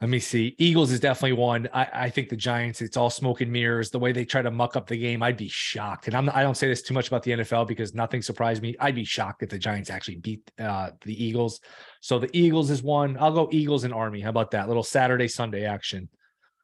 Let 0.00 0.08
me 0.08 0.18
see. 0.18 0.56
Eagles 0.58 0.90
is 0.90 0.98
definitely 0.98 1.34
one. 1.34 1.68
I, 1.72 1.86
I, 1.92 2.10
think 2.10 2.28
the 2.28 2.34
Giants, 2.34 2.82
it's 2.82 2.96
all 2.96 3.08
smoke 3.08 3.40
and 3.40 3.52
mirrors. 3.52 3.90
The 3.90 4.00
way 4.00 4.10
they 4.10 4.24
try 4.24 4.42
to 4.42 4.50
muck 4.50 4.74
up 4.74 4.88
the 4.88 4.96
game, 4.96 5.22
I'd 5.22 5.36
be 5.36 5.46
shocked. 5.46 6.08
And 6.08 6.16
I'm 6.16 6.28
I 6.30 6.42
don't 6.42 6.56
say 6.56 6.66
this 6.66 6.82
too 6.82 6.92
much 6.92 7.06
about 7.06 7.22
the 7.22 7.30
NFL 7.30 7.68
because 7.68 7.94
nothing 7.94 8.20
surprised 8.20 8.62
me. 8.62 8.74
I'd 8.80 8.96
be 8.96 9.04
shocked 9.04 9.44
if 9.44 9.50
the 9.50 9.58
Giants 9.60 9.90
actually 9.90 10.16
beat 10.16 10.50
uh, 10.58 10.90
the 11.04 11.24
Eagles. 11.24 11.60
So 12.00 12.18
the 12.18 12.36
Eagles 12.36 12.68
is 12.70 12.82
one. 12.82 13.16
I'll 13.20 13.30
go 13.30 13.48
Eagles 13.52 13.84
and 13.84 13.94
Army. 13.94 14.20
How 14.20 14.30
about 14.30 14.50
that 14.52 14.66
little 14.66 14.82
Saturday 14.82 15.28
Sunday 15.28 15.66
action? 15.66 16.08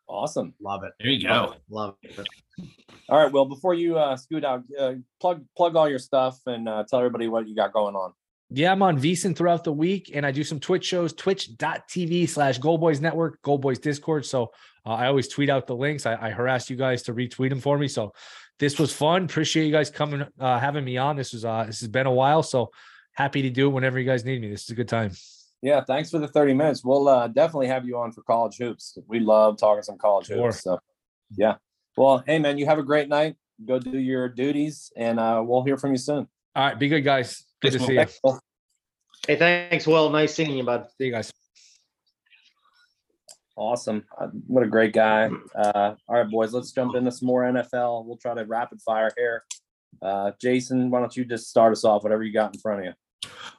Awesome. 0.08 0.54
Love 0.60 0.84
it. 0.84 0.92
There 1.00 1.10
you 1.10 1.28
go. 1.28 1.54
Love 1.68 1.96
it. 2.02 2.18
All 3.08 3.22
right. 3.22 3.32
Well, 3.32 3.44
before 3.44 3.74
you 3.74 3.98
uh, 3.98 4.16
scoot 4.16 4.44
out, 4.44 4.64
uh, 4.78 4.94
plug 5.20 5.44
plug 5.56 5.76
all 5.76 5.88
your 5.88 5.98
stuff 5.98 6.38
and 6.46 6.68
uh, 6.68 6.84
tell 6.88 6.98
everybody 6.98 7.28
what 7.28 7.46
you 7.46 7.54
got 7.54 7.72
going 7.72 7.94
on 7.94 8.12
yeah, 8.50 8.72
I'm 8.72 8.82
on 8.82 8.98
VSiN 8.98 9.36
throughout 9.36 9.64
the 9.64 9.72
week 9.72 10.10
and 10.14 10.24
I 10.24 10.30
do 10.30 10.42
some 10.42 10.58
Twitch 10.58 10.84
shows, 10.84 11.12
twitch.tv 11.12 12.28
slash 12.28 12.58
Boys 12.58 13.00
Network, 13.00 13.42
Boys 13.42 13.78
Discord. 13.78 14.24
So 14.24 14.52
uh, 14.86 14.94
I 14.94 15.06
always 15.06 15.28
tweet 15.28 15.50
out 15.50 15.66
the 15.66 15.76
links. 15.76 16.06
I, 16.06 16.28
I, 16.28 16.30
harass 16.30 16.70
you 16.70 16.76
guys 16.76 17.02
to 17.04 17.14
retweet 17.14 17.50
them 17.50 17.60
for 17.60 17.76
me. 17.76 17.88
So 17.88 18.14
this 18.58 18.78
was 18.78 18.92
fun. 18.92 19.24
Appreciate 19.24 19.66
you 19.66 19.72
guys 19.72 19.90
coming, 19.90 20.26
uh, 20.40 20.58
having 20.58 20.84
me 20.84 20.96
on. 20.96 21.16
This 21.16 21.34
was, 21.34 21.44
uh, 21.44 21.64
this 21.64 21.80
has 21.80 21.88
been 21.88 22.06
a 22.06 22.12
while. 22.12 22.42
So 22.42 22.70
happy 23.12 23.42
to 23.42 23.50
do 23.50 23.66
it 23.66 23.72
whenever 23.72 23.98
you 23.98 24.06
guys 24.06 24.24
need 24.24 24.40
me. 24.40 24.50
This 24.50 24.64
is 24.64 24.70
a 24.70 24.74
good 24.74 24.88
time. 24.88 25.10
Yeah. 25.62 25.82
Thanks 25.82 26.10
for 26.10 26.18
the 26.18 26.28
30 26.28 26.54
minutes. 26.54 26.84
We'll 26.84 27.08
uh, 27.08 27.28
definitely 27.28 27.68
have 27.68 27.84
you 27.86 27.98
on 27.98 28.12
for 28.12 28.22
college 28.22 28.56
hoops. 28.58 28.96
We 29.06 29.20
love 29.20 29.58
talking 29.58 29.82
some 29.82 29.98
college 29.98 30.26
sure. 30.26 30.46
hoops. 30.46 30.62
So 30.62 30.78
yeah. 31.36 31.56
Well, 31.96 32.22
hey 32.26 32.38
man, 32.38 32.58
you 32.58 32.66
have 32.66 32.78
a 32.78 32.82
great 32.82 33.08
night. 33.08 33.36
Go 33.64 33.78
do 33.78 33.98
your 33.98 34.28
duties 34.28 34.92
and 34.96 35.18
uh, 35.18 35.42
we'll 35.44 35.64
hear 35.64 35.76
from 35.76 35.90
you 35.90 35.98
soon. 35.98 36.28
All 36.54 36.66
right. 36.66 36.78
Be 36.78 36.88
good 36.88 37.02
guys. 37.02 37.44
Good 37.60 37.72
to 37.72 37.80
see 37.80 37.94
you. 37.94 38.38
Hey, 39.26 39.36
thanks, 39.36 39.86
Will. 39.86 40.08
Nice 40.10 40.34
seeing 40.34 40.56
you, 40.56 40.64
bud. 40.64 40.86
See 40.96 41.06
you 41.06 41.12
guys. 41.12 41.32
Awesome. 43.56 44.04
Uh, 44.18 44.28
what 44.46 44.62
a 44.62 44.68
great 44.68 44.92
guy. 44.92 45.28
Uh, 45.54 45.94
all 46.06 46.16
right, 46.16 46.30
boys, 46.30 46.54
let's 46.54 46.70
jump 46.70 46.94
into 46.94 47.10
some 47.10 47.26
more 47.26 47.42
NFL. 47.42 48.04
We'll 48.06 48.16
try 48.16 48.32
to 48.34 48.44
rapid 48.44 48.80
fire 48.80 49.10
here. 49.16 49.44
Uh, 50.00 50.30
Jason, 50.40 50.90
why 50.90 51.00
don't 51.00 51.16
you 51.16 51.24
just 51.24 51.50
start 51.50 51.72
us 51.72 51.84
off, 51.84 52.04
whatever 52.04 52.22
you 52.22 52.32
got 52.32 52.54
in 52.54 52.60
front 52.60 52.80
of 52.80 52.86
you? 52.86 52.92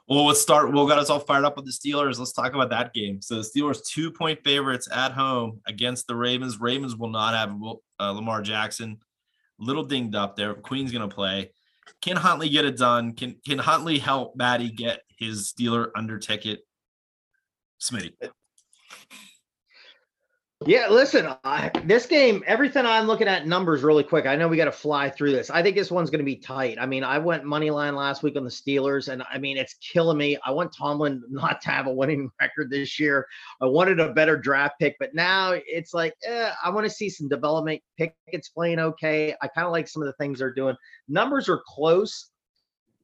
Well, 0.07 0.25
let's 0.25 0.41
start. 0.41 0.71
Will 0.71 0.87
got 0.87 0.97
us 0.97 1.09
all 1.09 1.19
fired 1.19 1.45
up 1.45 1.55
with 1.55 1.65
the 1.65 1.71
Steelers. 1.71 2.17
Let's 2.17 2.31
talk 2.31 2.53
about 2.53 2.71
that 2.71 2.93
game. 2.93 3.21
So 3.21 3.35
the 3.35 3.41
Steelers 3.41 3.85
two 3.85 4.11
point 4.11 4.39
favorites 4.43 4.87
at 4.91 5.11
home 5.11 5.61
against 5.67 6.07
the 6.07 6.15
Ravens. 6.15 6.59
Ravens 6.59 6.95
will 6.95 7.09
not 7.09 7.35
have 7.35 7.55
uh, 7.99 8.11
Lamar 8.11 8.41
Jackson. 8.41 8.97
Little 9.59 9.83
dinged 9.83 10.15
up 10.15 10.35
there. 10.35 10.55
Queen's 10.55 10.91
to 11.07 11.07
play. 11.13 11.51
Can 12.01 12.15
Huntley 12.15 12.49
get 12.49 12.65
it 12.65 12.77
done? 12.77 13.13
Can 13.13 13.35
Can 13.45 13.59
Huntley 13.59 13.99
help 13.99 14.35
Maddie 14.35 14.71
get 14.71 15.01
his 15.17 15.53
Steeler 15.53 15.89
under 15.95 16.17
ticket? 16.17 16.61
Smitty. 17.79 18.13
Yeah, 20.65 20.89
listen, 20.89 21.25
I, 21.45 21.71
this 21.85 22.05
game, 22.05 22.43
everything 22.45 22.85
I'm 22.85 23.07
looking 23.07 23.29
at 23.29 23.47
numbers 23.47 23.81
really 23.81 24.03
quick. 24.03 24.25
I 24.25 24.35
know 24.35 24.49
we 24.49 24.57
got 24.57 24.65
to 24.65 24.73
fly 24.73 25.09
through 25.09 25.31
this. 25.31 25.49
I 25.49 25.63
think 25.63 25.77
this 25.77 25.89
one's 25.89 26.09
going 26.09 26.19
to 26.19 26.25
be 26.25 26.35
tight. 26.35 26.77
I 26.77 26.85
mean, 26.85 27.01
I 27.05 27.17
went 27.17 27.45
money 27.45 27.71
line 27.71 27.95
last 27.95 28.23
week 28.23 28.35
on 28.35 28.43
the 28.43 28.49
Steelers, 28.49 29.07
and 29.07 29.23
I 29.31 29.37
mean, 29.37 29.55
it's 29.55 29.75
killing 29.75 30.17
me. 30.17 30.37
I 30.45 30.51
want 30.51 30.75
Tomlin 30.75 31.23
not 31.29 31.61
to 31.61 31.69
have 31.69 31.87
a 31.87 31.93
winning 31.93 32.29
record 32.41 32.69
this 32.69 32.99
year. 32.99 33.25
I 33.61 33.67
wanted 33.67 34.01
a 34.01 34.11
better 34.11 34.35
draft 34.35 34.75
pick, 34.81 34.97
but 34.99 35.15
now 35.15 35.53
it's 35.55 35.93
like, 35.93 36.13
eh, 36.25 36.51
I 36.61 36.69
want 36.71 36.85
to 36.85 36.91
see 36.91 37.09
some 37.09 37.29
development. 37.29 37.81
Pickett's 37.97 38.49
playing 38.49 38.79
okay. 38.79 39.33
I 39.41 39.47
kind 39.47 39.65
of 39.65 39.71
like 39.71 39.87
some 39.87 40.01
of 40.01 40.07
the 40.07 40.13
things 40.13 40.39
they're 40.39 40.53
doing. 40.53 40.75
Numbers 41.07 41.47
are 41.47 41.61
close. 41.65 42.31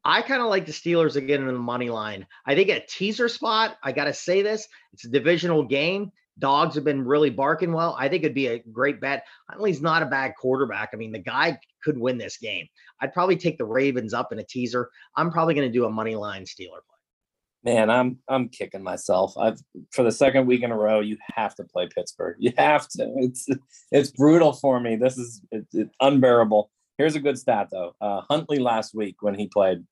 I 0.03 0.23
kind 0.23 0.41
of 0.41 0.49
like 0.49 0.65
the 0.65 0.73
Steelers 0.73 1.15
again 1.15 1.39
in 1.39 1.47
the 1.47 1.53
money 1.53 1.89
line. 1.89 2.27
I 2.45 2.53
think 2.53 2.67
a 2.69 2.85
teaser 2.85 3.29
spot, 3.29 3.77
I 3.81 3.93
got 3.93 4.05
to 4.05 4.13
say 4.13 4.41
this, 4.41 4.67
it's 4.91 5.05
a 5.05 5.09
divisional 5.09 5.63
game. 5.63 6.11
Dogs 6.37 6.75
have 6.75 6.83
been 6.83 7.05
really 7.05 7.29
barking 7.29 7.71
well. 7.71 7.95
I 7.97 8.09
think 8.09 8.23
it'd 8.23 8.35
be 8.35 8.47
a 8.47 8.59
great 8.59 8.99
bet. 8.99 9.25
Huntley's 9.49 9.81
not 9.81 10.03
a 10.03 10.07
bad 10.07 10.33
quarterback. 10.39 10.89
I 10.93 10.97
mean, 10.97 11.11
the 11.11 11.19
guy 11.19 11.57
could 11.83 11.97
win 11.97 12.17
this 12.17 12.37
game. 12.37 12.67
I'd 13.01 13.13
probably 13.13 13.37
take 13.37 13.57
the 13.57 13.65
Ravens 13.65 14.13
up 14.13 14.33
in 14.33 14.39
a 14.39 14.43
teaser. 14.43 14.89
I'm 15.15 15.31
probably 15.31 15.53
going 15.53 15.67
to 15.67 15.73
do 15.73 15.85
a 15.85 15.89
money 15.89 16.15
line 16.15 16.43
Steeler 16.43 16.81
play. 16.85 17.73
Man, 17.73 17.89
I'm 17.89 18.19
I'm 18.27 18.49
kicking 18.49 18.83
myself. 18.83 19.35
I've 19.39 19.59
for 19.91 20.03
the 20.03 20.11
second 20.11 20.45
week 20.45 20.61
in 20.61 20.71
a 20.71 20.77
row. 20.77 20.99
You 20.99 21.17
have 21.33 21.55
to 21.55 21.63
play 21.63 21.87
Pittsburgh. 21.87 22.35
You 22.37 22.53
have 22.57 22.87
to. 22.89 23.11
It's 23.17 23.47
it's 23.91 24.11
brutal 24.11 24.53
for 24.53 24.79
me. 24.79 24.97
This 24.97 25.17
is 25.17 25.41
it's, 25.51 25.73
it's 25.73 25.95
unbearable. 25.99 26.69
Here's 26.99 27.15
a 27.15 27.19
good 27.19 27.39
stat 27.39 27.69
though. 27.71 27.95
Uh, 27.99 28.21
Huntley 28.29 28.59
last 28.59 28.93
week 28.93 29.15
when 29.21 29.33
he 29.33 29.47
played 29.47 29.83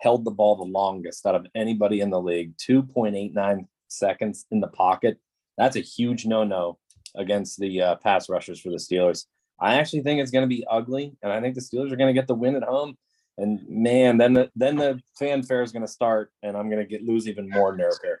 held 0.00 0.24
the 0.24 0.32
ball 0.32 0.56
the 0.56 0.64
longest 0.64 1.24
out 1.24 1.36
of 1.36 1.46
anybody 1.54 2.00
in 2.00 2.10
the 2.10 2.20
league. 2.20 2.56
2.89 2.56 3.66
seconds 3.86 4.46
in 4.50 4.60
the 4.60 4.66
pocket 4.66 5.18
that's 5.56 5.76
a 5.76 5.80
huge 5.80 6.26
no-no 6.26 6.78
against 7.14 7.58
the 7.58 7.80
uh, 7.80 7.94
pass 7.96 8.28
rushers 8.28 8.60
for 8.60 8.70
the 8.70 8.76
Steelers. 8.76 9.26
I 9.60 9.74
actually 9.74 10.02
think 10.02 10.20
it's 10.20 10.30
going 10.30 10.48
to 10.48 10.54
be 10.54 10.64
ugly, 10.68 11.14
and 11.22 11.32
I 11.32 11.40
think 11.40 11.54
the 11.54 11.60
Steelers 11.60 11.92
are 11.92 11.96
going 11.96 12.12
to 12.12 12.18
get 12.18 12.26
the 12.26 12.34
win 12.34 12.56
at 12.56 12.64
home. 12.64 12.96
And 13.38 13.60
man, 13.68 14.18
then 14.18 14.34
the 14.34 14.50
then 14.54 14.76
the 14.76 15.00
fanfare 15.18 15.62
is 15.62 15.72
going 15.72 15.86
to 15.86 15.90
start, 15.90 16.30
and 16.42 16.56
I'm 16.56 16.68
going 16.68 16.82
to 16.82 16.88
get 16.88 17.02
lose 17.02 17.26
even 17.26 17.48
more 17.48 17.74
nerve 17.74 17.94
here. 18.02 18.18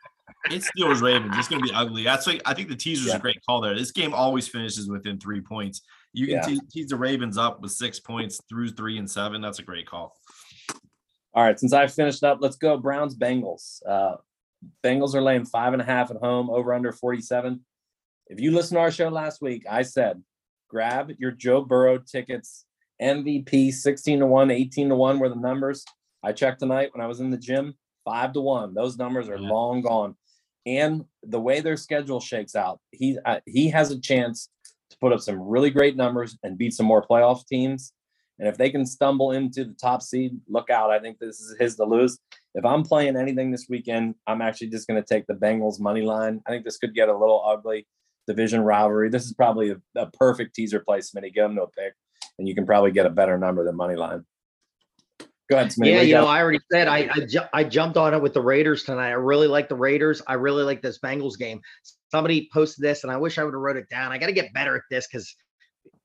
It's 0.50 0.70
Steelers 0.70 1.02
Ravens. 1.02 1.36
It's 1.36 1.48
going 1.48 1.60
to 1.60 1.68
be 1.68 1.74
ugly. 1.74 2.02
That's 2.02 2.26
like 2.26 2.40
I 2.46 2.54
think 2.54 2.68
the 2.68 2.76
teaser's 2.76 3.08
yeah. 3.08 3.16
a 3.16 3.20
great 3.20 3.38
call 3.46 3.60
there. 3.60 3.74
This 3.74 3.92
game 3.92 4.14
always 4.14 4.48
finishes 4.48 4.88
within 4.88 5.18
three 5.18 5.40
points. 5.40 5.82
You 6.14 6.26
can 6.26 6.36
yeah. 6.36 6.42
te- 6.42 6.60
tease 6.70 6.88
the 6.88 6.96
Ravens 6.96 7.36
up 7.36 7.60
with 7.60 7.72
six 7.72 8.00
points 8.00 8.40
through 8.48 8.70
three 8.70 8.98
and 8.98 9.10
seven. 9.10 9.42
That's 9.42 9.58
a 9.58 9.62
great 9.62 9.86
call. 9.86 10.16
All 11.34 11.42
right, 11.42 11.58
since 11.58 11.72
I've 11.72 11.92
finished 11.92 12.24
up, 12.24 12.38
let's 12.40 12.56
go 12.56 12.76
Browns 12.76 13.16
Bengals. 13.16 13.80
Uh, 13.86 14.16
Bengals 14.84 15.14
are 15.14 15.22
laying 15.22 15.44
five 15.44 15.72
and 15.72 15.82
a 15.82 15.84
half 15.84 16.10
at 16.10 16.16
home, 16.18 16.50
over 16.50 16.72
under 16.72 16.92
47. 16.92 17.60
If 18.28 18.40
you 18.40 18.50
listen 18.50 18.76
to 18.76 18.80
our 18.80 18.90
show 18.90 19.08
last 19.08 19.42
week, 19.42 19.64
I 19.68 19.82
said 19.82 20.22
grab 20.68 21.10
your 21.18 21.30
Joe 21.30 21.62
Burrow 21.62 21.98
tickets, 21.98 22.64
MVP 23.00 23.72
16 23.72 24.20
to 24.20 24.26
1, 24.26 24.50
18 24.50 24.88
to 24.88 24.94
1 24.94 25.18
were 25.18 25.28
the 25.28 25.36
numbers. 25.36 25.84
I 26.22 26.32
checked 26.32 26.60
tonight 26.60 26.90
when 26.94 27.04
I 27.04 27.08
was 27.08 27.20
in 27.20 27.30
the 27.30 27.36
gym, 27.36 27.74
five 28.04 28.32
to 28.34 28.40
one. 28.40 28.74
Those 28.74 28.96
numbers 28.96 29.28
are 29.28 29.36
yeah. 29.38 29.48
long 29.48 29.82
gone. 29.82 30.16
And 30.64 31.04
the 31.24 31.40
way 31.40 31.60
their 31.60 31.76
schedule 31.76 32.20
shakes 32.20 32.54
out, 32.54 32.80
he 32.92 33.18
uh, 33.24 33.40
he 33.46 33.68
has 33.70 33.90
a 33.90 34.00
chance 34.00 34.48
to 34.90 34.96
put 34.98 35.12
up 35.12 35.20
some 35.20 35.40
really 35.40 35.70
great 35.70 35.96
numbers 35.96 36.38
and 36.44 36.56
beat 36.56 36.74
some 36.74 36.86
more 36.86 37.04
playoff 37.04 37.46
teams. 37.46 37.92
And 38.38 38.48
if 38.48 38.56
they 38.56 38.70
can 38.70 38.86
stumble 38.86 39.32
into 39.32 39.64
the 39.64 39.74
top 39.74 40.02
seed, 40.02 40.38
look 40.48 40.70
out. 40.70 40.90
I 40.90 41.00
think 41.00 41.18
this 41.18 41.40
is 41.40 41.56
his 41.58 41.76
to 41.76 41.84
lose 41.84 42.18
if 42.54 42.64
I'm 42.64 42.82
playing 42.82 43.16
anything 43.16 43.50
this 43.50 43.66
weekend, 43.68 44.14
I'm 44.26 44.42
actually 44.42 44.68
just 44.68 44.86
going 44.86 45.02
to 45.02 45.06
take 45.06 45.26
the 45.26 45.34
Bengals 45.34 45.80
money 45.80 46.02
line. 46.02 46.42
I 46.46 46.50
think 46.50 46.64
this 46.64 46.76
could 46.76 46.94
get 46.94 47.08
a 47.08 47.16
little 47.16 47.42
ugly 47.44 47.86
division 48.26 48.60
rivalry. 48.60 49.08
This 49.08 49.24
is 49.24 49.32
probably 49.32 49.70
a, 49.70 49.76
a 49.96 50.06
perfect 50.10 50.54
teaser 50.54 50.80
placement. 50.80 51.26
You 51.26 51.32
get 51.32 51.42
them 51.42 51.56
to 51.56 51.62
a 51.62 51.68
pick, 51.68 51.94
and 52.38 52.46
you 52.46 52.54
can 52.54 52.66
probably 52.66 52.90
get 52.90 53.06
a 53.06 53.10
better 53.10 53.38
number 53.38 53.64
than 53.64 53.76
money 53.76 53.96
line. 53.96 54.24
Go 55.50 55.56
ahead, 55.56 55.70
Smitty. 55.70 55.90
Yeah, 55.90 56.00
you 56.02 56.14
know, 56.14 56.26
I 56.26 56.40
already 56.40 56.60
said 56.70 56.88
I 56.88 57.08
I, 57.12 57.26
ju- 57.26 57.40
I, 57.52 57.64
jumped 57.64 57.96
on 57.96 58.14
it 58.14 58.22
with 58.22 58.32
the 58.32 58.40
Raiders 58.40 58.84
tonight. 58.84 59.08
I 59.08 59.12
really 59.12 59.48
like 59.48 59.68
the 59.68 59.74
Raiders. 59.74 60.22
I 60.26 60.34
really 60.34 60.62
like 60.62 60.82
this 60.82 60.98
Bengals 60.98 61.36
game. 61.36 61.60
Somebody 62.10 62.48
posted 62.52 62.84
this, 62.84 63.02
and 63.02 63.12
I 63.12 63.16
wish 63.16 63.38
I 63.38 63.44
would 63.44 63.54
have 63.54 63.60
wrote 63.60 63.76
it 63.76 63.88
down. 63.88 64.12
I 64.12 64.18
got 64.18 64.26
to 64.26 64.32
get 64.32 64.52
better 64.52 64.76
at 64.76 64.82
this 64.90 65.06
because 65.10 65.34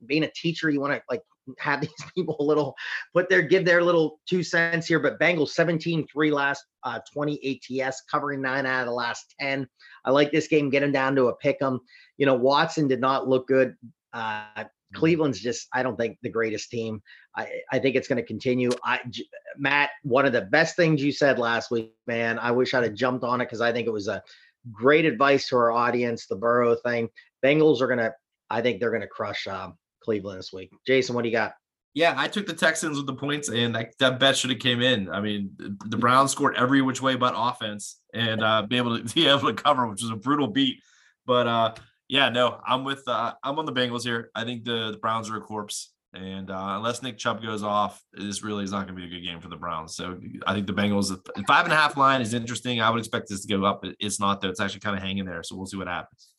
being 0.05 0.23
a 0.23 0.31
teacher, 0.31 0.69
you 0.69 0.79
want 0.79 0.93
to 0.93 1.01
like 1.09 1.21
have 1.59 1.81
these 1.81 1.91
people 2.15 2.35
a 2.39 2.43
little 2.43 2.75
put 3.13 3.29
their 3.29 3.41
give 3.41 3.65
their 3.65 3.83
little 3.83 4.19
two 4.27 4.43
cents 4.43 4.87
here. 4.87 4.99
But 4.99 5.19
Bengals 5.19 5.49
17 5.49 6.07
3 6.11 6.31
last 6.31 6.65
uh, 6.83 6.99
20 7.13 7.61
ATS, 7.81 8.03
covering 8.09 8.41
nine 8.41 8.65
out 8.65 8.81
of 8.81 8.87
the 8.87 8.93
last 8.93 9.35
10. 9.39 9.67
I 10.05 10.11
like 10.11 10.31
this 10.31 10.47
game, 10.47 10.69
getting 10.69 10.91
down 10.91 11.15
to 11.15 11.27
a 11.27 11.35
pick 11.35 11.57
'em. 11.61 11.79
You 12.17 12.25
know, 12.25 12.35
Watson 12.35 12.87
did 12.87 13.01
not 13.01 13.27
look 13.27 13.47
good. 13.47 13.75
Uh, 14.13 14.43
mm-hmm. 14.57 14.99
Cleveland's 14.99 15.39
just, 15.39 15.67
I 15.73 15.83
don't 15.83 15.97
think 15.97 16.17
the 16.21 16.29
greatest 16.29 16.69
team. 16.69 17.01
I, 17.35 17.61
I 17.71 17.79
think 17.79 17.95
it's 17.95 18.07
going 18.07 18.21
to 18.21 18.25
continue. 18.25 18.71
I, 18.83 19.01
J- 19.09 19.27
Matt, 19.57 19.89
one 20.03 20.25
of 20.25 20.33
the 20.33 20.41
best 20.41 20.75
things 20.75 21.03
you 21.03 21.11
said 21.11 21.39
last 21.39 21.71
week, 21.71 21.93
man. 22.07 22.39
I 22.39 22.51
wish 22.51 22.73
I'd 22.73 22.83
have 22.83 22.93
jumped 22.93 23.23
on 23.23 23.41
it 23.41 23.45
because 23.45 23.61
I 23.61 23.71
think 23.71 23.85
it 23.85 23.91
was 23.91 24.07
a 24.07 24.23
great 24.71 25.05
advice 25.05 25.49
to 25.49 25.57
our 25.57 25.71
audience. 25.71 26.25
The 26.25 26.35
Burrow 26.35 26.75
thing. 26.75 27.09
Bengals 27.43 27.81
are 27.81 27.87
going 27.87 27.99
to, 27.99 28.13
I 28.49 28.61
think 28.61 28.79
they're 28.79 28.91
going 28.91 29.01
to 29.01 29.07
crush 29.07 29.45
um, 29.45 29.77
Cleveland 30.07 30.39
this 30.39 30.53
week. 30.53 30.71
Jason, 30.87 31.15
what 31.15 31.23
do 31.23 31.27
you 31.27 31.35
got? 31.35 31.51
Yeah, 31.93 32.13
I 32.15 32.29
took 32.29 32.47
the 32.47 32.53
Texans 32.53 32.95
with 32.95 33.07
the 33.07 33.13
points, 33.13 33.49
and 33.49 33.75
that, 33.75 33.93
that 33.99 34.21
bet 34.21 34.37
should 34.37 34.51
have 34.51 34.59
came 34.59 34.81
in. 34.81 35.09
I 35.09 35.19
mean, 35.19 35.51
the 35.57 35.97
Browns 35.97 36.31
scored 36.31 36.55
every 36.55 36.81
which 36.81 37.01
way 37.01 37.17
but 37.17 37.33
offense, 37.35 37.99
and 38.13 38.41
uh, 38.41 38.61
be 38.61 38.77
able 38.77 38.97
to 38.97 39.03
be 39.15 39.27
able 39.27 39.53
to 39.53 39.53
cover, 39.53 39.85
which 39.85 40.01
was 40.01 40.11
a 40.11 40.15
brutal 40.15 40.47
beat. 40.47 40.77
But 41.25 41.47
uh, 41.47 41.73
yeah, 42.07 42.29
no, 42.29 42.61
I'm 42.65 42.85
with 42.85 43.05
uh, 43.05 43.33
I'm 43.43 43.59
on 43.59 43.65
the 43.65 43.73
Bengals 43.73 44.03
here. 44.03 44.29
I 44.33 44.45
think 44.45 44.63
the, 44.63 44.91
the 44.91 44.97
Browns 44.97 45.29
are 45.29 45.35
a 45.35 45.41
corpse, 45.41 45.91
and 46.13 46.49
uh, 46.49 46.75
unless 46.77 47.03
Nick 47.03 47.17
Chubb 47.17 47.43
goes 47.43 47.63
off, 47.63 48.01
this 48.13 48.43
really 48.43 48.63
is 48.63 48.71
not 48.71 48.87
going 48.87 48.95
to 48.95 49.01
be 49.01 49.13
a 49.13 49.19
good 49.19 49.25
game 49.25 49.41
for 49.41 49.49
the 49.49 49.57
Browns. 49.57 49.93
So 49.97 50.17
I 50.45 50.53
think 50.53 50.67
the 50.67 50.73
Bengals 50.73 51.09
five 51.47 51.65
and 51.65 51.73
a 51.73 51.75
half 51.75 51.97
line 51.97 52.21
is 52.21 52.33
interesting. 52.33 52.79
I 52.79 52.89
would 52.89 52.99
expect 52.99 53.27
this 53.27 53.45
to 53.45 53.57
go 53.57 53.65
up. 53.65 53.83
It's 53.99 54.21
not 54.21 54.39
though. 54.39 54.47
It's 54.47 54.61
actually 54.61 54.79
kind 54.79 54.95
of 54.95 55.03
hanging 55.03 55.25
there. 55.25 55.43
So 55.43 55.57
we'll 55.57 55.65
see 55.65 55.77
what 55.77 55.87
happens. 55.87 56.29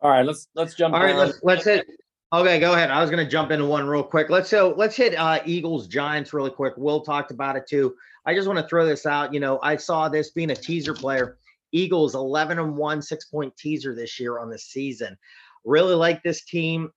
All 0.00 0.10
right, 0.10 0.24
let's 0.24 0.48
let's 0.54 0.74
jump. 0.74 0.94
All 0.94 1.00
right, 1.00 1.16
let's 1.16 1.40
let's 1.42 1.64
hit. 1.64 1.86
Okay, 2.32 2.60
go 2.60 2.74
ahead. 2.74 2.90
I 2.90 3.00
was 3.00 3.10
going 3.10 3.24
to 3.24 3.30
jump 3.30 3.50
into 3.50 3.64
one 3.64 3.86
real 3.86 4.02
quick. 4.02 4.28
Let's 4.28 4.48
so 4.48 4.74
let's 4.76 4.94
hit 4.94 5.14
uh, 5.14 5.40
Eagles 5.44 5.88
Giants 5.88 6.32
really 6.32 6.50
quick. 6.50 6.74
Will 6.76 7.00
talked 7.00 7.30
about 7.30 7.56
it 7.56 7.66
too. 7.66 7.94
I 8.26 8.34
just 8.34 8.46
want 8.46 8.60
to 8.60 8.68
throw 8.68 8.84
this 8.86 9.06
out. 9.06 9.32
You 9.32 9.40
know, 9.40 9.58
I 9.62 9.76
saw 9.76 10.08
this 10.08 10.30
being 10.30 10.50
a 10.50 10.54
teaser 10.54 10.94
player. 10.94 11.38
Eagles 11.72 12.14
11 12.14 12.58
and 12.58 12.76
1 12.76 13.02
6 13.02 13.24
point 13.26 13.56
teaser 13.56 13.94
this 13.94 14.20
year 14.20 14.38
on 14.38 14.50
the 14.50 14.58
season. 14.58 15.16
Really 15.64 15.94
like 15.94 16.22
this 16.22 16.44
team. 16.44 16.90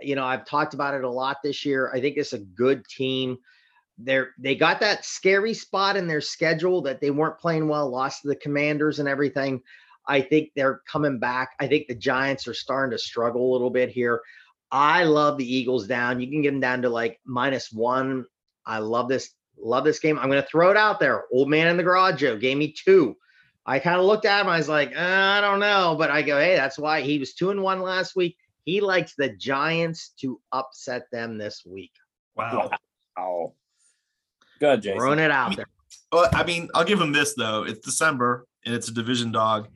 You 0.00 0.14
know, 0.14 0.24
I've 0.24 0.46
talked 0.46 0.74
about 0.74 0.94
it 0.94 1.04
a 1.04 1.10
lot 1.10 1.38
this 1.42 1.64
year. 1.64 1.90
I 1.92 2.00
think 2.00 2.16
it's 2.16 2.34
a 2.34 2.38
good 2.38 2.86
team. 2.86 3.38
They're 3.98 4.30
they 4.38 4.54
got 4.54 4.80
that 4.80 5.04
scary 5.04 5.54
spot 5.54 5.96
in 5.96 6.06
their 6.06 6.20
schedule 6.20 6.82
that 6.82 7.00
they 7.00 7.10
weren't 7.10 7.38
playing 7.38 7.68
well, 7.68 7.88
lost 7.88 8.22
to 8.22 8.28
the 8.28 8.36
commanders 8.36 8.98
and 8.98 9.08
everything. 9.08 9.62
I 10.06 10.20
think 10.20 10.50
they're 10.54 10.80
coming 10.86 11.18
back. 11.18 11.52
I 11.58 11.66
think 11.66 11.86
the 11.86 11.94
Giants 11.94 12.46
are 12.46 12.54
starting 12.54 12.90
to 12.92 12.98
struggle 12.98 13.50
a 13.50 13.52
little 13.52 13.70
bit 13.70 13.90
here. 13.90 14.20
I 14.70 15.04
love 15.04 15.38
the 15.38 15.54
Eagles 15.54 15.86
down. 15.86 16.20
You 16.20 16.28
can 16.28 16.42
get 16.42 16.50
them 16.50 16.60
down 16.60 16.82
to 16.82 16.88
like 16.88 17.20
minus 17.24 17.72
one. 17.72 18.26
I 18.66 18.78
love 18.78 19.08
this. 19.08 19.30
Love 19.56 19.84
this 19.84 20.00
game. 20.00 20.18
I'm 20.18 20.28
going 20.28 20.42
to 20.42 20.48
throw 20.48 20.70
it 20.70 20.76
out 20.76 20.98
there. 20.98 21.24
Old 21.32 21.48
man 21.48 21.68
in 21.68 21.76
the 21.76 21.82
garage, 21.82 22.20
Joe 22.20 22.36
gave 22.36 22.56
me 22.56 22.72
two. 22.72 23.16
I 23.64 23.78
kind 23.78 23.98
of 23.98 24.04
looked 24.04 24.26
at 24.26 24.40
him. 24.40 24.48
I 24.48 24.58
was 24.58 24.68
like, 24.68 24.90
uh, 24.96 25.00
I 25.00 25.40
don't 25.40 25.60
know, 25.60 25.94
but 25.96 26.10
I 26.10 26.22
go, 26.22 26.38
hey, 26.38 26.56
that's 26.56 26.78
why 26.78 27.00
he 27.00 27.18
was 27.18 27.34
two 27.34 27.50
and 27.50 27.62
one 27.62 27.80
last 27.80 28.16
week. 28.16 28.36
He 28.64 28.80
likes 28.80 29.14
the 29.14 29.28
Giants 29.28 30.10
to 30.20 30.40
upset 30.52 31.04
them 31.12 31.38
this 31.38 31.62
week. 31.64 31.92
Wow. 32.34 32.70
Wow. 33.16 33.52
Good, 34.58 34.82
Jason. 34.82 34.98
Throwing 34.98 35.18
it 35.18 35.30
out 35.30 35.56
there. 35.56 35.66
Well, 36.10 36.28
I 36.32 36.44
mean, 36.44 36.68
I'll 36.74 36.84
give 36.84 37.00
him 37.00 37.12
this 37.12 37.34
though. 37.34 37.62
It's 37.62 37.80
December 37.80 38.46
and 38.66 38.74
it's 38.74 38.88
a 38.88 38.92
division 38.92 39.32
dog 39.32 39.68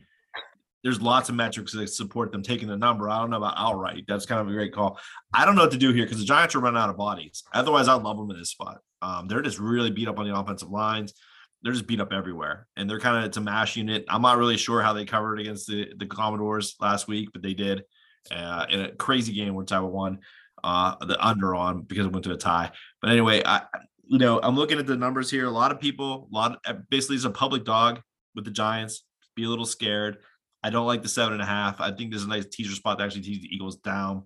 there's 0.83 1.01
lots 1.01 1.29
of 1.29 1.35
metrics 1.35 1.73
that 1.73 1.89
support 1.89 2.31
them 2.31 2.43
taking 2.43 2.69
the 2.69 2.77
number. 2.77 3.11
I 3.11 3.19
don't 3.19 3.31
know 3.31 3.39
about 3.39 3.55
outright. 3.57 4.05
That's 4.07 4.27
kind 4.27 4.41
of 4.41 4.49
a 4.49 4.53
great 4.53 4.73
call. 4.73 4.99
I 5.35 5.45
don't 5.45 5.57
know 5.57 5.63
what 5.63 5.73
to 5.73 5.79
do 5.79 5.93
here 5.93 6.05
because 6.05 6.19
the 6.19 6.25
Giants 6.25 6.55
are 6.55 6.61
running 6.61 6.81
out 6.81 6.91
of 6.91 6.97
bodies. 6.97 7.43
Otherwise, 7.53 7.89
I'd 7.89 8.03
love 8.03 8.17
them 8.17 8.31
in 8.31 8.39
this 8.39 8.51
spot. 8.51 8.79
Um, 9.03 9.27
they're 9.29 9.43
just 9.43 9.59
really 9.59 9.91
beat 9.91 10.09
up 10.09 10.19
on 10.19 10.29
the 10.29 10.37
offensive 10.37 10.71
lines. 10.71 11.15
They're 11.63 11.73
just 11.73 11.89
beat 11.89 12.01
up 12.01 12.13
everywhere, 12.13 12.69
and 12.77 12.89
they're 12.89 13.01
kind 13.01 13.19
of 13.19 13.25
it's 13.25 13.37
a 13.37 13.41
mash 13.41 13.77
unit. 13.77 14.05
I'm 14.09 14.23
not 14.23 14.39
really 14.39 14.57
sure 14.57 14.81
how 14.81 14.93
they 14.93 15.05
covered 15.05 15.41
against 15.41 15.67
the 15.67 15.93
the 15.97 16.07
Commanders 16.07 16.77
last 16.81 17.09
week, 17.09 17.31
but 17.33 17.43
they 17.43 17.55
did 17.55 17.83
uh, 18.31 18.67
in 18.71 18.81
a 18.81 18.93
crazy 18.93 19.33
game 19.33 19.55
where 19.55 19.65
Tyler 19.65 19.89
won 19.89 20.21
uh, 20.63 20.95
the 21.05 21.25
under 21.25 21.55
on 21.57 21.83
because 21.83 22.07
it 22.07 22.13
went 22.13 22.25
to 22.25 22.33
a 22.33 22.37
tie. 22.37 22.71
But 23.03 23.11
anyway, 23.11 23.43
I 23.45 23.63
you 24.07 24.19
know 24.19 24.41
I'm 24.41 24.55
looking 24.55 24.79
at 24.79 24.87
the 24.87 24.97
numbers 24.97 25.31
here. 25.31 25.47
A 25.47 25.51
lot 25.51 25.73
of 25.73 25.81
people, 25.81 26.29
a 26.33 26.35
lot 26.35 26.61
of, 26.65 26.89
basically 26.91 27.17
it's 27.17 27.25
a 27.25 27.31
public 27.31 27.65
dog 27.65 28.01
with 28.37 28.45
the 28.45 28.53
Giants. 28.53 29.03
Be 29.35 29.45
a 29.45 29.49
little 29.49 29.67
scared. 29.67 30.19
I 30.63 30.71
don't 30.71 30.87
like 30.87 31.03
the 31.03 31.09
seven 31.09 31.35
and 31.35 31.43
a 31.43 31.47
half. 31.47 31.81
I 31.81 31.93
think 31.93 32.11
there's 32.11 32.25
a 32.25 32.29
nice 32.29 32.47
teaser 32.47 32.75
spot 32.75 32.99
to 32.99 33.05
actually 33.05 33.23
tease 33.23 33.43
the 33.43 33.55
Eagles 33.55 33.77
down 33.77 34.25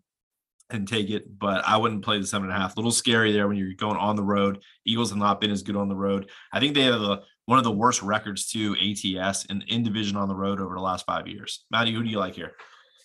and 0.71 0.89
take 0.89 1.11
it, 1.11 1.39
but 1.39 1.63
I 1.67 1.77
wouldn't 1.77 2.05
play 2.05 2.19
the 2.19 2.27
seven 2.27 2.49
and 2.49 2.57
a 2.57 2.61
half. 2.61 2.75
A 2.75 2.79
little 2.79 2.93
scary 2.93 3.33
there 3.33 3.47
when 3.47 3.57
you're 3.57 3.75
going 3.75 3.97
on 3.97 4.17
the 4.17 4.23
road. 4.23 4.63
Eagles 4.87 5.11
have 5.11 5.19
not 5.19 5.41
been 5.41 5.51
as 5.51 5.63
good 5.63 5.77
on 5.77 5.89
the 5.89 5.97
road. 5.97 6.31
I 6.53 6.61
think 6.61 6.75
they 6.75 6.83
have 6.83 7.01
the 7.01 7.23
one 7.47 7.59
of 7.59 7.65
the 7.65 7.73
worst 7.73 8.03
records 8.03 8.47
to 8.53 8.77
ATS 8.77 9.47
and 9.51 9.65
in 9.69 9.83
division 9.83 10.17
on 10.17 10.29
the 10.29 10.35
road 10.35 10.61
over 10.61 10.75
the 10.75 10.81
last 10.81 11.05
five 11.05 11.27
years. 11.27 11.65
Maddie, 11.71 11.93
who 11.93 12.03
do 12.03 12.09
you 12.09 12.19
like 12.19 12.35
here? 12.35 12.53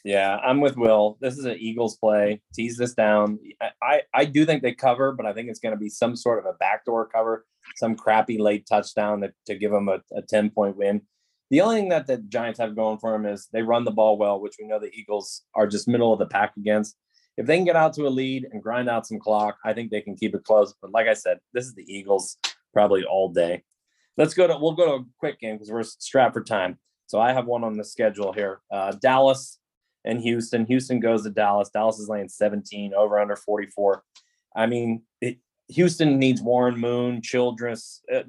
Yeah, 0.06 0.38
I'm 0.38 0.62
with 0.62 0.78
Will. 0.78 1.18
This 1.20 1.38
is 1.38 1.46
an 1.46 1.58
Eagles 1.60 1.98
play. 1.98 2.42
Tease 2.54 2.78
this 2.78 2.94
down. 2.94 3.40
I, 3.60 3.72
I, 3.82 4.02
I 4.14 4.26
do 4.26 4.46
think 4.46 4.62
they 4.62 4.74
cover, 4.74 5.12
but 5.12 5.26
I 5.26 5.34
think 5.34 5.50
it's 5.50 5.60
going 5.60 5.74
to 5.74 5.80
be 5.80 5.90
some 5.90 6.16
sort 6.16 6.40
of 6.40 6.46
a 6.46 6.54
backdoor 6.60 7.08
cover, 7.10 7.46
some 7.76 7.96
crappy 7.96 8.38
late 8.38 8.66
touchdown 8.70 9.20
that, 9.22 9.34
to 9.48 9.56
give 9.56 9.72
them 9.72 9.90
a, 9.90 10.00
a 10.16 10.22
10 10.22 10.52
point 10.52 10.78
win. 10.78 11.02
The 11.50 11.62
only 11.62 11.78
thing 11.78 11.90
that 11.90 12.08
the 12.08 12.18
Giants 12.18 12.60
have 12.60 12.76
going 12.76 12.98
for 12.98 13.12
them 13.12 13.26
is 13.26 13.48
they 13.52 13.62
run 13.62 13.86
the 13.86 13.92
ball 13.92 14.18
well, 14.18 14.40
which 14.40 14.56
we 14.60 14.68
know 14.68 14.80
the 14.80 14.94
Eagles 14.94 15.44
are 15.56 15.68
just 15.68 15.88
middle 15.88 16.12
of 16.12 16.20
the 16.20 16.26
pack 16.26 16.54
against. 16.58 16.98
If 17.38 17.46
they 17.46 17.56
can 17.56 17.66
get 17.66 17.76
out 17.76 17.94
to 17.94 18.08
a 18.08 18.10
lead 18.10 18.48
and 18.52 18.62
grind 18.62 18.90
out 18.90 19.08
some 19.08 19.20
clock, 19.20 19.58
I 19.64 19.74
think 19.74 19.92
they 19.92 20.02
can 20.02 20.16
keep 20.16 20.36
it 20.36 20.44
close. 20.44 20.74
But 20.82 20.92
like 20.92 21.08
I 21.08 21.14
said, 21.14 21.38
this 21.54 21.66
is 21.66 21.76
the 21.76 21.86
Eagles 21.88 22.38
probably 22.74 23.04
all 23.04 23.30
day. 23.30 23.64
Let's 24.18 24.34
go 24.34 24.48
to 24.48 24.58
we'll 24.58 24.74
go 24.74 24.86
to 24.86 25.04
a 25.04 25.06
quick 25.20 25.40
game 25.40 25.56
because 25.56 25.72
we're 25.72 25.84
strapped 25.84 26.34
for 26.34 26.44
time. 26.44 26.80
So 27.06 27.20
I 27.20 27.32
have 27.32 27.46
one 27.46 27.64
on 27.64 27.78
the 27.78 27.84
schedule 27.86 28.34
here. 28.34 28.60
Uh, 28.72 28.92
Dallas 28.92 29.60
and 30.04 30.20
Houston. 30.20 30.66
Houston 30.66 31.00
goes 31.00 31.24
to 31.24 31.30
Dallas. 31.30 31.70
Dallas 31.70 32.00
is 32.00 32.10
laying 32.10 32.28
17 32.28 32.94
over 32.94 33.20
under 33.20 33.36
44. 33.36 34.04
I 34.56 34.66
mean, 34.66 35.04
it, 35.22 35.38
Houston 35.70 36.18
needs 36.18 36.42
Warren 36.42 36.80
Moon, 36.80 37.22
Childress, 37.22 38.02
uh, 38.14 38.24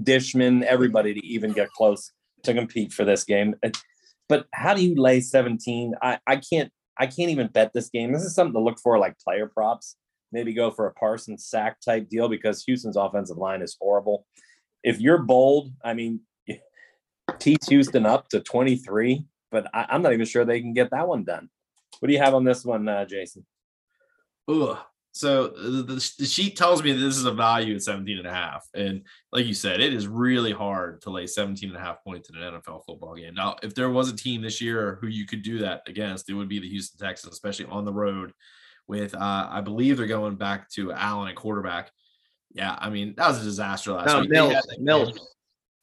Dishman, 0.00 0.62
everybody 0.62 1.14
to 1.14 1.26
even 1.26 1.52
get 1.52 1.70
close 1.70 2.12
to 2.42 2.54
compete 2.54 2.92
for 2.92 3.04
this 3.04 3.24
game. 3.24 3.54
But 4.28 4.46
how 4.52 4.74
do 4.74 4.84
you 4.84 5.00
lay 5.00 5.20
17? 5.20 5.94
I, 6.02 6.18
I 6.26 6.36
can't 6.36 6.72
I 6.98 7.06
can't 7.06 7.30
even 7.30 7.48
bet 7.48 7.72
this 7.74 7.90
game. 7.90 8.12
This 8.12 8.22
is 8.22 8.34
something 8.34 8.54
to 8.54 8.60
look 8.60 8.78
for 8.80 8.98
like 8.98 9.18
player 9.18 9.46
props. 9.46 9.96
Maybe 10.32 10.54
go 10.54 10.70
for 10.70 10.86
a 10.86 10.94
Parsons 10.94 11.46
sack 11.46 11.80
type 11.80 12.08
deal 12.08 12.28
because 12.28 12.64
Houston's 12.64 12.96
offensive 12.96 13.36
line 13.36 13.62
is 13.62 13.76
horrible. 13.80 14.26
If 14.82 15.00
you're 15.00 15.18
bold, 15.18 15.72
I 15.84 15.94
mean, 15.94 16.20
teach 17.38 17.64
Houston 17.68 18.06
up 18.06 18.28
to 18.30 18.40
23, 18.40 19.24
but 19.50 19.68
I, 19.74 19.94
am 19.94 20.02
not 20.02 20.14
even 20.14 20.26
sure 20.26 20.44
they 20.44 20.60
can 20.60 20.72
get 20.72 20.90
that 20.90 21.06
one 21.06 21.24
done. 21.24 21.50
What 22.00 22.08
do 22.08 22.14
you 22.14 22.20
have 22.20 22.34
on 22.34 22.44
this 22.44 22.64
one, 22.64 22.88
uh, 22.88 23.04
Jason? 23.04 23.46
Ugh. 24.48 24.78
So 25.16 25.48
the, 25.48 25.94
the, 26.18 26.26
sheet 26.26 26.58
tells 26.58 26.82
me 26.82 26.92
this 26.92 27.16
is 27.16 27.24
a 27.24 27.32
value 27.32 27.74
at 27.74 27.82
17 27.82 28.18
and 28.18 28.26
a 28.26 28.30
half. 28.30 28.68
And 28.74 29.00
like 29.32 29.46
you 29.46 29.54
said, 29.54 29.80
it 29.80 29.94
is 29.94 30.06
really 30.06 30.52
hard 30.52 31.00
to 31.02 31.10
lay 31.10 31.26
17 31.26 31.70
and 31.70 31.78
a 31.78 31.80
half 31.80 32.04
points 32.04 32.28
in 32.28 32.36
an 32.36 32.42
NFL 32.42 32.84
football 32.84 33.14
game. 33.14 33.34
Now, 33.34 33.56
if 33.62 33.74
there 33.74 33.88
was 33.88 34.10
a 34.10 34.16
team 34.16 34.42
this 34.42 34.60
year 34.60 34.98
who 35.00 35.06
you 35.06 35.24
could 35.24 35.40
do 35.40 35.60
that 35.60 35.80
against, 35.86 36.28
it 36.28 36.34
would 36.34 36.50
be 36.50 36.58
the 36.58 36.68
Houston 36.68 36.98
Texans, 36.98 37.32
especially 37.32 37.64
on 37.64 37.86
the 37.86 37.94
road 37.94 38.34
with, 38.88 39.14
uh, 39.14 39.48
I 39.50 39.62
believe 39.62 39.96
they're 39.96 40.06
going 40.06 40.36
back 40.36 40.68
to 40.72 40.92
Allen 40.92 41.28
at 41.30 41.34
quarterback. 41.34 41.90
Yeah. 42.52 42.76
I 42.78 42.90
mean, 42.90 43.14
that 43.16 43.28
was 43.28 43.40
a 43.40 43.44
disaster 43.44 43.92
last 43.92 44.08
no, 44.08 44.20
week. 44.20 44.28
Mills, 44.28 44.54
Mills. 44.78 45.34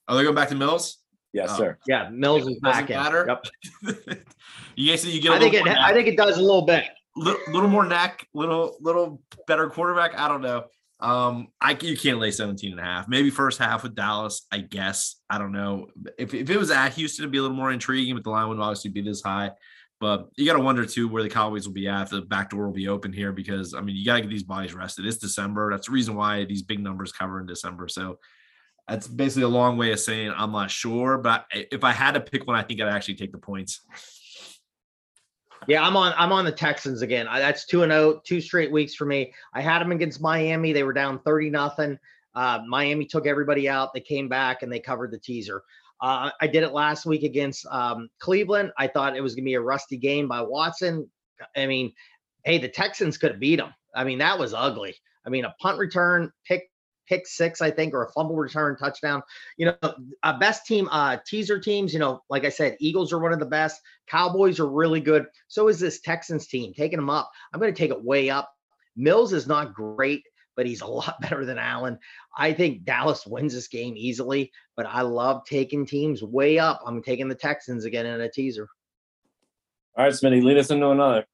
Oh, 0.07 0.13
they're 0.13 0.25
going 0.25 0.35
back 0.35 0.49
to 0.49 0.55
Mills? 0.55 0.99
Yes, 1.33 1.49
oh. 1.53 1.57
sir. 1.57 1.77
Yeah. 1.87 2.09
Mills 2.11 2.47
is 2.47 2.59
back. 2.59 2.87
Matter? 2.87 3.25
Yep. 3.27 3.97
you 4.75 4.91
guys, 4.91 5.03
you 5.07 5.19
get 5.19 5.31
I 5.31 5.39
think 5.39 5.55
it, 5.55 5.67
I 5.67 5.91
think 5.91 6.07
it 6.07 6.17
does 6.17 6.37
a 6.37 6.41
little 6.41 6.67
bit 6.67 6.85
little, 7.15 7.39
little 7.51 7.69
more 7.69 7.85
neck, 7.85 8.27
little 8.33 8.77
little 8.79 9.21
better 9.47 9.69
quarterback. 9.69 10.17
I 10.17 10.27
don't 10.27 10.41
know. 10.41 10.65
Um, 10.99 11.49
I 11.59 11.77
you 11.81 11.97
can't 11.97 12.19
lay 12.19 12.31
17 12.31 12.71
and 12.71 12.79
a 12.79 12.83
half. 12.83 13.07
Maybe 13.09 13.29
first 13.29 13.59
half 13.59 13.83
with 13.83 13.95
Dallas, 13.95 14.45
I 14.51 14.59
guess. 14.59 15.17
I 15.29 15.37
don't 15.37 15.51
know. 15.51 15.87
If, 16.17 16.33
if 16.33 16.49
it 16.49 16.57
was 16.57 16.71
at 16.71 16.93
Houston, 16.93 17.23
it'd 17.23 17.31
be 17.31 17.39
a 17.39 17.41
little 17.41 17.57
more 17.57 17.71
intriguing, 17.71 18.15
but 18.15 18.23
the 18.23 18.29
line 18.29 18.47
would 18.47 18.59
obviously 18.59 18.91
be 18.91 19.01
this 19.01 19.21
high. 19.21 19.51
But 19.99 20.29
you 20.37 20.45
got 20.45 20.53
to 20.53 20.63
wonder 20.63 20.85
too 20.85 21.07
where 21.07 21.23
the 21.23 21.29
Cowboys 21.29 21.67
will 21.67 21.73
be 21.73 21.87
at. 21.87 22.09
The 22.09 22.21
back 22.21 22.49
door 22.49 22.65
will 22.65 22.73
be 22.73 22.87
open 22.87 23.11
here 23.13 23.31
because 23.31 23.73
I 23.73 23.81
mean 23.81 23.95
you 23.95 24.05
got 24.05 24.15
to 24.15 24.21
get 24.21 24.29
these 24.29 24.43
bodies 24.43 24.73
rested. 24.73 25.05
It's 25.05 25.17
December. 25.17 25.71
That's 25.71 25.87
the 25.87 25.93
reason 25.93 26.15
why 26.15 26.45
these 26.45 26.61
big 26.61 26.79
numbers 26.79 27.11
cover 27.11 27.39
in 27.39 27.47
December. 27.47 27.87
So 27.87 28.19
that's 28.87 29.07
basically 29.07 29.43
a 29.43 29.49
long 29.49 29.77
way 29.77 29.91
of 29.91 29.99
saying 29.99 30.33
I'm 30.35 30.51
not 30.51 30.71
sure. 30.71 31.17
But 31.17 31.45
if 31.53 31.83
I 31.83 31.91
had 31.91 32.13
to 32.13 32.21
pick 32.21 32.47
one, 32.47 32.57
I 32.57 32.63
think 32.63 32.81
I'd 32.81 32.93
actually 32.93 33.15
take 33.15 33.31
the 33.31 33.37
points. 33.37 33.81
Yeah, 35.67 35.85
I'm 35.85 35.95
on. 35.95 36.13
I'm 36.17 36.31
on 36.31 36.45
the 36.45 36.51
Texans 36.51 37.01
again. 37.01 37.27
I, 37.27 37.39
that's 37.39 37.65
two 37.65 37.83
and 37.83 37.91
zero, 37.91 38.01
oh, 38.01 38.21
two 38.23 38.41
straight 38.41 38.71
weeks 38.71 38.95
for 38.95 39.05
me. 39.05 39.33
I 39.53 39.61
had 39.61 39.79
them 39.79 39.91
against 39.91 40.21
Miami. 40.21 40.73
They 40.73 40.83
were 40.83 40.93
down 40.93 41.19
thirty 41.19 41.49
nothing. 41.49 41.97
Uh, 42.35 42.59
Miami 42.67 43.05
took 43.05 43.27
everybody 43.27 43.69
out. 43.69 43.93
They 43.93 43.99
came 43.99 44.27
back 44.27 44.63
and 44.63 44.71
they 44.71 44.79
covered 44.79 45.11
the 45.11 45.19
teaser. 45.19 45.63
Uh, 46.01 46.31
I 46.41 46.47
did 46.47 46.63
it 46.63 46.73
last 46.73 47.05
week 47.05 47.23
against 47.23 47.65
um, 47.67 48.09
Cleveland. 48.19 48.71
I 48.77 48.87
thought 48.87 49.15
it 49.15 49.21
was 49.21 49.35
going 49.35 49.43
to 49.45 49.49
be 49.49 49.53
a 49.53 49.61
rusty 49.61 49.97
game 49.97 50.27
by 50.27 50.41
Watson. 50.41 51.09
I 51.55 51.65
mean, 51.65 51.93
hey, 52.43 52.57
the 52.57 52.67
Texans 52.67 53.17
could 53.17 53.31
have 53.31 53.39
beat 53.39 53.57
them. 53.57 53.73
I 53.95 54.03
mean, 54.03 54.17
that 54.17 54.37
was 54.37 54.53
ugly. 54.53 54.95
I 55.25 55.29
mean, 55.29 55.45
a 55.45 55.55
punt 55.61 55.77
return, 55.77 56.31
pick 56.45 56.69
pick 57.07 57.27
six, 57.27 57.61
I 57.61 57.71
think, 57.71 57.93
or 57.93 58.03
a 58.03 58.11
fumble 58.11 58.35
return 58.35 58.77
touchdown. 58.77 59.21
You 59.57 59.67
know, 59.67 59.93
uh, 60.23 60.37
best 60.39 60.65
team, 60.65 60.87
uh, 60.91 61.17
teaser 61.25 61.59
teams, 61.59 61.93
you 61.93 61.99
know, 61.99 62.21
like 62.29 62.45
I 62.45 62.49
said, 62.49 62.77
Eagles 62.79 63.13
are 63.13 63.19
one 63.19 63.33
of 63.33 63.39
the 63.39 63.45
best. 63.45 63.81
Cowboys 64.07 64.59
are 64.59 64.69
really 64.69 64.99
good. 64.99 65.25
So 65.47 65.67
is 65.67 65.79
this 65.79 66.01
Texans 66.01 66.47
team 66.47 66.73
taking 66.73 66.99
them 66.99 67.09
up. 67.09 67.29
I'm 67.53 67.59
going 67.59 67.73
to 67.73 67.77
take 67.77 67.91
it 67.91 68.03
way 68.03 68.29
up. 68.29 68.51
Mills 68.95 69.33
is 69.33 69.47
not 69.47 69.73
great, 69.73 70.23
but 70.55 70.65
he's 70.65 70.81
a 70.81 70.87
lot 70.87 71.21
better 71.21 71.45
than 71.45 71.57
Allen. 71.57 71.97
I 72.37 72.53
think 72.53 72.85
Dallas 72.85 73.25
wins 73.25 73.53
this 73.53 73.67
game 73.67 73.95
easily, 73.97 74.51
but 74.75 74.85
I 74.85 75.01
love 75.01 75.45
taking 75.45 75.85
teams 75.85 76.23
way 76.23 76.59
up. 76.59 76.81
I'm 76.85 77.01
taking 77.01 77.27
the 77.27 77.35
Texans 77.35 77.85
again 77.85 78.05
in 78.05 78.21
a 78.21 78.29
teaser. 78.29 78.67
All 79.95 80.05
right, 80.05 80.13
Smitty, 80.13 80.43
lead 80.43 80.57
us 80.57 80.71
into 80.71 80.89
another. 80.89 81.25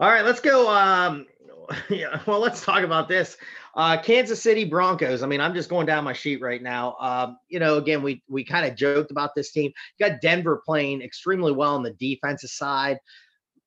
All 0.00 0.08
right, 0.08 0.24
let's 0.24 0.40
go. 0.40 0.68
Um, 0.68 1.26
yeah, 1.88 2.20
well, 2.26 2.40
let's 2.40 2.64
talk 2.64 2.82
about 2.82 3.08
this. 3.08 3.36
Uh, 3.78 3.96
Kansas 4.02 4.42
City 4.42 4.64
Broncos. 4.64 5.22
I 5.22 5.28
mean, 5.28 5.40
I'm 5.40 5.54
just 5.54 5.70
going 5.70 5.86
down 5.86 6.02
my 6.02 6.12
sheet 6.12 6.40
right 6.40 6.60
now. 6.60 6.96
Uh, 6.98 7.34
you 7.48 7.60
know, 7.60 7.76
again, 7.76 8.02
we 8.02 8.24
we 8.28 8.42
kind 8.42 8.66
of 8.66 8.74
joked 8.74 9.12
about 9.12 9.36
this 9.36 9.52
team. 9.52 9.72
You 9.96 10.08
got 10.08 10.20
Denver 10.20 10.60
playing 10.66 11.00
extremely 11.00 11.52
well 11.52 11.76
on 11.76 11.84
the 11.84 11.92
defensive 11.92 12.50
side. 12.50 12.98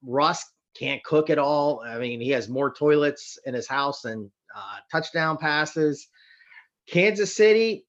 Russ 0.05 0.43
can't 0.77 1.01
cook 1.05 1.29
at 1.29 1.39
all. 1.39 1.81
I 1.85 1.97
mean, 1.97 2.19
he 2.19 2.29
has 2.31 2.49
more 2.49 2.73
toilets 2.73 3.39
in 3.45 3.53
his 3.53 3.69
house 3.69 4.01
than 4.01 4.29
uh, 4.53 4.79
touchdown 4.91 5.37
passes. 5.37 6.09
Kansas 6.89 7.33
City, 7.33 7.85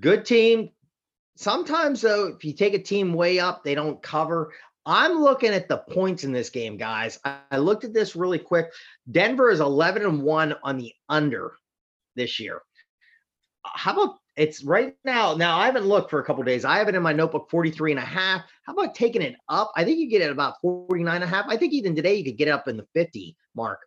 good 0.00 0.24
team. 0.24 0.70
Sometimes 1.36 2.00
though, 2.00 2.26
if 2.26 2.44
you 2.44 2.54
take 2.54 2.74
a 2.74 2.82
team 2.82 3.14
way 3.14 3.38
up, 3.38 3.62
they 3.62 3.76
don't 3.76 4.02
cover. 4.02 4.52
I'm 4.86 5.20
looking 5.20 5.50
at 5.50 5.68
the 5.68 5.78
points 5.78 6.24
in 6.24 6.32
this 6.32 6.50
game, 6.50 6.76
guys. 6.76 7.18
I, 7.24 7.58
looked 7.58 7.84
at 7.84 7.92
this 7.92 8.16
really 8.16 8.38
quick. 8.38 8.72
Denver 9.10 9.50
is 9.50 9.60
11 9.60 10.04
and 10.04 10.22
1 10.22 10.54
on 10.62 10.78
the 10.78 10.92
under 11.08 11.52
this 12.16 12.40
year. 12.40 12.62
How 13.64 13.92
about 13.92 14.16
it's 14.36 14.64
right 14.64 14.94
now? 15.04 15.34
Now, 15.34 15.58
I 15.58 15.66
haven't 15.66 15.84
looked 15.84 16.10
for 16.10 16.20
a 16.20 16.24
couple 16.24 16.42
days. 16.44 16.64
I 16.64 16.78
have 16.78 16.88
it 16.88 16.94
in 16.94 17.02
my 17.02 17.12
notebook 17.12 17.50
43 17.50 17.92
and 17.92 17.98
a 17.98 18.04
half. 18.04 18.42
How 18.64 18.72
about 18.72 18.94
taking 18.94 19.20
it 19.20 19.36
up? 19.50 19.70
I 19.76 19.84
think 19.84 19.98
you 19.98 20.08
get 20.08 20.22
it 20.22 20.30
about 20.30 20.54
49 20.62 21.14
and 21.14 21.24
a 21.24 21.26
half. 21.26 21.44
I 21.48 21.58
think 21.58 21.74
even 21.74 21.94
today 21.94 22.14
you 22.14 22.24
could 22.24 22.38
get 22.38 22.48
up 22.48 22.66
in 22.66 22.78
the 22.78 22.86
50 22.94 23.36
mark. 23.54 23.80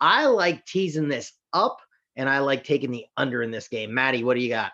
I 0.00 0.26
like 0.26 0.64
teasing 0.64 1.08
this 1.08 1.32
up 1.52 1.78
and 2.16 2.28
I 2.28 2.38
like 2.38 2.64
taking 2.64 2.90
the 2.90 3.04
under 3.16 3.42
in 3.42 3.50
this 3.50 3.68
game. 3.68 3.92
Maddie, 3.92 4.24
what 4.24 4.34
do 4.34 4.40
you 4.40 4.48
got? 4.48 4.72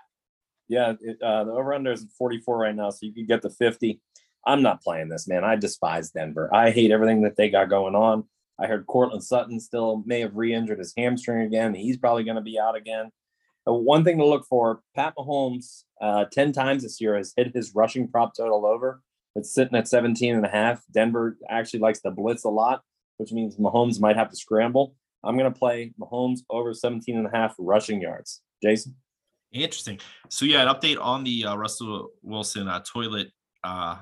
Yeah, 0.68 0.94
it, 1.00 1.20
uh, 1.20 1.44
the 1.44 1.52
over 1.52 1.74
under 1.74 1.92
is 1.92 2.06
44 2.16 2.58
right 2.58 2.74
now, 2.74 2.90
so 2.90 3.00
you 3.02 3.12
could 3.12 3.28
get 3.28 3.42
the 3.42 3.50
50. 3.50 4.00
I'm 4.46 4.62
not 4.62 4.82
playing 4.82 5.08
this, 5.08 5.26
man. 5.26 5.44
I 5.44 5.56
despise 5.56 6.10
Denver. 6.10 6.50
I 6.54 6.70
hate 6.70 6.90
everything 6.90 7.22
that 7.22 7.36
they 7.36 7.48
got 7.48 7.70
going 7.70 7.94
on. 7.94 8.24
I 8.58 8.66
heard 8.66 8.86
Courtland 8.86 9.24
Sutton 9.24 9.58
still 9.58 10.02
may 10.06 10.20
have 10.20 10.36
re-injured 10.36 10.78
his 10.78 10.92
hamstring 10.96 11.42
again. 11.42 11.74
He's 11.74 11.96
probably 11.96 12.24
going 12.24 12.36
to 12.36 12.42
be 12.42 12.58
out 12.58 12.76
again. 12.76 13.10
Uh, 13.66 13.72
one 13.72 14.04
thing 14.04 14.18
to 14.18 14.26
look 14.26 14.46
for: 14.46 14.80
Pat 14.94 15.14
Mahomes, 15.18 15.84
uh, 16.00 16.26
ten 16.30 16.52
times 16.52 16.82
this 16.82 17.00
year 17.00 17.16
has 17.16 17.32
hit 17.36 17.54
his 17.54 17.74
rushing 17.74 18.06
prop 18.08 18.34
total 18.36 18.66
over. 18.66 19.00
It's 19.36 19.52
sitting 19.52 19.76
at 19.76 19.88
17 19.88 20.36
and 20.36 20.46
a 20.46 20.48
half. 20.48 20.82
Denver 20.92 21.36
actually 21.48 21.80
likes 21.80 22.00
to 22.02 22.10
blitz 22.10 22.44
a 22.44 22.50
lot, 22.50 22.82
which 23.16 23.32
means 23.32 23.56
Mahomes 23.56 24.00
might 24.00 24.16
have 24.16 24.30
to 24.30 24.36
scramble. 24.36 24.94
I'm 25.24 25.36
going 25.36 25.52
to 25.52 25.58
play 25.58 25.92
Mahomes 25.98 26.40
over 26.50 26.72
17 26.72 27.16
and 27.16 27.26
a 27.26 27.30
half 27.30 27.54
rushing 27.58 28.00
yards. 28.00 28.42
Jason. 28.62 28.94
Interesting. 29.52 29.98
So 30.28 30.44
yeah, 30.44 30.62
an 30.62 30.68
update 30.68 31.00
on 31.00 31.24
the 31.24 31.46
uh, 31.46 31.56
Russell 31.56 32.10
Wilson 32.22 32.68
uh, 32.68 32.80
toilet 32.80 33.28
uh, 33.62 33.96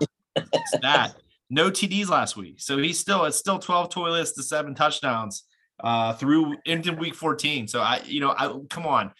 that. 0.83 1.15
No 1.51 1.71
TDs 1.71 2.09
last 2.09 2.37
week. 2.37 2.61
So 2.61 2.79
he's 2.79 2.99
still 2.99 3.25
it's 3.25 3.37
still 3.37 3.59
12 3.59 3.91
toilets 3.91 4.33
to 4.33 4.43
seven 4.43 4.75
touchdowns 4.75 5.45
uh 5.81 6.15
through 6.15 6.57
into 6.65 6.93
week 6.93 7.15
14. 7.15 7.69
So 7.69 7.81
I, 7.81 8.01
you 8.05 8.21
know, 8.21 8.35
I 8.37 8.55
come 8.71 8.87
on. 8.87 9.13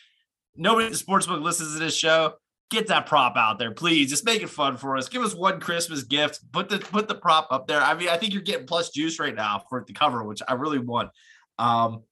Nobody 0.57 0.87
at 0.87 0.93
the 0.93 0.99
sportsbook 0.99 1.43
listens 1.43 1.75
to 1.75 1.79
this 1.79 1.97
show. 1.97 2.35
Get 2.71 2.87
that 2.87 3.05
prop 3.05 3.37
out 3.37 3.59
there, 3.59 3.73
please. 3.73 4.09
Just 4.09 4.25
make 4.25 4.43
it 4.43 4.49
fun 4.49 4.79
for 4.79 4.97
us. 4.97 5.09
Give 5.09 5.23
us 5.23 5.35
one 5.35 5.61
Christmas 5.61 6.05
gift. 6.05 6.41
Put 6.53 6.71
the 6.71 6.79
put 6.79 7.07
the 7.07 7.15
prop 7.15 7.49
up 7.51 7.67
there. 7.67 7.81
I 7.81 7.95
mean, 7.95 8.09
I 8.09 8.17
think 8.17 8.33
you're 8.33 8.43
getting 8.43 8.67
plus 8.67 8.91
juice 8.91 9.19
right 9.19 9.35
now 9.35 9.63
for 9.69 9.85
the 9.87 9.93
cover, 9.93 10.25
which 10.25 10.41
I 10.49 10.55
really 10.55 10.79
want. 10.79 11.11
Um, 11.59 12.03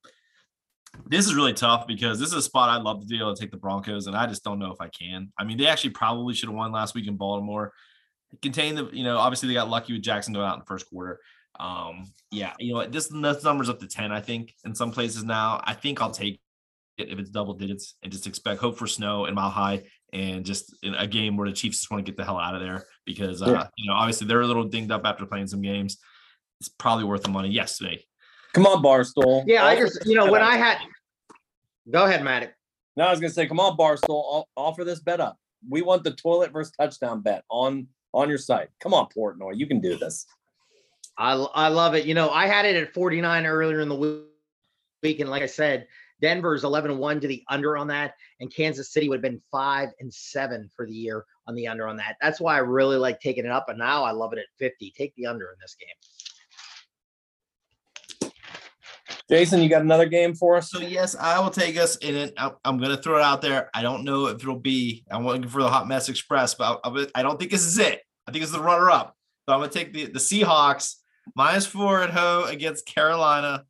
this 1.07 1.25
is 1.25 1.33
really 1.33 1.53
tough 1.53 1.87
because 1.87 2.19
this 2.19 2.29
is 2.29 2.35
a 2.35 2.41
spot 2.41 2.69
I'd 2.69 2.83
love 2.83 3.01
to 3.01 3.07
be 3.07 3.17
able 3.17 3.33
to 3.33 3.41
take 3.41 3.51
the 3.51 3.57
Broncos, 3.57 4.07
and 4.07 4.15
I 4.15 4.27
just 4.27 4.43
don't 4.43 4.59
know 4.59 4.71
if 4.71 4.81
I 4.81 4.89
can. 4.89 5.31
I 5.37 5.45
mean, 5.45 5.57
they 5.57 5.67
actually 5.67 5.91
probably 5.91 6.33
should 6.33 6.49
have 6.49 6.55
won 6.55 6.71
last 6.71 6.93
week 6.93 7.07
in 7.07 7.15
Baltimore 7.15 7.73
contain 8.41 8.75
the, 8.75 8.89
you 8.91 9.03
know, 9.03 9.17
obviously 9.17 9.47
they 9.47 9.53
got 9.55 9.69
lucky 9.69 9.93
with 9.93 10.01
Jackson 10.03 10.33
going 10.33 10.45
out 10.45 10.53
in 10.55 10.59
the 10.59 10.65
first 10.65 10.89
quarter. 10.89 11.19
Um, 11.59 12.11
yeah, 12.31 12.53
you 12.59 12.73
know, 12.73 12.85
this 12.87 13.07
this 13.07 13.43
number's 13.43 13.69
up 13.69 13.79
to 13.79 13.87
10, 13.87 14.11
I 14.11 14.21
think, 14.21 14.53
in 14.65 14.73
some 14.73 14.91
places 14.91 15.23
now. 15.23 15.61
I 15.63 15.73
think 15.73 16.01
I'll 16.01 16.11
take 16.11 16.39
it 16.97 17.09
if 17.09 17.19
it's 17.19 17.29
double 17.29 17.53
digits 17.53 17.95
and 18.03 18.11
just 18.11 18.27
expect 18.27 18.61
hope 18.61 18.77
for 18.77 18.87
snow 18.87 19.25
and 19.25 19.35
mile 19.35 19.49
high 19.49 19.83
and 20.13 20.45
just 20.45 20.75
in 20.83 20.93
a 20.95 21.07
game 21.07 21.37
where 21.37 21.47
the 21.47 21.55
Chiefs 21.55 21.79
just 21.79 21.91
want 21.91 22.05
to 22.05 22.09
get 22.11 22.17
the 22.17 22.25
hell 22.25 22.37
out 22.39 22.53
of 22.55 22.61
there 22.61 22.85
because 23.05 23.41
uh, 23.41 23.49
Yeah. 23.49 23.67
you 23.77 23.89
know 23.89 23.95
obviously 23.95 24.27
they're 24.27 24.41
a 24.41 24.47
little 24.47 24.65
dinged 24.65 24.91
up 24.91 25.05
after 25.05 25.25
playing 25.25 25.47
some 25.47 25.61
games. 25.61 25.97
It's 26.59 26.69
probably 26.69 27.05
worth 27.05 27.23
the 27.23 27.29
money. 27.29 27.49
Yes, 27.49 27.79
me. 27.81 28.05
Come 28.53 28.65
on, 28.67 28.83
Barstool. 28.83 29.43
Yeah, 29.47 29.65
I 29.65 29.75
just 29.77 30.05
you 30.05 30.15
know 30.15 30.29
when. 30.31 30.41
I 30.41 30.55
had. 30.57 30.77
Go 31.89 32.05
ahead, 32.05 32.23
Matt. 32.23 32.53
No, 32.97 33.05
I 33.05 33.11
was 33.11 33.19
gonna 33.19 33.31
say, 33.31 33.47
come 33.47 33.59
on, 33.59 33.77
Barstool. 33.77 34.09
o- 34.09 34.45
Offer 34.57 34.83
this 34.83 34.99
bet 34.99 35.19
up. 35.21 35.37
We 35.69 35.81
want 35.81 36.03
the 36.03 36.11
toilet 36.11 36.51
versus 36.51 36.73
touchdown 36.79 37.21
bet 37.21 37.43
on 37.49 37.87
on 38.13 38.29
your 38.29 38.37
site. 38.37 38.69
Come 38.79 38.93
on, 38.93 39.07
Portnoy. 39.15 39.57
You 39.57 39.67
can 39.67 39.79
do 39.79 39.97
this. 39.97 40.25
I 41.17 41.33
I 41.33 41.67
love 41.67 41.95
it. 41.95 42.05
You 42.05 42.13
know, 42.13 42.29
I 42.29 42.47
had 42.47 42.65
it 42.65 42.75
at 42.75 42.93
49 42.93 43.45
earlier 43.45 43.81
in 43.81 43.89
the 43.89 43.95
week- 43.95 44.25
week, 45.03 45.19
and 45.19 45.29
like 45.29 45.43
I 45.43 45.47
said, 45.47 45.87
Denver's 46.21 46.63
11-1 46.63 47.21
to 47.21 47.27
the 47.27 47.43
under 47.49 47.75
on 47.75 47.87
that, 47.87 48.13
and 48.39 48.53
Kansas 48.53 48.93
City 48.93 49.09
would 49.09 49.15
have 49.15 49.23
been 49.23 49.41
five 49.51 49.89
and 49.99 50.13
seven 50.13 50.69
for 50.75 50.85
the 50.85 50.93
year 50.93 51.25
on 51.47 51.55
the 51.55 51.67
under 51.67 51.87
on 51.87 51.97
that. 51.97 52.17
That's 52.21 52.39
why 52.39 52.55
I 52.55 52.59
really 52.59 52.97
like 52.97 53.19
taking 53.19 53.45
it 53.45 53.51
up, 53.51 53.69
and 53.69 53.79
now 53.79 54.03
I 54.03 54.11
love 54.11 54.31
it 54.33 54.39
at 54.39 54.45
50. 54.59 54.93
Take 54.95 55.15
the 55.15 55.25
under 55.25 55.51
in 55.51 55.57
this 55.59 55.75
game. 55.75 55.89
Jason, 59.31 59.61
you 59.61 59.69
got 59.69 59.81
another 59.81 60.07
game 60.07 60.35
for 60.35 60.57
us? 60.57 60.69
So 60.69 60.81
yes, 60.81 61.15
I 61.15 61.39
will 61.39 61.51
take 61.51 61.77
us 61.77 61.95
in 61.97 62.15
it. 62.15 62.33
I'm, 62.37 62.77
going 62.77 62.93
to 62.93 63.01
throw 63.01 63.17
it 63.17 63.23
out 63.23 63.41
there. 63.41 63.69
I 63.73 63.81
don't 63.81 64.03
know 64.03 64.25
if 64.27 64.41
it'll 64.41 64.59
be. 64.59 65.05
I'm 65.09 65.25
looking 65.25 65.47
for 65.47 65.61
the 65.61 65.69
Hot 65.69 65.87
Mess 65.87 66.09
Express, 66.09 66.53
but 66.53 66.81
I, 66.83 67.07
I 67.15 67.23
don't 67.23 67.39
think 67.39 67.49
this 67.49 67.65
is 67.65 67.79
it. 67.79 68.01
I 68.27 68.33
think 68.33 68.43
it's 68.43 68.51
the 68.51 68.59
runner-up. 68.59 69.15
So 69.47 69.53
I'm 69.53 69.61
going 69.61 69.69
to 69.69 69.77
take 69.77 69.93
the 69.93 70.07
the 70.07 70.19
Seahawks 70.19 70.95
minus 71.33 71.65
four 71.65 72.01
at 72.01 72.09
home 72.09 72.49
against 72.49 72.85
Carolina. 72.85 73.63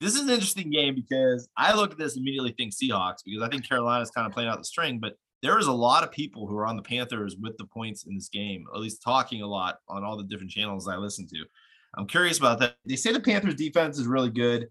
This 0.00 0.16
is 0.16 0.22
an 0.22 0.30
interesting 0.30 0.70
game 0.70 0.96
because 0.96 1.48
I 1.56 1.74
look 1.74 1.92
at 1.92 1.98
this 1.98 2.16
immediately 2.16 2.52
think 2.56 2.74
Seahawks 2.74 3.18
because 3.24 3.42
I 3.42 3.48
think 3.48 3.66
Carolina's 3.66 4.10
kind 4.10 4.26
of 4.26 4.32
playing 4.32 4.48
out 4.48 4.58
the 4.58 4.64
string, 4.64 4.98
but 4.98 5.14
there 5.40 5.58
is 5.58 5.68
a 5.68 5.72
lot 5.72 6.02
of 6.02 6.10
people 6.10 6.48
who 6.48 6.56
are 6.56 6.66
on 6.66 6.76
the 6.76 6.82
Panthers 6.82 7.36
with 7.40 7.56
the 7.58 7.64
points 7.64 8.04
in 8.06 8.14
this 8.16 8.28
game, 8.28 8.64
at 8.74 8.80
least 8.80 9.02
talking 9.02 9.42
a 9.42 9.46
lot 9.46 9.78
on 9.88 10.02
all 10.02 10.16
the 10.16 10.24
different 10.24 10.50
channels 10.50 10.88
I 10.88 10.96
listen 10.96 11.28
to. 11.28 11.44
I'm 11.96 12.06
curious 12.06 12.38
about 12.38 12.58
that. 12.58 12.74
They 12.84 12.96
say 12.96 13.12
the 13.12 13.20
Panthers 13.20 13.54
defense 13.54 13.98
is 13.98 14.06
really 14.06 14.30
good. 14.30 14.68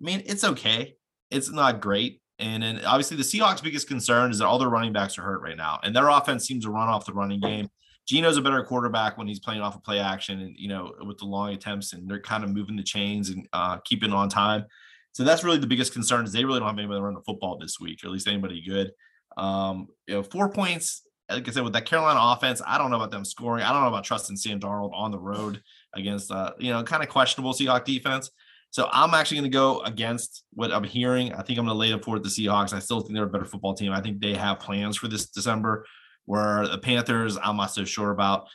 I 0.00 0.04
mean, 0.04 0.22
it's 0.26 0.44
okay. 0.44 0.96
It's 1.30 1.50
not 1.50 1.80
great. 1.80 2.20
And 2.38 2.62
then 2.62 2.84
obviously 2.84 3.16
the 3.16 3.22
Seahawks' 3.22 3.62
biggest 3.62 3.88
concern 3.88 4.30
is 4.30 4.38
that 4.38 4.46
all 4.46 4.58
their 4.58 4.68
running 4.68 4.92
backs 4.92 5.18
are 5.18 5.22
hurt 5.22 5.40
right 5.40 5.56
now, 5.56 5.78
and 5.82 5.94
their 5.94 6.08
offense 6.08 6.46
seems 6.46 6.64
to 6.64 6.70
run 6.70 6.88
off 6.88 7.06
the 7.06 7.12
running 7.12 7.40
game. 7.40 7.68
Gino's 8.06 8.36
a 8.36 8.42
better 8.42 8.62
quarterback 8.64 9.16
when 9.16 9.26
he's 9.26 9.40
playing 9.40 9.62
off 9.62 9.76
of 9.76 9.82
play 9.82 9.98
action 9.98 10.40
and 10.40 10.54
you 10.58 10.68
know 10.68 10.92
with 11.06 11.18
the 11.18 11.24
long 11.24 11.54
attempts, 11.54 11.92
and 11.92 12.08
they're 12.10 12.20
kind 12.20 12.44
of 12.44 12.50
moving 12.50 12.76
the 12.76 12.82
chains 12.82 13.30
and 13.30 13.48
uh, 13.52 13.78
keeping 13.84 14.12
on 14.12 14.28
time. 14.28 14.64
So 15.12 15.22
that's 15.22 15.44
really 15.44 15.58
the 15.58 15.66
biggest 15.66 15.92
concern 15.92 16.24
is 16.24 16.32
they 16.32 16.44
really 16.44 16.58
don't 16.58 16.68
have 16.68 16.78
anybody 16.78 16.98
to 16.98 17.04
run 17.04 17.14
the 17.14 17.20
football 17.20 17.56
this 17.56 17.78
week, 17.78 18.02
or 18.02 18.08
at 18.08 18.12
least 18.12 18.26
anybody 18.26 18.60
good. 18.60 18.90
Um, 19.36 19.86
you 20.06 20.14
know, 20.14 20.22
four 20.22 20.50
points. 20.50 21.02
Like 21.30 21.48
I 21.48 21.52
said, 21.52 21.62
with 21.62 21.72
that 21.72 21.86
Carolina 21.86 22.20
offense, 22.20 22.60
I 22.66 22.76
don't 22.76 22.90
know 22.90 22.96
about 22.96 23.10
them 23.12 23.24
scoring. 23.24 23.64
I 23.64 23.72
don't 23.72 23.82
know 23.82 23.88
about 23.88 24.04
trusting 24.04 24.36
Sam 24.36 24.60
Darnold 24.60 24.92
on 24.92 25.10
the 25.10 25.18
road 25.18 25.62
against 25.94 26.30
uh, 26.30 26.50
you 26.58 26.70
know, 26.70 26.82
kind 26.82 27.02
of 27.02 27.08
questionable 27.08 27.52
Seahawk 27.52 27.84
defense. 27.84 28.30
So 28.74 28.88
I'm 28.90 29.14
actually 29.14 29.36
going 29.36 29.52
to 29.52 29.56
go 29.56 29.82
against 29.82 30.42
what 30.52 30.72
I'm 30.72 30.82
hearing. 30.82 31.32
I 31.32 31.42
think 31.42 31.60
I'm 31.60 31.64
going 31.64 31.76
to 31.76 31.78
lay 31.78 31.90
them 31.90 32.00
for 32.00 32.18
the 32.18 32.28
Seahawks. 32.28 32.72
I 32.72 32.80
still 32.80 33.00
think 33.00 33.14
they're 33.14 33.22
a 33.22 33.28
better 33.28 33.44
football 33.44 33.72
team. 33.72 33.92
I 33.92 34.00
think 34.00 34.20
they 34.20 34.34
have 34.34 34.58
plans 34.58 34.96
for 34.96 35.06
this 35.06 35.30
December. 35.30 35.86
Where 36.24 36.66
the 36.66 36.78
Panthers, 36.78 37.38
I'm 37.40 37.56
not 37.56 37.70
so 37.70 37.84
sure 37.84 38.10
about. 38.10 38.48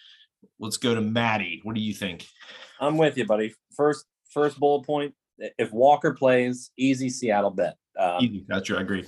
Let's 0.60 0.76
go 0.76 0.94
to 0.94 1.00
Maddie. 1.00 1.62
What 1.64 1.74
do 1.74 1.80
you 1.80 1.94
think? 1.94 2.28
I'm 2.82 2.98
with 2.98 3.18
you, 3.18 3.26
buddy. 3.26 3.56
First, 3.78 4.08
first 4.34 4.60
bullet 4.60 4.86
point: 4.86 5.14
if 5.58 5.72
Walker 5.72 6.14
plays, 6.14 6.72
easy 6.78 7.10
Seattle 7.10 7.52
bet. 7.52 7.78
Um, 7.98 8.18
Easy. 8.20 8.44
That's 8.50 8.68
true. 8.68 8.76
I 8.76 8.82
agree. 8.82 9.06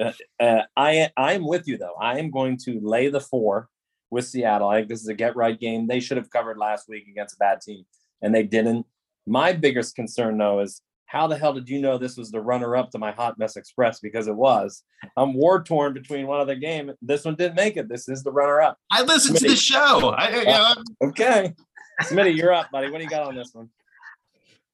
uh, 0.00 0.62
I 0.74 1.10
I 1.18 1.34
am 1.34 1.46
with 1.46 1.68
you 1.68 1.76
though. 1.76 1.96
I 2.00 2.18
am 2.18 2.30
going 2.30 2.56
to 2.64 2.80
lay 2.80 3.10
the 3.10 3.20
four 3.20 3.68
with 4.10 4.24
Seattle. 4.26 4.70
I 4.70 4.78
think 4.78 4.88
this 4.88 5.02
is 5.02 5.08
a 5.08 5.14
get 5.14 5.36
right 5.36 5.60
game. 5.60 5.86
They 5.86 6.00
should 6.00 6.16
have 6.16 6.30
covered 6.30 6.56
last 6.56 6.88
week 6.88 7.08
against 7.08 7.34
a 7.34 7.38
bad 7.38 7.60
team, 7.60 7.84
and 8.22 8.34
they 8.34 8.42
didn't. 8.42 8.86
My 9.26 9.52
biggest 9.52 9.94
concern 9.94 10.38
though 10.38 10.60
is 10.60 10.80
how 11.06 11.26
the 11.26 11.36
hell 11.36 11.54
did 11.54 11.68
you 11.68 11.80
know 11.80 11.98
this 11.98 12.16
was 12.16 12.30
the 12.30 12.40
runner 12.40 12.76
up 12.76 12.90
to 12.90 12.98
my 12.98 13.12
Hot 13.12 13.38
Mess 13.38 13.56
Express? 13.56 14.00
Because 14.00 14.26
it 14.26 14.34
was. 14.34 14.82
I'm 15.16 15.34
war 15.34 15.62
torn 15.62 15.92
between 15.92 16.26
one 16.26 16.40
other 16.40 16.56
game. 16.56 16.92
This 17.00 17.24
one 17.24 17.36
didn't 17.36 17.54
make 17.54 17.76
it. 17.76 17.88
This 17.88 18.08
is 18.08 18.22
the 18.22 18.32
runner 18.32 18.60
up. 18.60 18.76
I 18.90 19.02
listened 19.02 19.38
to 19.38 19.48
the 19.48 19.56
show. 19.56 20.10
I, 20.10 20.30
you 20.30 20.44
know, 20.44 20.74
Okay, 21.08 21.54
Smitty, 22.02 22.36
you're 22.36 22.52
up, 22.52 22.70
buddy. 22.72 22.90
What 22.90 22.98
do 22.98 23.04
you 23.04 23.10
got 23.10 23.26
on 23.26 23.36
this 23.36 23.54
one? 23.54 23.70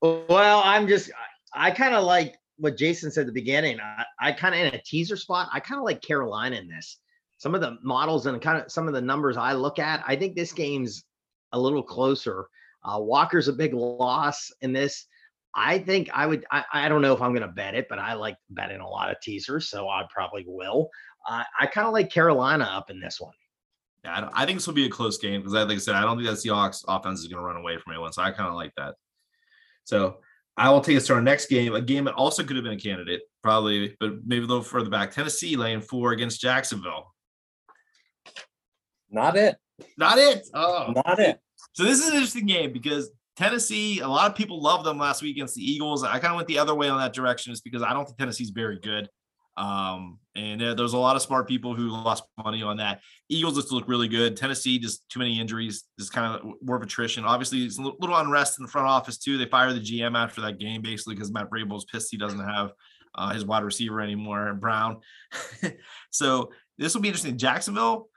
Well, 0.00 0.62
I'm 0.64 0.88
just 0.88 1.10
I, 1.54 1.68
I 1.68 1.70
kind 1.70 1.94
of 1.94 2.04
like 2.04 2.34
what 2.56 2.76
Jason 2.76 3.10
said 3.10 3.22
at 3.22 3.26
the 3.26 3.32
beginning. 3.32 3.78
I, 3.80 4.04
I 4.20 4.32
kind 4.32 4.54
of 4.54 4.60
in 4.60 4.74
a 4.74 4.82
teaser 4.82 5.16
spot. 5.16 5.48
I 5.52 5.60
kind 5.60 5.78
of 5.78 5.84
like 5.84 6.00
Carolina 6.00 6.56
in 6.56 6.68
this. 6.68 6.98
Some 7.38 7.54
of 7.54 7.60
the 7.60 7.76
models 7.82 8.26
and 8.26 8.40
kind 8.40 8.62
of 8.62 8.70
some 8.70 8.88
of 8.88 8.94
the 8.94 9.00
numbers 9.00 9.36
I 9.36 9.52
look 9.52 9.78
at, 9.78 10.02
I 10.06 10.16
think 10.16 10.34
this 10.34 10.52
game's 10.52 11.04
a 11.52 11.60
little 11.60 11.82
closer. 11.82 12.46
Uh, 12.84 12.98
Walker's 13.00 13.48
a 13.48 13.52
big 13.52 13.74
loss 13.74 14.50
in 14.60 14.72
this. 14.72 15.06
I 15.54 15.78
think 15.78 16.08
I 16.14 16.26
would. 16.26 16.44
I, 16.50 16.64
I 16.72 16.88
don't 16.88 17.02
know 17.02 17.12
if 17.12 17.20
I'm 17.20 17.32
going 17.32 17.46
to 17.46 17.52
bet 17.54 17.74
it, 17.74 17.86
but 17.88 17.98
I 17.98 18.14
like 18.14 18.36
betting 18.50 18.80
a 18.80 18.88
lot 18.88 19.10
of 19.10 19.20
teasers, 19.20 19.68
so 19.68 19.88
I 19.88 20.04
probably 20.12 20.44
will. 20.46 20.88
Uh, 21.28 21.44
I 21.60 21.66
kind 21.66 21.86
of 21.86 21.92
like 21.92 22.10
Carolina 22.10 22.64
up 22.64 22.90
in 22.90 23.00
this 23.00 23.20
one. 23.20 23.34
Yeah, 24.04 24.16
I, 24.16 24.20
don't- 24.22 24.32
I 24.34 24.46
think 24.46 24.58
this 24.58 24.66
will 24.66 24.74
be 24.74 24.86
a 24.86 24.90
close 24.90 25.18
game 25.18 25.40
because, 25.42 25.52
like 25.52 25.68
I 25.68 25.76
said, 25.78 25.94
I 25.94 26.00
don't 26.02 26.16
think 26.16 26.28
that 26.28 26.38
Seahawks 26.38 26.84
offense 26.88 27.20
is 27.20 27.28
going 27.28 27.38
to 27.40 27.46
run 27.46 27.56
away 27.56 27.76
from 27.78 27.92
anyone. 27.92 28.12
So 28.12 28.22
I 28.22 28.30
kind 28.30 28.48
of 28.48 28.54
like 28.54 28.72
that. 28.76 28.94
So 29.84 30.18
I 30.56 30.70
will 30.70 30.80
take 30.80 30.96
us 30.96 31.06
to 31.08 31.14
our 31.14 31.22
next 31.22 31.46
game, 31.46 31.74
a 31.74 31.80
game 31.80 32.04
that 32.04 32.14
also 32.14 32.42
could 32.42 32.56
have 32.56 32.64
been 32.64 32.72
a 32.74 32.78
candidate, 32.80 33.20
probably, 33.42 33.96
but 34.00 34.24
maybe 34.24 34.44
a 34.44 34.48
little 34.48 34.62
further 34.62 34.90
back. 34.90 35.12
Tennessee 35.12 35.56
laying 35.56 35.80
four 35.82 36.12
against 36.12 36.40
Jacksonville. 36.40 37.12
Not 39.10 39.36
it. 39.36 39.56
Not 39.98 40.18
it. 40.18 40.46
Oh, 40.54 40.92
Not 41.06 41.18
it. 41.18 41.38
So 41.72 41.84
this 41.84 42.00
is 42.00 42.08
an 42.08 42.14
interesting 42.14 42.46
game 42.46 42.72
because 42.72 43.10
Tennessee, 43.36 44.00
a 44.00 44.08
lot 44.08 44.30
of 44.30 44.36
people 44.36 44.60
loved 44.60 44.84
them 44.84 44.98
last 44.98 45.22
week 45.22 45.36
against 45.36 45.54
the 45.54 45.62
Eagles. 45.62 46.04
I 46.04 46.18
kind 46.18 46.32
of 46.32 46.36
went 46.36 46.48
the 46.48 46.58
other 46.58 46.74
way 46.74 46.88
on 46.88 46.98
that 46.98 47.14
direction, 47.14 47.52
just 47.52 47.64
because 47.64 47.82
I 47.82 47.92
don't 47.92 48.04
think 48.04 48.18
Tennessee's 48.18 48.50
very 48.50 48.78
good. 48.78 49.08
Um, 49.56 50.18
and 50.34 50.62
uh, 50.62 50.74
there's 50.74 50.94
a 50.94 50.98
lot 50.98 51.16
of 51.16 51.22
smart 51.22 51.46
people 51.46 51.74
who 51.74 51.88
lost 51.88 52.24
money 52.42 52.62
on 52.62 52.78
that. 52.78 53.00
Eagles 53.28 53.56
just 53.56 53.72
look 53.72 53.86
really 53.86 54.08
good. 54.08 54.36
Tennessee 54.36 54.78
just 54.78 55.08
too 55.08 55.18
many 55.18 55.40
injuries, 55.40 55.84
just 55.98 56.12
kind 56.12 56.34
of 56.34 56.54
more 56.62 56.76
of 56.76 56.82
attrition. 56.82 57.24
Obviously, 57.24 57.64
it's 57.64 57.78
a 57.78 57.82
little 57.82 58.16
unrest 58.16 58.58
in 58.58 58.64
the 58.64 58.70
front 58.70 58.88
office 58.88 59.18
too. 59.18 59.36
They 59.36 59.46
fired 59.46 59.74
the 59.74 59.80
GM 59.80 60.16
after 60.16 60.40
that 60.42 60.58
game 60.58 60.80
basically 60.80 61.14
because 61.14 61.32
Matt 61.32 61.50
Vrabel's 61.50 61.84
pissed 61.84 62.10
he 62.10 62.16
doesn't 62.16 62.40
have 62.40 62.72
uh, 63.14 63.32
his 63.32 63.44
wide 63.44 63.64
receiver 63.64 64.00
anymore, 64.00 64.54
Brown. 64.54 65.00
so 66.10 66.50
this 66.78 66.94
will 66.94 67.02
be 67.02 67.08
interesting. 67.08 67.36
Jacksonville 67.36 68.08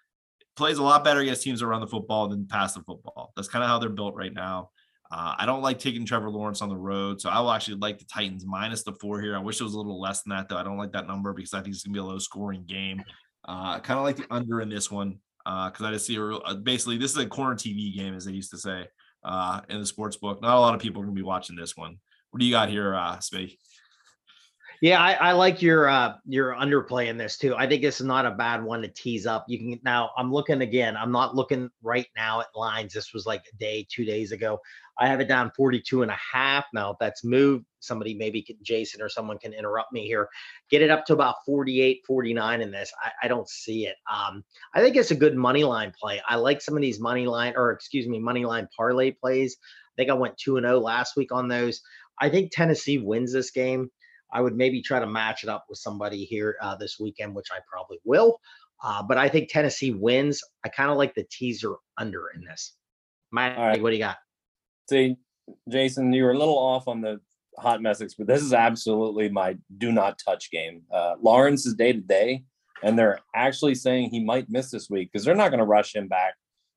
plays 0.55 0.77
a 0.77 0.83
lot 0.83 1.03
better 1.03 1.19
against 1.19 1.43
teams 1.43 1.63
run 1.63 1.81
the 1.81 1.87
football 1.87 2.27
than 2.27 2.47
pass 2.47 2.73
the 2.73 2.81
football. 2.81 3.31
That's 3.35 3.47
kind 3.47 3.63
of 3.63 3.69
how 3.69 3.79
they're 3.79 3.89
built 3.89 4.15
right 4.15 4.33
now. 4.33 4.69
Uh, 5.11 5.35
I 5.37 5.45
don't 5.45 5.61
like 5.61 5.77
taking 5.77 6.05
Trevor 6.05 6.29
Lawrence 6.29 6.61
on 6.61 6.69
the 6.69 6.77
road, 6.77 7.21
so 7.21 7.29
I 7.29 7.39
will 7.39 7.51
actually 7.51 7.77
like 7.77 7.99
the 7.99 8.05
Titans 8.05 8.45
minus 8.45 8.83
the 8.83 8.93
four 8.93 9.21
here. 9.21 9.35
I 9.35 9.39
wish 9.39 9.61
it 9.61 9.63
was 9.63 9.73
a 9.73 9.77
little 9.77 10.01
less 10.01 10.23
than 10.23 10.31
that, 10.31 10.49
though. 10.49 10.57
I 10.57 10.63
don't 10.63 10.77
like 10.77 10.93
that 10.93 11.07
number 11.07 11.31
because 11.33 11.53
I 11.53 11.61
think 11.61 11.75
it's 11.75 11.83
gonna 11.83 11.93
be 11.93 11.99
a 11.99 12.03
low 12.03 12.17
scoring 12.17 12.65
game. 12.65 13.03
Uh, 13.47 13.79
kind 13.79 13.99
of 13.99 14.03
like 14.03 14.17
the 14.17 14.25
under 14.31 14.61
in 14.61 14.69
this 14.69 14.89
one 14.89 15.19
because 15.43 15.81
I 15.81 15.91
just 15.91 16.07
see 16.07 16.15
a 16.15 16.23
real, 16.23 16.41
uh, 16.43 16.55
basically 16.55 16.97
this 16.97 17.11
is 17.11 17.17
a 17.17 17.27
corner 17.27 17.55
TV 17.55 17.95
game, 17.95 18.15
as 18.15 18.25
they 18.25 18.31
used 18.31 18.49
to 18.51 18.57
say 18.57 18.87
uh, 19.23 19.61
in 19.69 19.79
the 19.79 19.85
sports 19.85 20.17
book. 20.17 20.41
Not 20.41 20.57
a 20.57 20.59
lot 20.59 20.73
of 20.73 20.81
people 20.81 21.01
are 21.01 21.05
gonna 21.05 21.15
be 21.15 21.21
watching 21.21 21.55
this 21.55 21.77
one. 21.77 21.97
What 22.31 22.39
do 22.39 22.45
you 22.45 22.51
got 22.51 22.69
here, 22.69 22.95
uh? 22.95 23.19
Yeah, 24.85 25.01
I, 25.01 25.13
I 25.13 25.31
like 25.31 25.63
your 25.63 25.89
uh 25.89 26.13
your 26.27 26.53
underplay 26.53 27.07
in 27.07 27.17
this 27.17 27.39
too. 27.39 27.55
I 27.55 27.65
think 27.65 27.81
this 27.81 27.99
is 27.99 28.05
not 28.05 28.27
a 28.27 28.29
bad 28.29 28.63
one 28.63 28.83
to 28.83 28.87
tease 28.87 29.25
up. 29.25 29.43
You 29.47 29.57
can 29.57 29.79
now 29.83 30.11
I'm 30.15 30.31
looking 30.31 30.61
again. 30.61 30.95
I'm 30.95 31.11
not 31.11 31.35
looking 31.35 31.71
right 31.81 32.05
now 32.15 32.41
at 32.41 32.55
lines. 32.55 32.93
This 32.93 33.11
was 33.11 33.25
like 33.25 33.41
a 33.51 33.55
day, 33.57 33.87
two 33.89 34.05
days 34.05 34.31
ago. 34.31 34.59
I 34.99 35.07
have 35.07 35.19
it 35.21 35.27
down 35.27 35.51
42 35.57 36.03
and 36.03 36.11
a 36.11 36.17
half. 36.31 36.65
Now 36.71 36.91
if 36.91 36.97
that's 36.99 37.23
moved, 37.23 37.65
somebody 37.79 38.13
maybe 38.13 38.43
can, 38.43 38.57
Jason 38.61 39.01
or 39.01 39.09
someone 39.09 39.39
can 39.39 39.53
interrupt 39.53 39.91
me 39.91 40.05
here. 40.05 40.29
Get 40.69 40.83
it 40.83 40.91
up 40.91 41.03
to 41.05 41.13
about 41.13 41.37
48, 41.47 42.03
49 42.05 42.61
in 42.61 42.69
this. 42.69 42.93
I, 43.03 43.25
I 43.25 43.27
don't 43.27 43.49
see 43.49 43.87
it. 43.87 43.95
Um, 44.07 44.43
I 44.75 44.81
think 44.81 44.97
it's 44.97 45.09
a 45.09 45.15
good 45.15 45.35
money 45.35 45.63
line 45.63 45.93
play. 45.99 46.21
I 46.29 46.35
like 46.35 46.61
some 46.61 46.75
of 46.75 46.81
these 46.83 46.99
money 46.99 47.25
line 47.25 47.53
or 47.57 47.71
excuse 47.71 48.07
me, 48.07 48.19
money 48.19 48.45
line 48.45 48.69
parlay 48.77 49.09
plays. 49.09 49.57
I 49.59 49.93
think 49.97 50.11
I 50.11 50.13
went 50.13 50.37
2 50.37 50.57
and 50.57 50.65
0 50.67 50.77
last 50.79 51.17
week 51.17 51.31
on 51.31 51.47
those. 51.47 51.81
I 52.21 52.29
think 52.29 52.51
Tennessee 52.51 52.99
wins 52.99 53.33
this 53.33 53.49
game. 53.49 53.89
I 54.35 54.41
would 54.41 54.57
maybe 54.57 54.81
try 54.81 54.99
to 54.99 55.07
match 55.07 55.43
it 55.43 55.49
up 55.49 55.65
with 55.69 55.79
somebody 55.79 56.25
here 56.25 56.57
uh, 56.61 56.75
this 56.75 56.97
weekend, 56.99 57.33
which 57.33 57.47
I 57.53 57.59
probably 57.71 57.99
will. 58.03 58.41
Uh, 58.83 59.01
but 59.01 59.17
I 59.17 59.29
think 59.29 59.49
Tennessee 59.49 59.91
wins. 59.91 60.41
I 60.65 60.69
kind 60.69 60.91
of 60.91 60.97
like 60.97 61.15
the 61.15 61.25
teaser 61.31 61.75
under 61.97 62.25
in 62.35 62.43
this. 62.43 62.73
Matt, 63.31 63.57
All 63.57 63.65
right. 63.65 63.81
what 63.81 63.91
do 63.91 63.95
you 63.95 64.03
got? 64.03 64.17
See, 64.89 65.15
Jason, 65.69 66.11
you 66.11 66.25
were 66.25 66.33
a 66.33 66.37
little 66.37 66.57
off 66.57 66.89
on 66.89 66.99
the 66.99 67.21
hot 67.57 67.81
message, 67.81 68.15
but 68.17 68.27
this 68.27 68.41
is 68.41 68.51
absolutely 68.51 69.29
my 69.29 69.55
do 69.77 69.93
not 69.93 70.19
touch 70.23 70.51
game. 70.51 70.81
Uh, 70.91 71.15
Lawrence 71.21 71.65
is 71.65 71.73
day 71.73 71.93
to 71.93 72.01
day, 72.01 72.43
and 72.83 72.99
they're 72.99 73.19
actually 73.33 73.75
saying 73.75 74.09
he 74.09 74.21
might 74.21 74.49
miss 74.49 74.69
this 74.69 74.89
week 74.89 75.11
because 75.13 75.23
they're 75.23 75.33
not 75.33 75.49
going 75.49 75.59
to 75.59 75.65
rush 75.65 75.95
him 75.95 76.09
back 76.09 76.33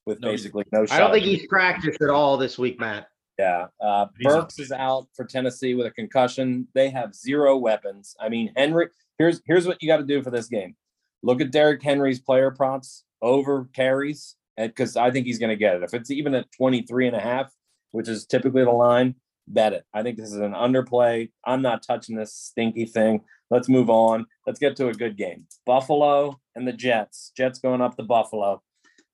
with 0.07 0.21
No, 0.21 0.31
basically 0.31 0.63
no 0.71 0.87
shot. 0.87 0.95
I 0.95 1.01
don't 1.01 1.13
think 1.13 1.25
he's 1.25 1.47
practiced 1.49 2.01
at 2.01 2.11
all 2.11 2.37
this 2.37 2.57
week, 2.57 2.79
Matt. 2.79 3.09
Yeah. 3.39 3.67
Uh, 3.81 4.07
Burks 4.21 4.59
is 4.59 4.73
out 4.73 5.07
for 5.15 5.25
Tennessee 5.25 5.75
with 5.75 5.87
a 5.87 5.93
concussion. 5.93 6.67
They 6.75 6.91
have 6.91 7.15
zero 7.15 7.57
weapons. 7.57 8.17
I 8.21 8.29
mean, 8.29 8.53
Henry, 8.57 8.89
here's 9.19 9.41
here's 9.47 9.67
what 9.67 9.81
you 9.81 9.89
got 9.89 9.99
to 9.99 10.05
do 10.05 10.23
for 10.23 10.31
this 10.31 10.49
game. 10.49 10.75
Look 11.23 11.41
at 11.41 11.53
Derrick 11.53 11.83
Henry's 11.83 12.21
player 12.21 12.51
props 12.51 13.05
over 13.23 13.69
carries 13.75 14.37
because 14.57 14.97
I 14.97 15.11
think 15.11 15.27
he's 15.27 15.39
going 15.39 15.51
to 15.51 15.57
get 15.57 15.77
it. 15.77 15.83
If 15.83 15.95
it's 15.95 16.11
even 16.11 16.35
at 16.35 16.51
23 16.53 17.07
and 17.07 17.17
a 17.17 17.21
half, 17.21 17.53
which 17.93 18.09
is 18.09 18.27
typically 18.27 18.65
the 18.65 18.71
line, 18.71 19.15
bet 19.47 19.73
it. 19.73 19.85
I 19.95 20.03
think 20.03 20.17
this 20.17 20.33
is 20.33 20.41
an 20.41 20.53
underplay. 20.53 21.31
I'm 21.45 21.63
not 21.63 21.83
touching 21.83 22.17
this 22.17 22.35
stinky 22.35 22.87
thing. 22.87 23.23
Let's 23.51 23.69
move 23.69 23.89
on. 23.89 24.27
Let's 24.47 24.59
get 24.59 24.77
to 24.77 24.89
a 24.89 24.95
good 24.95 25.17
game. 25.17 25.47
Buffalo 25.65 26.41
and 26.55 26.67
the 26.67 26.73
Jets. 26.73 27.33
Jets 27.37 27.59
going 27.59 27.81
up 27.81 27.97
to 27.97 28.03
Buffalo. 28.03 28.63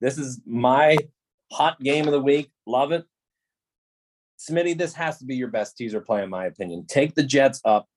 This 0.00 0.18
is 0.18 0.40
my 0.44 0.96
hot 1.52 1.80
game 1.80 2.06
of 2.06 2.12
the 2.12 2.20
week. 2.20 2.50
Love 2.66 2.92
it. 2.92 3.04
Smitty, 4.49 4.76
this 4.76 4.95
has 4.95 5.18
to 5.18 5.24
be 5.24 5.36
your 5.36 5.49
best 5.49 5.76
teaser 5.76 6.01
play, 6.01 6.22
in 6.22 6.30
my 6.30 6.47
opinion. 6.47 6.86
Take 6.86 7.14
the 7.14 7.22
Jets 7.22 7.61
up, 7.64 7.88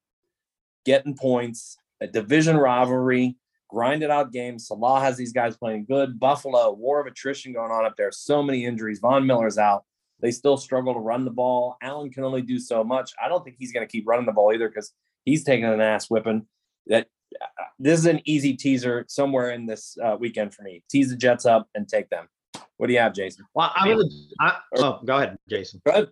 getting 0.86 1.16
points, 1.16 1.78
a 2.02 2.08
division 2.08 2.58
rivalry, 2.58 3.36
grinded 3.70 4.10
out 4.10 4.32
game. 4.32 4.60
Salah 4.60 5.02
has 5.02 5.18
these 5.18 5.34
guys 5.34 5.58
playing 5.58 5.86
good. 5.86 6.20
Buffalo, 6.20 6.72
war 6.72 7.00
of 7.00 7.08
attrition 7.08 7.54
going 7.54 7.72
on 7.72 7.86
up 7.86 7.95
there. 7.98 8.12
So 8.12 8.41
many 8.41 8.66
injuries. 8.66 9.00
Von 9.00 9.26
Miller's 9.26 9.58
out. 9.58 9.84
They 10.20 10.32
still 10.32 10.58
struggle 10.58 10.93
to 10.93 11.00
run 11.00 11.26
the 11.26 11.32
ball. 11.32 11.78
Allen 11.82 12.10
can 12.10 12.24
only 12.24 12.41
do 12.41 12.60
so 12.60 12.84
much. 12.84 13.14
I 13.24 13.28
don't 13.28 13.43
think 13.43 13.58
he's 13.60 13.72
going 13.72 13.86
to 13.86 13.91
keep 13.91 14.08
running 14.08 14.26
the 14.26 14.32
ball 14.32 14.52
either 14.54 14.68
because 14.68 14.93
he's 15.26 15.43
taking 15.43 15.66
an 15.66 15.82
ass 15.82 16.10
whipping. 16.10 16.48
That 16.88 17.08
uh, 17.39 17.64
this 17.78 18.00
is 18.00 18.06
an 18.06 18.22
easy 18.26 18.56
teaser 18.56 19.06
somewhere 19.08 19.52
in 19.52 19.66
this 19.66 19.98
uh, 20.04 20.16
weekend 20.20 20.54
for 20.54 20.64
me. 20.64 20.84
Tease 20.89 21.10
the 21.10 21.16
Jets 21.16 21.45
up 21.45 21.68
and 21.76 21.88
take 21.88 22.10
them. 22.10 22.28
What 22.78 22.88
do 22.88 22.93
you 22.93 23.00
have, 23.00 23.14
Jason? 23.14 23.45
Well, 23.54 23.72
I'm 23.76 23.89
gonna. 23.89 24.10
I, 24.39 24.58
oh, 24.78 25.02
go 25.04 25.18
ahead, 25.18 25.38
Jason. 25.50 25.82
Go 25.86 25.91
ahead. 25.91 26.08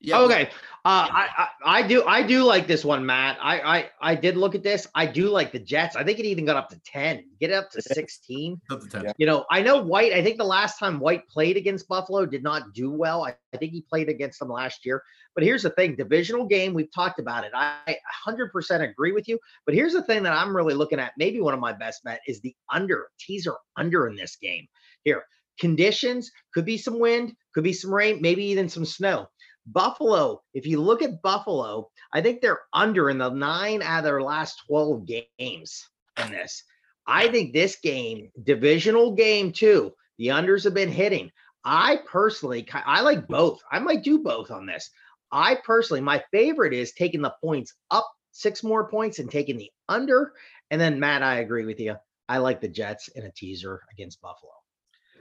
Yeah. 0.00 0.20
Okay. 0.20 0.50
Uh, 0.84 1.08
I, 1.10 1.28
I 1.36 1.48
I 1.78 1.82
do 1.86 2.04
I 2.04 2.22
do 2.22 2.44
like 2.44 2.68
this 2.68 2.84
one, 2.84 3.04
Matt. 3.04 3.36
I 3.42 3.60
I 3.60 3.90
I 4.00 4.14
did 4.14 4.36
look 4.36 4.54
at 4.54 4.62
this. 4.62 4.86
I 4.94 5.06
do 5.06 5.28
like 5.28 5.50
the 5.50 5.58
Jets. 5.58 5.96
I 5.96 6.04
think 6.04 6.20
it 6.20 6.24
even 6.24 6.44
got 6.44 6.56
up 6.56 6.68
to 6.68 6.80
ten. 6.84 7.24
Get 7.40 7.50
it 7.50 7.54
up 7.54 7.70
to 7.72 7.82
sixteen. 7.82 8.60
Up 8.70 8.80
to 8.80 8.88
10. 8.88 9.04
Yeah. 9.04 9.12
You 9.18 9.26
know, 9.26 9.44
I 9.50 9.60
know 9.60 9.82
White. 9.82 10.12
I 10.12 10.22
think 10.22 10.38
the 10.38 10.44
last 10.44 10.78
time 10.78 11.00
White 11.00 11.26
played 11.28 11.56
against 11.56 11.88
Buffalo 11.88 12.26
did 12.26 12.44
not 12.44 12.72
do 12.74 12.92
well. 12.92 13.26
I, 13.26 13.34
I 13.52 13.56
think 13.56 13.72
he 13.72 13.82
played 13.82 14.08
against 14.08 14.38
them 14.38 14.50
last 14.50 14.86
year. 14.86 15.02
But 15.34 15.42
here's 15.42 15.64
the 15.64 15.70
thing: 15.70 15.96
divisional 15.96 16.46
game. 16.46 16.74
We've 16.74 16.92
talked 16.94 17.18
about 17.18 17.44
it. 17.44 17.50
I 17.54 17.96
100% 18.26 18.88
agree 18.88 19.12
with 19.12 19.26
you. 19.26 19.38
But 19.66 19.74
here's 19.74 19.92
the 19.92 20.02
thing 20.02 20.22
that 20.22 20.32
I'm 20.32 20.56
really 20.56 20.74
looking 20.74 21.00
at. 21.00 21.12
Maybe 21.18 21.40
one 21.40 21.54
of 21.54 21.60
my 21.60 21.72
best 21.72 22.04
bet 22.04 22.20
is 22.28 22.40
the 22.40 22.54
under 22.72 23.08
teaser 23.18 23.56
under 23.76 24.06
in 24.06 24.14
this 24.14 24.36
game. 24.36 24.66
Here, 25.02 25.24
conditions 25.58 26.30
could 26.54 26.64
be 26.64 26.78
some 26.78 27.00
wind, 27.00 27.34
could 27.52 27.64
be 27.64 27.72
some 27.72 27.92
rain, 27.92 28.20
maybe 28.22 28.44
even 28.44 28.68
some 28.68 28.84
snow. 28.84 29.26
Buffalo, 29.72 30.42
if 30.54 30.66
you 30.66 30.80
look 30.80 31.02
at 31.02 31.22
Buffalo, 31.22 31.90
I 32.12 32.20
think 32.20 32.40
they're 32.40 32.60
under 32.72 33.10
in 33.10 33.18
the 33.18 33.30
nine 33.30 33.82
out 33.82 33.98
of 33.98 34.04
their 34.04 34.22
last 34.22 34.62
12 34.66 35.06
games 35.06 35.88
in 36.22 36.30
this. 36.30 36.62
I 37.06 37.28
think 37.28 37.52
this 37.52 37.76
game, 37.82 38.30
divisional 38.42 39.12
game 39.12 39.52
too, 39.52 39.92
the 40.18 40.28
unders 40.28 40.64
have 40.64 40.74
been 40.74 40.90
hitting. 40.90 41.30
I 41.64 42.00
personally, 42.06 42.66
I 42.72 43.00
like 43.02 43.28
both. 43.28 43.60
I 43.70 43.78
might 43.78 44.02
do 44.02 44.20
both 44.20 44.50
on 44.50 44.66
this. 44.66 44.90
I 45.30 45.56
personally, 45.64 46.00
my 46.00 46.22
favorite 46.30 46.72
is 46.72 46.92
taking 46.92 47.22
the 47.22 47.34
points 47.42 47.74
up 47.90 48.10
six 48.32 48.62
more 48.62 48.88
points 48.88 49.18
and 49.18 49.30
taking 49.30 49.56
the 49.58 49.70
under. 49.88 50.32
And 50.70 50.80
then, 50.80 51.00
Matt, 51.00 51.22
I 51.22 51.36
agree 51.36 51.64
with 51.64 51.80
you. 51.80 51.96
I 52.28 52.38
like 52.38 52.60
the 52.60 52.68
Jets 52.68 53.08
in 53.08 53.24
a 53.24 53.32
teaser 53.32 53.82
against 53.92 54.20
Buffalo. 54.20 54.52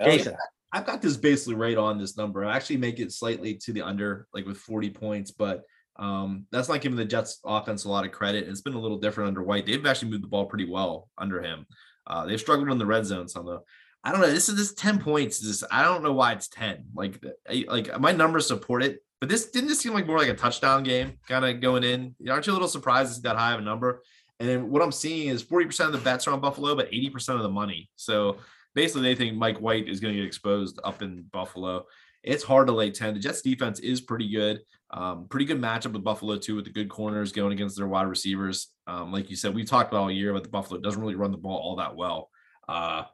Jason, 0.04 0.36
I've 0.72 0.86
got 0.86 1.01
this 1.01 1.18
basically 1.18 1.55
right 1.55 1.78
on 1.78 1.97
this 1.97 2.18
number. 2.18 2.43
I 2.43 2.55
actually 2.55 2.78
make 2.78 2.99
it 2.99 3.11
slightly 3.11 3.55
to 3.55 3.74
the 3.74 3.82
under, 3.82 4.28
like 4.34 4.45
with 4.45 4.57
40 4.57 4.89
points, 4.89 5.32
but 5.32 5.63
um, 5.95 6.45
that's 6.51 6.70
not 6.70 6.82
giving 6.82 6.97
the 6.97 7.05
Jets 7.05 7.39
offense 7.45 7.86
a 7.86 7.89
lot 7.89 8.05
of 8.05 8.11
credit. 8.11 8.47
It's 8.47 8.61
been 8.61 8.74
a 8.74 8.80
little 8.80 8.99
different 8.99 9.30
under 9.30 9.43
White. 9.43 9.65
They've 9.65 9.86
actually 9.86 10.11
moved 10.11 10.24
the 10.24 10.28
ball 10.28 10.45
pretty 10.45 10.70
well 10.70 11.09
under 11.18 11.41
him. 11.41 11.65
Uh, 12.05 12.26
they've 12.26 12.39
struggled 12.39 12.70
in 12.70 12.78
the 12.78 12.86
red 12.86 13.05
zone 13.05 13.28
some 13.28 13.45
though. 13.45 13.63
I 14.03 14.11
don't 14.11 14.22
know. 14.22 14.30
This 14.30 14.47
is 14.47 14.55
this 14.55 14.74
10 14.74 14.99
points. 14.99 15.41
Is 15.41 15.63
I 15.72 15.84
don't 15.84 16.03
know 16.03 16.13
why 16.13 16.34
it's 16.34 16.47
10. 16.49 16.86
Like, 16.93 17.22
I- 17.49 17.65
like 17.68 17.99
my 17.99 18.11
numbers 18.11 18.47
support 18.47 18.84
it, 18.84 18.99
but 19.20 19.30
this 19.30 19.49
didn't 19.49 19.70
this 19.70 19.80
seem 19.80 19.93
like 19.93 20.07
more 20.07 20.18
like 20.18 20.30
a 20.30 20.36
touchdown 20.36 20.84
game 20.84 21.13
kind 21.28 21.43
of 21.43 21.59
going 21.61 21.84
in. 21.84 22.15
Aren't 22.30 22.45
you 22.47 22.53
a 22.53 22.55
little 22.55 22.68
surprised 22.68 23.11
it's 23.11 23.22
that 23.22 23.36
high 23.36 23.53
of 23.53 23.59
a 23.59 23.63
number? 23.63 24.03
And 24.39 24.47
then 24.47 24.70
what 24.70 24.84
I'm 24.84 24.91
seeing 24.91 25.30
is 25.30 25.43
40% 25.43 25.88
of 25.88 25.91
the 25.93 25.97
bets 25.97 26.28
are 26.28 26.32
on 26.32 26.39
Buffalo, 26.39 26.76
but 26.76 26.91
80% 26.91 27.36
of 27.36 27.41
the 27.41 27.49
money. 27.49 27.89
So 27.95 28.38
basically 28.78 29.02
they 29.02 29.16
think 29.16 29.36
Mike 29.36 29.58
White 29.58 29.90
is 29.90 30.00
going 30.00 30.14
to 30.14 30.20
get 30.20 30.28
exposed 30.28 30.80
up 30.84 31.02
in 31.02 31.24
Buffalo. 31.34 31.86
It's 32.22 32.44
hard 32.44 32.68
to 32.68 32.74
lay 32.74 32.92
10. 32.92 33.16
The 33.16 33.20
Jets 33.20 33.42
defense 33.42 33.80
is 33.80 34.02
pretty 34.02 34.30
good. 34.30 34.60
Um, 34.92 35.28
pretty 35.28 35.46
good 35.46 35.60
matchup 35.60 35.94
with 35.94 36.04
Buffalo 36.04 36.38
too, 36.38 36.56
with 36.56 36.66
the 36.66 36.72
good 36.72 36.88
corners 36.88 37.32
going 37.32 37.54
against 37.54 37.76
their 37.76 37.88
wide 37.88 38.08
receivers. 38.08 38.68
Um, 38.86 39.12
like 39.12 39.32
you 39.32 39.36
said, 39.36 39.56
we 39.56 39.64
talked 39.64 39.92
about 39.92 40.04
all 40.04 40.12
year 40.12 40.30
about 40.30 40.44
the 40.44 40.50
Buffalo 40.50 40.80
doesn't 40.80 41.02
really 41.02 41.16
run 41.16 41.32
the 41.32 41.38
ball 41.38 41.58
all 41.58 41.78
that 41.78 41.96
well. 41.96 42.30
Uh, 42.70 43.06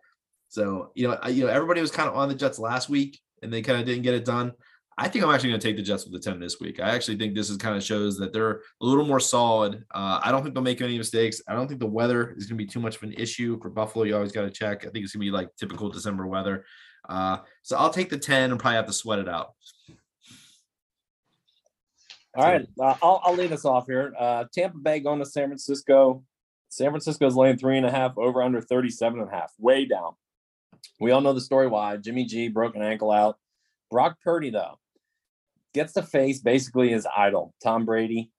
so 0.49 0.91
you 0.95 1.07
know, 1.07 1.17
I, 1.21 1.29
you 1.29 1.45
know, 1.45 1.49
everybody 1.49 1.79
was 1.79 1.91
kind 1.91 2.09
of 2.09 2.15
on 2.17 2.27
the 2.27 2.35
Jets 2.35 2.59
last 2.59 2.89
week 2.89 3.21
and 3.41 3.51
they 3.51 3.61
kind 3.61 3.79
of 3.79 3.85
didn't 3.85 4.03
get 4.03 4.15
it 4.15 4.25
done. 4.25 4.51
I 4.97 5.07
think 5.07 5.23
I'm 5.23 5.31
actually 5.31 5.49
going 5.49 5.61
to 5.61 5.67
take 5.67 5.75
the 5.75 5.81
Jets 5.81 6.05
with 6.05 6.13
the 6.13 6.19
10 6.19 6.39
this 6.39 6.59
week. 6.59 6.79
I 6.79 6.89
actually 6.89 7.17
think 7.17 7.33
this 7.33 7.49
is 7.49 7.57
kind 7.57 7.75
of 7.75 7.83
shows 7.83 8.17
that 8.19 8.31
they're 8.31 8.61
a 8.81 8.85
little 8.85 9.05
more 9.05 9.19
solid. 9.19 9.83
Uh, 9.93 10.19
I 10.23 10.31
don't 10.31 10.43
think 10.43 10.53
they'll 10.53 10.63
make 10.63 10.81
any 10.81 10.97
mistakes. 10.97 11.41
I 11.47 11.53
don't 11.53 11.67
think 11.67 11.79
the 11.79 11.87
weather 11.87 12.33
is 12.37 12.45
going 12.45 12.57
to 12.57 12.63
be 12.63 12.67
too 12.67 12.79
much 12.79 12.97
of 12.97 13.03
an 13.03 13.13
issue 13.13 13.59
for 13.59 13.69
Buffalo. 13.69 14.05
You 14.05 14.15
always 14.15 14.31
got 14.31 14.43
to 14.43 14.51
check. 14.51 14.85
I 14.85 14.89
think 14.89 15.03
it's 15.03 15.15
going 15.15 15.25
to 15.25 15.31
be 15.31 15.31
like 15.31 15.49
typical 15.57 15.89
December 15.89 16.27
weather. 16.27 16.65
Uh, 17.09 17.37
so 17.63 17.77
I'll 17.77 17.89
take 17.89 18.09
the 18.09 18.17
10 18.17 18.51
and 18.51 18.59
probably 18.59 18.75
have 18.75 18.85
to 18.85 18.93
sweat 18.93 19.19
it 19.19 19.27
out. 19.27 19.53
All 22.35 22.43
right, 22.43 22.65
uh, 22.81 22.95
I'll 23.03 23.21
I'll 23.23 23.35
lead 23.35 23.51
us 23.51 23.63
off 23.63 23.85
here. 23.85 24.11
Uh, 24.17 24.45
Tampa 24.51 24.79
Bay 24.79 24.99
going 24.99 25.19
to 25.19 25.25
San 25.25 25.49
Francisco. 25.49 26.23
San 26.69 26.89
Francisco's 26.89 27.35
laying 27.35 27.57
three 27.57 27.77
and 27.77 27.85
a 27.85 27.91
half 27.91 28.17
over 28.17 28.41
under 28.41 28.59
37 28.59 29.19
and 29.19 29.29
a 29.29 29.31
half, 29.31 29.53
way 29.59 29.85
down. 29.85 30.13
We 30.99 31.11
all 31.11 31.21
know 31.21 31.33
the 31.33 31.41
story 31.41 31.67
why. 31.67 31.97
Jimmy 31.97 32.25
G 32.25 32.47
broke 32.47 32.75
an 32.75 32.81
ankle 32.81 33.11
out. 33.11 33.37
Brock 33.91 34.17
Purdy, 34.23 34.49
though, 34.49 34.79
gets 35.73 35.93
to 35.93 36.03
face 36.03 36.39
basically 36.39 36.89
his 36.89 37.07
idol, 37.15 37.53
Tom 37.63 37.85
Brady. 37.85 38.31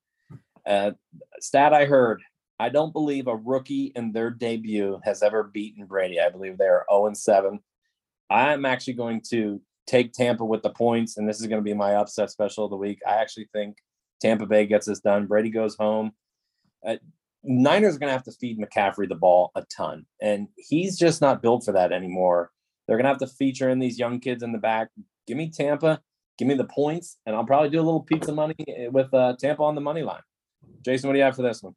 Uh, 0.66 0.92
stat 1.40 1.74
I 1.74 1.84
heard, 1.84 2.22
I 2.58 2.68
don't 2.68 2.92
believe 2.92 3.26
a 3.26 3.36
rookie 3.36 3.92
in 3.94 4.12
their 4.12 4.30
debut 4.30 5.00
has 5.04 5.22
ever 5.22 5.44
beaten 5.44 5.86
Brady. 5.86 6.20
I 6.20 6.30
believe 6.30 6.56
they 6.56 6.66
are 6.66 6.86
0 6.90 7.06
and 7.06 7.16
7. 7.16 7.58
I'm 8.30 8.64
actually 8.64 8.94
going 8.94 9.22
to 9.30 9.60
take 9.86 10.12
Tampa 10.12 10.44
with 10.44 10.62
the 10.62 10.70
points, 10.70 11.16
and 11.16 11.28
this 11.28 11.40
is 11.40 11.46
going 11.46 11.60
to 11.60 11.64
be 11.64 11.74
my 11.74 11.96
upset 11.96 12.30
special 12.30 12.64
of 12.64 12.70
the 12.70 12.76
week. 12.76 13.00
I 13.06 13.16
actually 13.16 13.48
think 13.52 13.76
Tampa 14.20 14.46
Bay 14.46 14.66
gets 14.66 14.86
this 14.86 15.00
done. 15.00 15.26
Brady 15.26 15.50
goes 15.50 15.76
home. 15.76 16.12
Uh, 16.86 16.96
Niners 17.42 17.96
are 17.96 17.98
going 17.98 18.08
to 18.08 18.14
have 18.14 18.24
to 18.24 18.32
feed 18.32 18.58
McCaffrey 18.58 19.08
the 19.08 19.14
ball 19.14 19.50
a 19.54 19.64
ton, 19.64 20.06
and 20.22 20.48
he's 20.56 20.98
just 20.98 21.20
not 21.20 21.42
built 21.42 21.64
for 21.64 21.72
that 21.72 21.92
anymore. 21.92 22.50
They're 22.86 22.96
going 22.96 23.04
to 23.04 23.10
have 23.10 23.18
to 23.18 23.26
feature 23.26 23.68
in 23.68 23.78
these 23.78 23.98
young 23.98 24.20
kids 24.20 24.42
in 24.42 24.52
the 24.52 24.58
back. 24.58 24.88
Give 25.26 25.36
me 25.36 25.50
Tampa, 25.50 26.00
give 26.38 26.48
me 26.48 26.54
the 26.54 26.64
points, 26.64 27.18
and 27.26 27.34
I'll 27.34 27.44
probably 27.44 27.70
do 27.70 27.80
a 27.80 27.82
little 27.82 28.02
pizza 28.02 28.32
money 28.32 28.56
with 28.90 29.12
uh, 29.14 29.36
Tampa 29.38 29.62
on 29.62 29.74
the 29.74 29.80
money 29.80 30.02
line. 30.02 30.22
Jason, 30.82 31.08
what 31.08 31.14
do 31.14 31.18
you 31.18 31.24
have 31.24 31.36
for 31.36 31.42
this 31.42 31.62
one? 31.62 31.74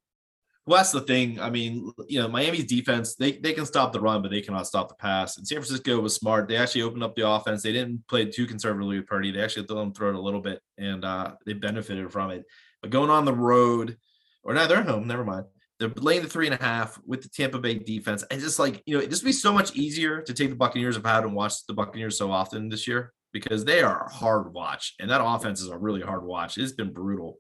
Well, 0.66 0.78
that's 0.78 0.92
the 0.92 1.02
thing. 1.02 1.40
I 1.40 1.50
mean, 1.50 1.94
you 2.10 2.20
know, 2.20 2.28
Miami's 2.28 2.66
defense, 2.66 3.16
they, 3.16 3.34
they 3.34 3.54
can 3.54 3.66
stop 3.66 3.94
the 3.94 4.02
run, 4.02 4.22
but 4.22 4.32
they 4.32 4.42
cannot 4.42 4.68
stop 4.68 4.90
the 4.90 4.96
pass. 4.96 5.38
And 5.38 5.48
San 5.48 5.60
Francisco 5.60 5.98
was 6.02 6.14
smart. 6.14 6.50
They 6.50 6.58
actually 6.58 6.82
opened 6.82 7.04
up 7.04 7.16
the 7.16 7.28
offense. 7.28 7.64
They 7.64 7.72
didn't 7.72 8.06
play 8.10 8.26
too 8.26 8.46
conservatively 8.46 8.98
with 8.98 9.08
Purdy. 9.08 9.32
They 9.32 9.42
actually 9.42 9.66
let 9.68 9.76
them 9.76 9.94
throw 9.94 10.10
it 10.10 10.16
a 10.16 10.22
little 10.22 10.42
bit, 10.42 10.62
and 10.78 11.06
uh, 11.06 11.36
they 11.46 11.54
benefited 11.54 12.12
from 12.12 12.32
it. 12.32 12.44
But 12.82 12.92
going 12.92 13.10
on 13.10 13.24
the 13.24 13.34
road, 13.34 13.98
or 14.44 14.54
now 14.54 14.68
they're 14.68 14.84
home, 14.84 15.08
never 15.08 15.24
mind. 15.24 15.46
They're 15.80 15.92
laying 15.96 16.24
the 16.24 16.28
three 16.28 16.48
and 16.48 16.56
a 16.60 16.62
half 16.62 17.00
with 17.06 17.22
the 17.22 17.30
Tampa 17.30 17.60
Bay 17.60 17.76
defense. 17.76 18.26
And 18.30 18.42
just 18.42 18.60
like, 18.60 18.84
you 18.86 18.98
know, 18.98 19.04
it 19.04 19.10
just 19.10 19.24
be 19.24 19.32
so 19.32 19.54
much 19.54 19.74
easier 19.76 20.22
to 20.22 20.34
take 20.34 20.50
the 20.50 20.56
Buccaneers. 20.56 20.98
Had 20.98 21.24
and 21.24 21.36
watched 21.36 21.68
the 21.68 21.74
Buccaneers 21.74 22.18
so 22.18 22.30
often 22.30 22.68
this 22.68 22.88
year 22.88 23.14
because 23.34 23.66
they 23.66 23.82
are 23.82 24.06
a 24.06 24.10
hard 24.10 24.54
watch. 24.54 24.96
And 25.00 25.10
that 25.10 25.24
offense 25.24 25.62
is 25.62 25.70
a 25.70 25.78
really 25.78 26.02
hard 26.02 26.24
watch. 26.24 26.58
It's 26.58 26.72
been 26.72 26.94
brutal. 26.94 27.38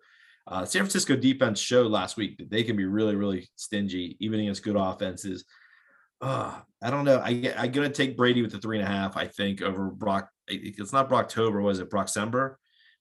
Uh, 0.47 0.63
San 0.63 0.81
Francisco 0.81 1.15
defense 1.15 1.59
showed 1.59 1.91
last 1.91 2.15
week 2.15 2.37
that 2.37 2.49
they 2.49 2.63
can 2.63 2.75
be 2.75 2.85
really, 2.85 3.15
really 3.15 3.49
stingy, 3.55 4.15
even 4.19 4.39
against 4.39 4.63
good 4.63 4.77
offenses. 4.77 5.43
Uh, 6.21 6.55
I 6.81 6.89
don't 6.89 7.05
know. 7.05 7.19
I, 7.19 7.53
I'm 7.57 7.71
going 7.71 7.89
to 7.89 7.93
take 7.93 8.17
Brady 8.17 8.41
with 8.41 8.51
the 8.51 8.59
three 8.59 8.79
and 8.79 8.87
a 8.87 8.91
half, 8.91 9.17
I 9.17 9.27
think, 9.27 9.61
over 9.61 9.89
Brock. 9.89 10.29
It's 10.47 10.93
not 10.93 11.09
Brocktober, 11.09 11.61
was 11.61 11.79
it? 11.79 11.89
Brocksember? 11.89 12.55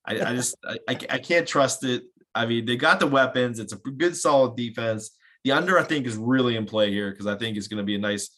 I, 0.04 0.14
I 0.20 0.34
just, 0.34 0.56
I, 0.88 0.98
I 1.10 1.18
can't 1.18 1.46
trust 1.46 1.84
it. 1.84 2.04
I 2.34 2.46
mean, 2.46 2.66
they 2.66 2.76
got 2.76 3.00
the 3.00 3.06
weapons. 3.06 3.58
It's 3.58 3.72
a 3.72 3.76
good, 3.76 4.16
solid 4.16 4.56
defense. 4.56 5.16
The 5.44 5.52
under, 5.52 5.78
I 5.78 5.84
think, 5.84 6.06
is 6.06 6.16
really 6.16 6.56
in 6.56 6.66
play 6.66 6.90
here 6.90 7.10
because 7.10 7.26
I 7.26 7.36
think 7.36 7.56
it's 7.56 7.68
going 7.68 7.78
to 7.78 7.84
be 7.84 7.94
a 7.94 7.98
nice, 7.98 8.30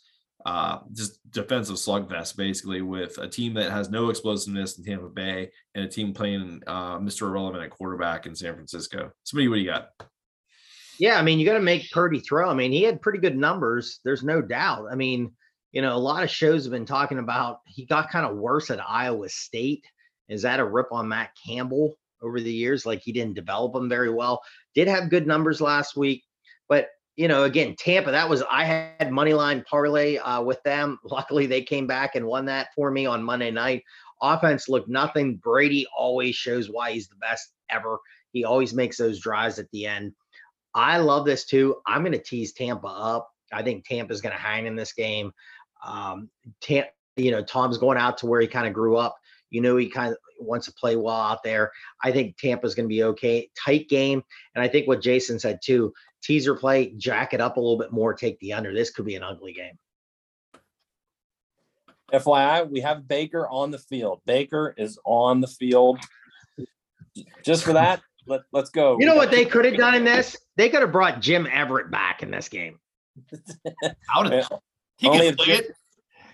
uh, 0.48 0.78
just 0.94 1.20
defensive 1.30 1.76
slugfest, 1.76 2.34
basically, 2.34 2.80
with 2.80 3.18
a 3.18 3.28
team 3.28 3.52
that 3.52 3.70
has 3.70 3.90
no 3.90 4.08
explosiveness 4.08 4.78
in 4.78 4.84
Tampa 4.84 5.08
Bay 5.10 5.50
and 5.74 5.84
a 5.84 5.88
team 5.88 6.14
playing 6.14 6.62
uh, 6.66 6.98
Mr. 6.98 7.22
Irrelevant 7.22 7.64
at 7.64 7.70
quarterback 7.70 8.24
in 8.24 8.34
San 8.34 8.54
Francisco. 8.54 9.12
Somebody, 9.24 9.48
what 9.48 9.56
do 9.56 9.60
you 9.60 9.68
got? 9.68 9.90
Yeah, 10.98 11.18
I 11.18 11.22
mean, 11.22 11.38
you 11.38 11.44
got 11.44 11.58
to 11.58 11.60
make 11.60 11.90
Purdy 11.90 12.20
throw. 12.20 12.48
I 12.48 12.54
mean, 12.54 12.72
he 12.72 12.82
had 12.82 13.02
pretty 13.02 13.18
good 13.18 13.36
numbers. 13.36 14.00
There's 14.06 14.22
no 14.22 14.40
doubt. 14.40 14.86
I 14.90 14.94
mean, 14.94 15.32
you 15.72 15.82
know, 15.82 15.94
a 15.94 15.98
lot 15.98 16.22
of 16.22 16.30
shows 16.30 16.64
have 16.64 16.72
been 16.72 16.86
talking 16.86 17.18
about 17.18 17.58
he 17.66 17.84
got 17.84 18.10
kind 18.10 18.24
of 18.24 18.38
worse 18.38 18.70
at 18.70 18.80
Iowa 18.80 19.28
State. 19.28 19.84
Is 20.30 20.40
that 20.42 20.60
a 20.60 20.64
rip 20.64 20.92
on 20.92 21.08
Matt 21.08 21.32
Campbell 21.46 21.98
over 22.22 22.40
the 22.40 22.50
years? 22.50 22.86
Like 22.86 23.02
he 23.02 23.12
didn't 23.12 23.34
develop 23.34 23.74
them 23.74 23.90
very 23.90 24.08
well. 24.08 24.40
Did 24.74 24.88
have 24.88 25.10
good 25.10 25.26
numbers 25.26 25.60
last 25.60 25.94
week, 25.94 26.24
but 26.70 26.88
you 27.18 27.26
know, 27.26 27.42
again, 27.42 27.74
Tampa, 27.76 28.12
that 28.12 28.28
was 28.28 28.44
I 28.48 28.64
had 28.64 29.10
money 29.10 29.34
line 29.34 29.64
parlay 29.68 30.18
uh, 30.18 30.40
with 30.40 30.62
them. 30.62 31.00
Luckily, 31.04 31.46
they 31.46 31.62
came 31.62 31.86
back 31.86 32.14
and 32.14 32.24
won 32.24 32.46
that 32.46 32.68
for 32.76 32.92
me 32.92 33.06
on 33.06 33.24
Monday 33.24 33.50
night. 33.50 33.82
Offense 34.22 34.68
looked 34.68 34.88
nothing. 34.88 35.36
Brady 35.36 35.84
always 35.96 36.36
shows 36.36 36.70
why 36.70 36.92
he's 36.92 37.08
the 37.08 37.16
best 37.16 37.50
ever. 37.70 37.98
He 38.32 38.44
always 38.44 38.72
makes 38.72 38.96
those 38.96 39.20
drives 39.20 39.58
at 39.58 39.68
the 39.72 39.86
end. 39.86 40.12
I 40.74 40.98
love 40.98 41.24
this 41.24 41.44
too. 41.44 41.78
I'm 41.86 42.02
going 42.02 42.12
to 42.12 42.22
tease 42.22 42.52
Tampa 42.52 42.86
up. 42.86 43.28
I 43.52 43.62
think 43.62 43.84
Tampa's 43.84 44.20
going 44.20 44.34
to 44.34 44.40
hang 44.40 44.66
in 44.66 44.76
this 44.76 44.92
game. 44.92 45.32
Um, 45.84 46.30
Tam, 46.60 46.84
you 47.16 47.32
know, 47.32 47.42
Tom's 47.42 47.78
going 47.78 47.98
out 47.98 48.18
to 48.18 48.26
where 48.26 48.40
he 48.40 48.46
kind 48.46 48.68
of 48.68 48.72
grew 48.72 48.96
up. 48.96 49.16
You 49.50 49.60
know, 49.60 49.76
he 49.76 49.88
kind 49.88 50.12
of 50.12 50.18
wants 50.38 50.66
to 50.66 50.72
play 50.72 50.94
well 50.94 51.16
out 51.16 51.42
there. 51.42 51.72
I 52.04 52.12
think 52.12 52.36
Tampa's 52.36 52.76
going 52.76 52.84
to 52.84 52.94
be 52.94 53.02
okay. 53.02 53.48
Tight 53.58 53.88
game. 53.88 54.22
And 54.54 54.62
I 54.62 54.68
think 54.68 54.86
what 54.86 55.02
Jason 55.02 55.40
said 55.40 55.58
too 55.64 55.92
teaser 56.22 56.54
play, 56.54 56.92
jack 56.96 57.34
it 57.34 57.40
up 57.40 57.56
a 57.56 57.60
little 57.60 57.78
bit 57.78 57.92
more, 57.92 58.14
take 58.14 58.38
the 58.40 58.52
under. 58.52 58.72
This 58.72 58.90
could 58.90 59.04
be 59.04 59.14
an 59.14 59.22
ugly 59.22 59.52
game. 59.52 59.78
FYI, 62.12 62.70
we 62.70 62.80
have 62.80 63.06
Baker 63.06 63.46
on 63.48 63.70
the 63.70 63.78
field. 63.78 64.20
Baker 64.26 64.74
is 64.76 64.98
on 65.04 65.40
the 65.40 65.46
field. 65.46 65.98
Just 67.44 67.64
for 67.64 67.74
that, 67.74 68.00
let, 68.26 68.42
let's 68.52 68.70
go. 68.70 68.96
You 68.98 69.06
know 69.06 69.16
what 69.16 69.30
they 69.30 69.44
could 69.44 69.64
have 69.64 69.76
done 69.76 69.94
in 69.94 70.04
this? 70.04 70.36
They 70.56 70.68
could 70.68 70.80
have 70.80 70.92
brought 70.92 71.20
Jim 71.20 71.46
Everett 71.50 71.90
back 71.90 72.22
in 72.22 72.30
this 72.30 72.48
game. 72.48 72.78
How 74.08 74.22
did 74.22 74.44
he 74.96 75.08
only 75.08 75.18
can 75.18 75.26
if, 75.28 75.36
Jim, 75.38 75.60
it? 75.60 75.66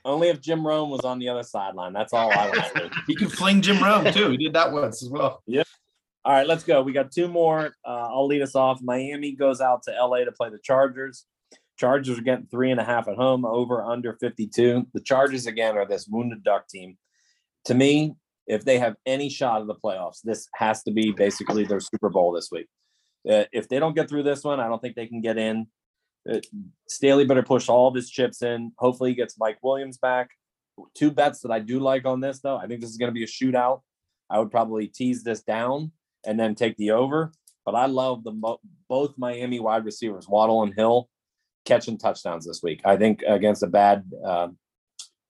only 0.04 0.28
if 0.28 0.40
Jim 0.40 0.66
Rome 0.66 0.90
was 0.90 1.00
on 1.00 1.18
the 1.18 1.28
other 1.28 1.42
sideline. 1.42 1.92
That's 1.92 2.12
all 2.12 2.30
I 2.30 2.48
want 2.48 2.74
to 2.74 2.88
do. 2.88 2.90
He 3.06 3.16
can 3.16 3.28
fling 3.28 3.62
Jim 3.62 3.82
Rome 3.82 4.12
too. 4.12 4.30
He 4.30 4.36
did 4.36 4.52
that 4.52 4.72
once 4.72 5.02
as 5.02 5.08
well. 5.08 5.42
All 6.26 6.32
right, 6.32 6.46
let's 6.46 6.64
go. 6.64 6.82
We 6.82 6.94
got 6.94 7.12
two 7.12 7.28
more. 7.28 7.74
Uh, 7.86 8.08
I'll 8.08 8.26
lead 8.26 8.40
us 8.40 8.54
off. 8.54 8.80
Miami 8.82 9.32
goes 9.32 9.60
out 9.60 9.82
to 9.82 9.92
LA 9.92 10.24
to 10.24 10.32
play 10.32 10.48
the 10.48 10.58
Chargers. 10.62 11.26
Chargers 11.78 12.18
are 12.18 12.22
getting 12.22 12.46
three 12.46 12.70
and 12.70 12.80
a 12.80 12.84
half 12.84 13.08
at 13.08 13.16
home, 13.16 13.44
over 13.44 13.82
under 13.82 14.16
52. 14.18 14.86
The 14.94 15.00
Chargers, 15.00 15.46
again, 15.46 15.76
are 15.76 15.86
this 15.86 16.06
wounded 16.08 16.42
duck 16.42 16.66
team. 16.68 16.96
To 17.66 17.74
me, 17.74 18.14
if 18.46 18.64
they 18.64 18.78
have 18.78 18.94
any 19.04 19.28
shot 19.28 19.60
of 19.60 19.66
the 19.66 19.74
playoffs, 19.74 20.20
this 20.24 20.48
has 20.54 20.82
to 20.84 20.92
be 20.92 21.12
basically 21.12 21.64
their 21.64 21.80
Super 21.80 22.08
Bowl 22.08 22.32
this 22.32 22.48
week. 22.50 22.68
Uh, 23.28 23.44
if 23.52 23.68
they 23.68 23.78
don't 23.78 23.94
get 23.94 24.08
through 24.08 24.22
this 24.22 24.44
one, 24.44 24.60
I 24.60 24.68
don't 24.68 24.80
think 24.80 24.96
they 24.96 25.06
can 25.06 25.20
get 25.20 25.36
in. 25.36 25.66
Uh, 26.30 26.40
Staley 26.88 27.26
better 27.26 27.42
push 27.42 27.68
all 27.68 27.88
of 27.88 27.94
his 27.94 28.08
chips 28.08 28.40
in. 28.40 28.72
Hopefully, 28.78 29.10
he 29.10 29.16
gets 29.16 29.38
Mike 29.38 29.58
Williams 29.62 29.98
back. 29.98 30.30
Two 30.94 31.10
bets 31.10 31.40
that 31.40 31.50
I 31.50 31.58
do 31.58 31.80
like 31.80 32.06
on 32.06 32.20
this, 32.20 32.40
though. 32.40 32.56
I 32.56 32.66
think 32.66 32.80
this 32.80 32.90
is 32.90 32.96
going 32.96 33.10
to 33.10 33.14
be 33.14 33.24
a 33.24 33.26
shootout. 33.26 33.82
I 34.30 34.38
would 34.38 34.50
probably 34.50 34.86
tease 34.86 35.22
this 35.22 35.42
down 35.42 35.92
and 36.26 36.38
then 36.38 36.54
take 36.54 36.76
the 36.76 36.92
over. 36.92 37.32
But 37.64 37.74
I 37.74 37.86
love 37.86 38.24
the 38.24 38.58
both 38.88 39.14
Miami 39.16 39.60
wide 39.60 39.84
receivers, 39.84 40.28
Waddle 40.28 40.62
and 40.62 40.74
Hill, 40.74 41.08
catching 41.64 41.96
touchdowns 41.96 42.46
this 42.46 42.62
week. 42.62 42.80
I 42.84 42.96
think 42.96 43.22
against 43.26 43.62
a 43.62 43.66
bad 43.66 44.04
uh, 44.24 44.48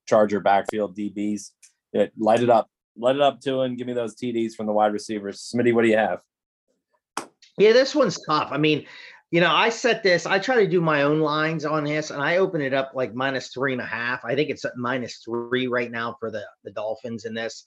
Charger 0.07 0.40
backfield 0.40 0.97
DBs, 0.97 1.51
it 1.92 2.12
light 2.18 2.42
it 2.42 2.51
up, 2.51 2.68
light 2.97 3.16
it 3.16 3.22
up 3.22 3.40
to 3.42 3.61
and 3.61 3.78
give 3.78 3.86
me 3.86 3.92
those 3.92 4.16
TDs 4.16 4.55
from 4.55 4.66
the 4.66 4.72
wide 4.72 4.92
receivers. 4.92 5.51
Smitty, 5.55 5.72
what 5.72 5.82
do 5.82 5.88
you 5.88 5.97
have? 5.97 6.20
Yeah, 7.57 7.72
this 7.72 7.95
one's 7.95 8.20
tough. 8.26 8.49
I 8.51 8.59
mean, 8.59 8.84
you 9.30 9.40
know, 9.40 9.53
I 9.53 9.68
set 9.68 10.03
this, 10.03 10.26
I 10.26 10.38
try 10.38 10.57
to 10.57 10.66
do 10.68 10.80
my 10.80 11.03
own 11.03 11.20
lines 11.20 11.64
on 11.64 11.84
this, 11.84 12.11
and 12.11 12.22
I 12.22 12.36
open 12.36 12.61
it 12.61 12.74
up 12.74 12.92
like 12.95 13.14
minus 13.14 13.49
three 13.49 13.72
and 13.72 13.82
a 13.82 13.86
half. 13.86 14.24
I 14.24 14.34
think 14.34 14.51
it's 14.51 14.64
minus 14.76 15.22
three 15.24 15.66
right 15.66 15.90
now 15.90 16.16
for 16.20 16.30
the, 16.30 16.42
the 16.64 16.72
Dolphins 16.72 17.24
in 17.24 17.34
this. 17.34 17.64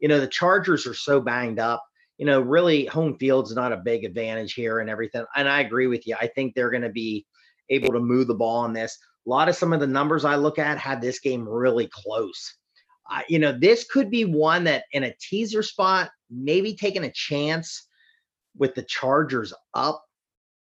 You 0.00 0.08
know, 0.08 0.20
the 0.20 0.28
Chargers 0.28 0.86
are 0.86 0.94
so 0.94 1.20
banged 1.20 1.58
up. 1.58 1.82
You 2.18 2.26
know, 2.26 2.40
really, 2.40 2.86
home 2.86 3.16
field's 3.18 3.54
not 3.54 3.72
a 3.72 3.76
big 3.76 4.04
advantage 4.04 4.54
here 4.54 4.80
and 4.80 4.90
everything. 4.90 5.24
And 5.36 5.48
I 5.48 5.60
agree 5.60 5.86
with 5.86 6.06
you. 6.06 6.16
I 6.20 6.26
think 6.26 6.54
they're 6.54 6.70
going 6.70 6.82
to 6.82 6.88
be 6.88 7.24
able 7.70 7.92
to 7.92 8.00
move 8.00 8.26
the 8.26 8.34
ball 8.34 8.58
on 8.58 8.72
this. 8.72 8.98
A 9.26 9.30
lot 9.30 9.48
of 9.48 9.56
some 9.56 9.72
of 9.72 9.80
the 9.80 9.86
numbers 9.86 10.24
I 10.24 10.36
look 10.36 10.58
at 10.58 10.78
had 10.78 11.00
this 11.00 11.20
game 11.20 11.48
really 11.48 11.88
close. 11.92 12.56
Uh, 13.10 13.22
you 13.28 13.38
know, 13.38 13.56
this 13.56 13.84
could 13.84 14.10
be 14.10 14.24
one 14.24 14.64
that 14.64 14.84
in 14.92 15.04
a 15.04 15.14
teaser 15.20 15.62
spot, 15.62 16.10
maybe 16.30 16.74
taking 16.74 17.04
a 17.04 17.12
chance 17.12 17.86
with 18.56 18.74
the 18.74 18.82
Chargers 18.82 19.54
up 19.74 20.04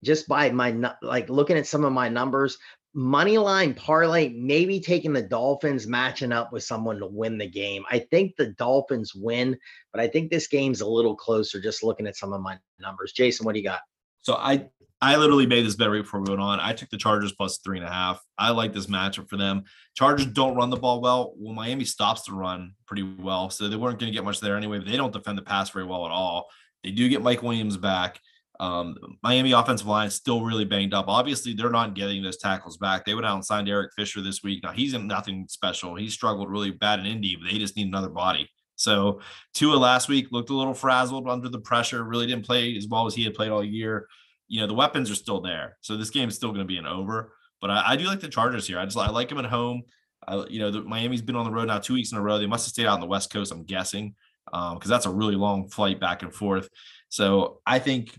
just 0.04 0.28
by 0.28 0.52
my 0.52 0.94
like 1.02 1.30
looking 1.30 1.58
at 1.58 1.68
some 1.68 1.84
of 1.84 1.92
my 1.92 2.08
numbers. 2.08 2.58
Money 2.98 3.38
line 3.38 3.76
parlay, 3.76 4.30
maybe 4.30 4.80
taking 4.80 5.14
the 5.14 5.22
Dolphins 5.22 5.86
matching 5.86 6.32
up 6.32 6.52
with 6.52 6.64
someone 6.64 6.98
to 6.98 7.06
win 7.06 7.38
the 7.38 7.48
game. 7.48 7.86
I 7.92 8.00
think 8.00 8.36
the 8.36 8.48
Dolphins 8.54 9.14
win, 9.14 9.56
but 9.94 10.02
I 10.02 10.08
think 10.08 10.32
this 10.32 10.48
game's 10.48 10.82
a 10.82 10.88
little 10.88 11.16
closer 11.16 11.62
just 11.62 11.84
looking 11.84 12.08
at 12.08 12.16
some 12.18 12.34
of 12.34 12.42
my 12.42 12.58
numbers. 12.80 13.12
Jason, 13.12 13.46
what 13.46 13.54
do 13.54 13.60
you 13.60 13.66
got? 13.66 13.82
So 14.24 14.34
I 14.34 14.68
I 15.00 15.16
literally 15.16 15.46
made 15.46 15.64
this 15.64 15.76
bet 15.76 15.92
right 15.92 16.02
before 16.02 16.22
we 16.22 16.30
went 16.30 16.42
on. 16.42 16.60
I 16.60 16.74
took 16.74 16.90
the 16.90 16.98
Chargers 16.98 17.32
plus 17.32 17.60
three 17.60 17.78
and 17.78 17.86
a 17.86 17.92
half. 17.92 18.20
I 18.36 18.50
like 18.50 18.74
this 18.74 18.88
matchup 18.88 19.30
for 19.30 19.38
them. 19.38 19.66
Chargers 19.96 20.26
don't 20.26 20.56
run 20.56 20.72
the 20.72 20.76
ball 20.76 21.00
well. 21.00 21.36
Well, 21.38 21.54
Miami 21.54 21.86
stops 21.86 22.24
the 22.24 22.34
run 22.34 22.74
pretty 22.88 23.04
well, 23.04 23.52
so 23.52 23.68
they 23.68 23.76
weren't 23.76 24.00
going 24.00 24.12
to 24.12 24.16
get 24.16 24.26
much 24.26 24.40
there 24.40 24.58
anyway. 24.58 24.80
But 24.80 24.88
they 24.88 24.98
don't 24.98 25.14
defend 25.14 25.38
the 25.38 25.44
pass 25.44 25.70
very 25.70 25.86
well 25.86 26.08
at 26.08 26.12
all. 26.12 26.48
They 26.84 26.90
do 26.90 27.08
get 27.10 27.22
Mike 27.22 27.44
Williams 27.44 27.78
back. 27.78 28.20
Um, 28.60 28.96
Miami 29.22 29.52
offensive 29.52 29.88
line 29.88 30.08
is 30.08 30.16
still 30.16 30.42
really 30.42 30.66
banged 30.66 30.94
up. 30.94 31.08
Obviously, 31.08 31.54
they're 31.54 31.70
not 31.70 31.94
getting 31.94 32.24
those 32.24 32.38
tackles 32.38 32.78
back. 32.78 33.06
They 33.06 33.14
went 33.14 33.26
out 33.26 33.36
and 33.36 33.46
signed 33.46 33.70
Eric 33.70 33.92
Fisher 33.96 34.22
this 34.22 34.44
week. 34.44 34.64
Now 34.64 34.72
he's 34.72 34.94
in 34.94 35.08
nothing 35.08 35.46
special. 35.48 35.96
He 35.96 36.10
struggled 36.10 36.50
really 36.50 36.72
bad 36.72 37.00
in 37.00 37.06
Indy, 37.06 37.36
but 37.36 37.52
they 37.52 37.60
just 37.60 37.76
need 37.76 37.88
another 37.88 38.10
body. 38.10 38.50
So 38.76 39.22
Tua 39.54 39.76
last 39.76 40.08
week 40.08 40.28
looked 40.32 40.50
a 40.50 40.56
little 40.56 40.74
frazzled 40.74 41.28
under 41.28 41.50
the 41.50 41.60
pressure. 41.60 42.04
Really 42.04 42.28
didn't 42.28 42.46
play 42.46 42.76
as 42.78 42.88
well 42.88 43.06
as 43.06 43.16
he 43.16 43.24
had 43.24 43.34
played 43.34 43.52
all 43.52 43.64
year. 43.64 44.08
You 44.48 44.62
know 44.62 44.68
the 44.68 44.74
weapons 44.74 45.12
are 45.12 45.16
still 45.16 45.42
there, 45.42 45.78
so 45.82 45.98
this 45.98 46.10
game 46.10 46.30
is 46.30 46.36
still 46.36 46.50
going 46.50 46.62
to 46.62 46.66
be 46.66 46.78
an 46.78 46.88
over. 46.88 47.34
But 47.60 47.72
I, 47.72 47.84
I 47.90 47.96
do 47.96 48.06
like 48.06 48.22
the 48.22 48.30
Chargers 48.30 48.68
here. 48.68 48.80
I 48.80 48.86
just 48.86 48.98
I 48.98 49.10
like 49.10 49.30
them 49.30 49.40
at 49.40 49.46
home. 49.46 49.84
I, 50.28 50.46
you 50.48 50.60
know, 50.60 50.72
the, 50.72 50.82
Miami's 50.82 51.22
been 51.22 51.36
on 51.36 51.46
the 51.46 51.52
road 51.52 51.68
now 51.68 51.80
two 51.80 51.94
weeks 51.94 52.12
in 52.12 52.18
a 52.18 52.22
row. 52.22 52.38
They 52.38 52.48
must 52.48 52.66
have 52.66 52.72
stayed 52.72 52.86
out 52.86 52.94
on 52.94 53.02
the 53.02 53.08
West 53.08 53.32
Coast. 53.32 53.52
I'm 53.52 53.64
guessing 53.64 54.16
because 54.46 54.72
um, 54.74 54.90
that's 54.90 55.06
a 55.06 55.12
really 55.12 55.36
long 55.36 55.68
flight 55.68 56.00
back 56.00 56.22
and 56.22 56.34
forth. 56.34 56.70
So 57.10 57.62
I 57.66 57.80
think 57.80 58.18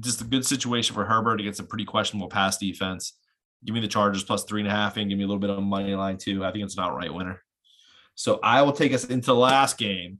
just 0.00 0.20
a 0.20 0.24
good 0.24 0.46
situation 0.46 0.94
for 0.94 1.04
Herbert 1.04 1.40
against 1.40 1.60
a 1.60 1.64
pretty 1.64 1.84
questionable 1.84 2.28
pass 2.28 2.58
defense. 2.58 3.14
Give 3.64 3.74
me 3.74 3.80
the 3.80 3.88
Chargers 3.88 4.24
plus 4.24 4.44
three 4.44 4.60
and 4.60 4.68
a 4.68 4.72
half 4.72 4.96
and 4.96 5.08
give 5.08 5.18
me 5.18 5.24
a 5.24 5.26
little 5.26 5.40
bit 5.40 5.50
of 5.50 5.62
money 5.62 5.94
line 5.94 6.18
too. 6.18 6.44
I 6.44 6.52
think 6.52 6.64
it's 6.64 6.76
an 6.76 6.84
outright 6.84 7.14
winner. 7.14 7.42
So 8.14 8.38
I 8.42 8.62
will 8.62 8.72
take 8.72 8.92
us 8.92 9.04
into 9.04 9.26
the 9.26 9.34
last 9.34 9.78
game 9.78 10.18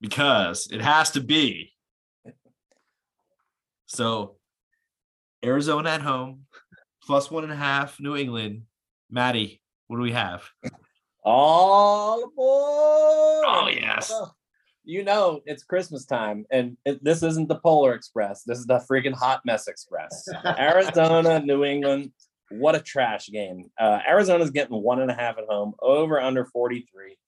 because 0.00 0.68
it 0.70 0.80
has 0.80 1.12
to 1.12 1.20
be. 1.20 1.72
So 3.86 4.36
Arizona 5.44 5.90
at 5.90 6.02
home, 6.02 6.46
plus 7.02 7.30
one 7.30 7.44
and 7.44 7.52
a 7.52 7.56
half, 7.56 8.00
New 8.00 8.16
England. 8.16 8.62
Maddie, 9.10 9.62
what 9.86 9.96
do 9.96 10.02
we 10.02 10.12
have? 10.12 10.44
All 11.24 12.24
aboard! 12.24 13.44
Oh, 13.46 13.70
yes. 13.72 14.12
You 14.88 15.04
know 15.04 15.42
it's 15.44 15.64
Christmas 15.64 16.06
time, 16.06 16.46
and 16.50 16.78
it, 16.86 17.04
this 17.04 17.22
isn't 17.22 17.48
the 17.48 17.58
Polar 17.58 17.92
Express. 17.92 18.42
This 18.44 18.58
is 18.58 18.64
the 18.64 18.82
freaking 18.90 19.12
Hot 19.12 19.42
Mess 19.44 19.68
Express. 19.68 20.26
Arizona, 20.58 21.40
New 21.40 21.62
England. 21.62 22.10
What 22.50 22.74
a 22.74 22.80
trash 22.80 23.28
game. 23.28 23.70
Uh, 23.78 24.00
Arizona's 24.08 24.50
getting 24.50 24.80
one 24.80 25.02
and 25.02 25.10
a 25.10 25.14
half 25.14 25.36
at 25.36 25.44
home, 25.46 25.74
over 25.82 26.18
under 26.18 26.46
43. 26.46 27.18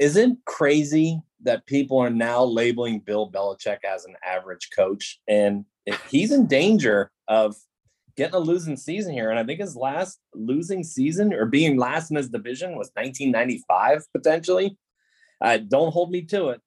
Is 0.00 0.16
it 0.16 0.32
crazy 0.44 1.20
that 1.44 1.66
people 1.66 1.98
are 1.98 2.10
now 2.10 2.42
labeling 2.42 2.98
Bill 2.98 3.30
Belichick 3.30 3.84
as 3.88 4.04
an 4.04 4.16
average 4.26 4.70
coach? 4.74 5.20
And 5.28 5.64
if 5.86 6.04
he's 6.06 6.32
in 6.32 6.48
danger 6.48 7.12
of 7.28 7.54
getting 8.16 8.34
a 8.34 8.38
losing 8.38 8.76
season 8.76 9.12
here. 9.12 9.30
And 9.30 9.38
I 9.38 9.44
think 9.44 9.60
his 9.60 9.76
last 9.76 10.20
losing 10.34 10.84
season 10.84 11.32
or 11.32 11.46
being 11.46 11.78
last 11.78 12.10
in 12.10 12.16
his 12.16 12.28
division 12.28 12.70
was 12.70 12.90
1995, 12.94 14.04
potentially. 14.12 14.76
Uh, 15.40 15.58
don't 15.58 15.92
hold 15.92 16.10
me 16.10 16.22
to 16.22 16.48
it, 16.50 16.60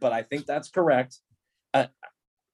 but 0.00 0.12
I 0.12 0.22
think 0.22 0.46
that's 0.46 0.68
correct. 0.68 1.18
Uh, 1.72 1.86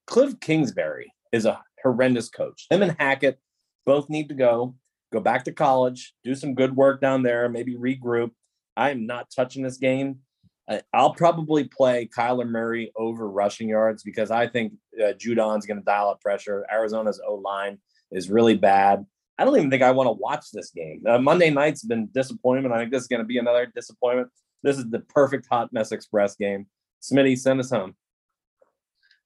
Cliff 0.06 0.40
Kingsbury 0.40 1.12
is 1.32 1.46
a 1.46 1.62
horrendous 1.82 2.28
coach. 2.28 2.66
Him 2.70 2.82
and 2.82 2.96
Hackett 2.98 3.38
both 3.86 4.08
need 4.08 4.28
to 4.28 4.34
go, 4.34 4.74
go 5.12 5.20
back 5.20 5.44
to 5.44 5.52
college, 5.52 6.14
do 6.24 6.34
some 6.34 6.54
good 6.54 6.74
work 6.74 7.00
down 7.00 7.22
there, 7.22 7.48
maybe 7.48 7.76
regroup. 7.76 8.30
I 8.76 8.90
am 8.90 9.06
not 9.06 9.30
touching 9.34 9.62
this 9.62 9.76
game. 9.76 10.20
Uh, 10.68 10.80
I'll 10.92 11.14
probably 11.14 11.64
play 11.64 12.06
Kyler 12.06 12.48
Murray 12.48 12.92
over 12.96 13.28
rushing 13.28 13.68
yards 13.68 14.02
because 14.02 14.30
I 14.30 14.46
think 14.46 14.74
uh, 15.02 15.12
Judon's 15.12 15.66
going 15.66 15.78
to 15.78 15.84
dial 15.84 16.10
up 16.10 16.20
pressure. 16.20 16.64
Arizona's 16.72 17.20
O 17.26 17.34
line 17.34 17.78
is 18.12 18.30
really 18.30 18.56
bad. 18.56 19.04
I 19.38 19.44
don't 19.44 19.56
even 19.56 19.70
think 19.70 19.82
I 19.82 19.90
want 19.90 20.06
to 20.06 20.12
watch 20.12 20.50
this 20.52 20.70
game. 20.70 21.02
Uh, 21.08 21.18
Monday 21.18 21.50
night's 21.50 21.82
been 21.82 22.08
disappointment. 22.12 22.74
I 22.74 22.78
think 22.78 22.92
this 22.92 23.02
is 23.02 23.08
going 23.08 23.22
to 23.22 23.26
be 23.26 23.38
another 23.38 23.66
disappointment. 23.74 24.28
This 24.62 24.78
is 24.78 24.88
the 24.90 25.00
perfect 25.00 25.46
hot 25.50 25.72
mess 25.72 25.92
express 25.92 26.36
game. 26.36 26.66
Smitty, 27.02 27.38
send 27.38 27.60
us 27.60 27.70
home. 27.70 27.94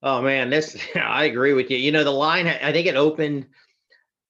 Oh 0.02 0.20
man, 0.20 0.50
this 0.50 0.76
I 0.94 1.24
agree 1.24 1.54
with 1.54 1.70
you. 1.70 1.78
You 1.78 1.92
know, 1.92 2.04
the 2.04 2.10
line 2.10 2.46
I 2.46 2.72
think 2.72 2.86
it 2.86 2.96
opened. 2.96 3.46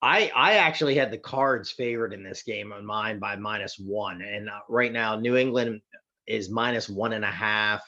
I 0.01 0.31
I 0.35 0.55
actually 0.55 0.95
had 0.95 1.11
the 1.11 1.19
cards 1.19 1.71
favored 1.71 2.13
in 2.13 2.23
this 2.23 2.43
game 2.43 2.73
on 2.73 2.87
mine 2.87 3.19
by 3.19 3.37
minus 3.37 3.79
one, 3.79 4.23
and 4.23 4.49
uh, 4.49 4.61
right 4.69 4.93
now 4.93 5.17
New 5.17 5.37
England 5.37 5.81
is 6.27 6.51
minus 6.51 6.89
one 6.89 7.13
and 7.13 7.25
a 7.25 7.31
half. 7.31 7.83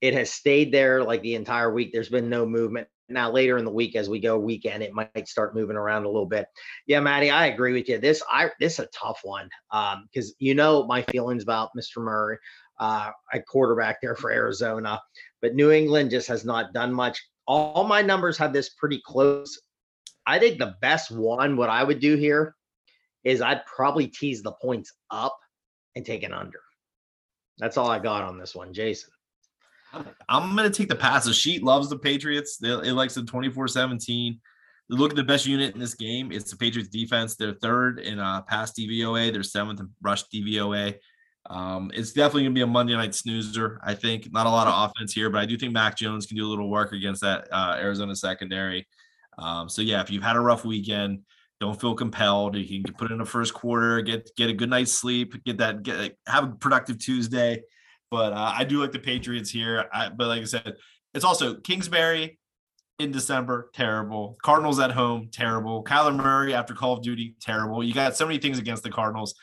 It 0.00 0.14
has 0.14 0.30
stayed 0.30 0.72
there 0.72 1.02
like 1.02 1.22
the 1.22 1.34
entire 1.34 1.72
week. 1.72 1.92
There's 1.92 2.08
been 2.08 2.28
no 2.28 2.44
movement. 2.46 2.88
Now 3.08 3.30
later 3.30 3.58
in 3.58 3.64
the 3.64 3.70
week, 3.70 3.96
as 3.96 4.08
we 4.08 4.18
go 4.18 4.38
weekend, 4.38 4.82
it 4.82 4.94
might 4.94 5.28
start 5.28 5.54
moving 5.54 5.76
around 5.76 6.04
a 6.04 6.08
little 6.08 6.26
bit. 6.26 6.46
Yeah, 6.86 7.00
Maddie, 7.00 7.30
I 7.30 7.46
agree 7.46 7.74
with 7.74 7.88
you. 7.88 7.98
This 7.98 8.22
I 8.30 8.50
this 8.60 8.74
is 8.74 8.86
a 8.86 8.88
tough 8.88 9.20
one 9.22 9.48
um, 9.70 10.08
because 10.10 10.34
you 10.38 10.54
know 10.54 10.86
my 10.86 11.02
feelings 11.02 11.42
about 11.42 11.70
Mr. 11.76 11.98
Murray, 11.98 12.38
uh, 12.80 13.10
a 13.32 13.40
quarterback 13.40 14.00
there 14.00 14.16
for 14.16 14.30
Arizona, 14.30 15.00
but 15.42 15.54
New 15.54 15.70
England 15.70 16.10
just 16.10 16.28
has 16.28 16.44
not 16.44 16.72
done 16.72 16.92
much. 16.92 17.22
All 17.46 17.84
my 17.84 18.00
numbers 18.00 18.38
have 18.38 18.54
this 18.54 18.70
pretty 18.70 19.02
close. 19.04 19.60
I 20.26 20.38
think 20.38 20.58
the 20.58 20.74
best 20.80 21.10
one, 21.10 21.56
what 21.56 21.68
I 21.68 21.84
would 21.84 22.00
do 22.00 22.16
here, 22.16 22.54
is 23.22 23.42
I'd 23.42 23.66
probably 23.66 24.06
tease 24.06 24.42
the 24.42 24.52
points 24.52 24.92
up 25.10 25.36
and 25.94 26.06
take 26.06 26.22
an 26.22 26.32
under. 26.32 26.60
That's 27.58 27.76
all 27.76 27.88
I 27.88 27.98
got 27.98 28.24
on 28.24 28.38
this 28.38 28.54
one, 28.54 28.72
Jason. 28.72 29.10
I'm 30.28 30.56
going 30.56 30.70
to 30.70 30.76
take 30.76 30.88
the 30.88 30.96
pass. 30.96 31.24
The 31.24 31.32
sheet 31.32 31.62
loves 31.62 31.88
the 31.88 31.98
Patriots. 31.98 32.56
They, 32.56 32.70
it 32.70 32.94
likes 32.94 33.14
the 33.14 33.22
24 33.22 33.68
17. 33.68 34.40
Look 34.90 35.12
at 35.12 35.16
the 35.16 35.24
best 35.24 35.46
unit 35.46 35.74
in 35.74 35.80
this 35.80 35.94
game. 35.94 36.30
It's 36.30 36.50
the 36.50 36.56
Patriots 36.56 36.90
defense. 36.90 37.36
They're 37.36 37.54
third 37.54 38.00
in 38.00 38.18
uh, 38.18 38.42
pass 38.42 38.72
DVOA. 38.72 39.32
They're 39.32 39.42
seventh 39.42 39.80
in 39.80 39.90
rush 40.02 40.24
DVOA. 40.28 40.96
Um, 41.50 41.90
it's 41.94 42.12
definitely 42.12 42.42
going 42.42 42.54
to 42.54 42.58
be 42.58 42.62
a 42.62 42.66
Monday 42.66 42.94
night 42.94 43.14
snoozer. 43.14 43.80
I 43.82 43.94
think 43.94 44.32
not 44.32 44.46
a 44.46 44.50
lot 44.50 44.66
of 44.66 44.90
offense 44.90 45.12
here, 45.12 45.30
but 45.30 45.40
I 45.40 45.46
do 45.46 45.56
think 45.56 45.72
Mac 45.72 45.96
Jones 45.96 46.26
can 46.26 46.36
do 46.36 46.46
a 46.46 46.48
little 46.48 46.70
work 46.70 46.92
against 46.92 47.22
that 47.22 47.48
uh, 47.52 47.76
Arizona 47.78 48.14
secondary. 48.16 48.86
Um, 49.38 49.68
so 49.68 49.82
yeah, 49.82 50.00
if 50.00 50.10
you've 50.10 50.22
had 50.22 50.36
a 50.36 50.40
rough 50.40 50.64
weekend, 50.64 51.20
don't 51.60 51.80
feel 51.80 51.94
compelled. 51.94 52.56
You 52.56 52.82
can 52.82 52.94
put 52.94 53.10
in 53.10 53.20
a 53.20 53.24
first 53.24 53.54
quarter, 53.54 54.00
get 54.02 54.30
get 54.36 54.50
a 54.50 54.52
good 54.52 54.70
night's 54.70 54.92
sleep, 54.92 55.42
get 55.44 55.58
that 55.58 55.82
get 55.82 56.16
have 56.26 56.44
a 56.44 56.56
productive 56.56 56.98
Tuesday. 56.98 57.62
But 58.10 58.32
uh, 58.32 58.52
I 58.56 58.64
do 58.64 58.80
like 58.80 58.92
the 58.92 58.98
Patriots 58.98 59.50
here. 59.50 59.86
I, 59.92 60.08
but 60.08 60.28
like 60.28 60.42
I 60.42 60.44
said, 60.44 60.74
it's 61.14 61.24
also 61.24 61.54
Kingsbury 61.54 62.38
in 62.98 63.10
December, 63.10 63.70
terrible. 63.74 64.36
Cardinals 64.42 64.78
at 64.78 64.92
home, 64.92 65.28
terrible. 65.32 65.82
Kyler 65.84 66.14
Murray 66.14 66.54
after 66.54 66.74
Call 66.74 66.94
of 66.94 67.02
Duty, 67.02 67.34
terrible. 67.40 67.82
You 67.82 67.92
got 67.92 68.16
so 68.16 68.26
many 68.26 68.38
things 68.38 68.58
against 68.58 68.82
the 68.82 68.90
Cardinals. 68.90 69.34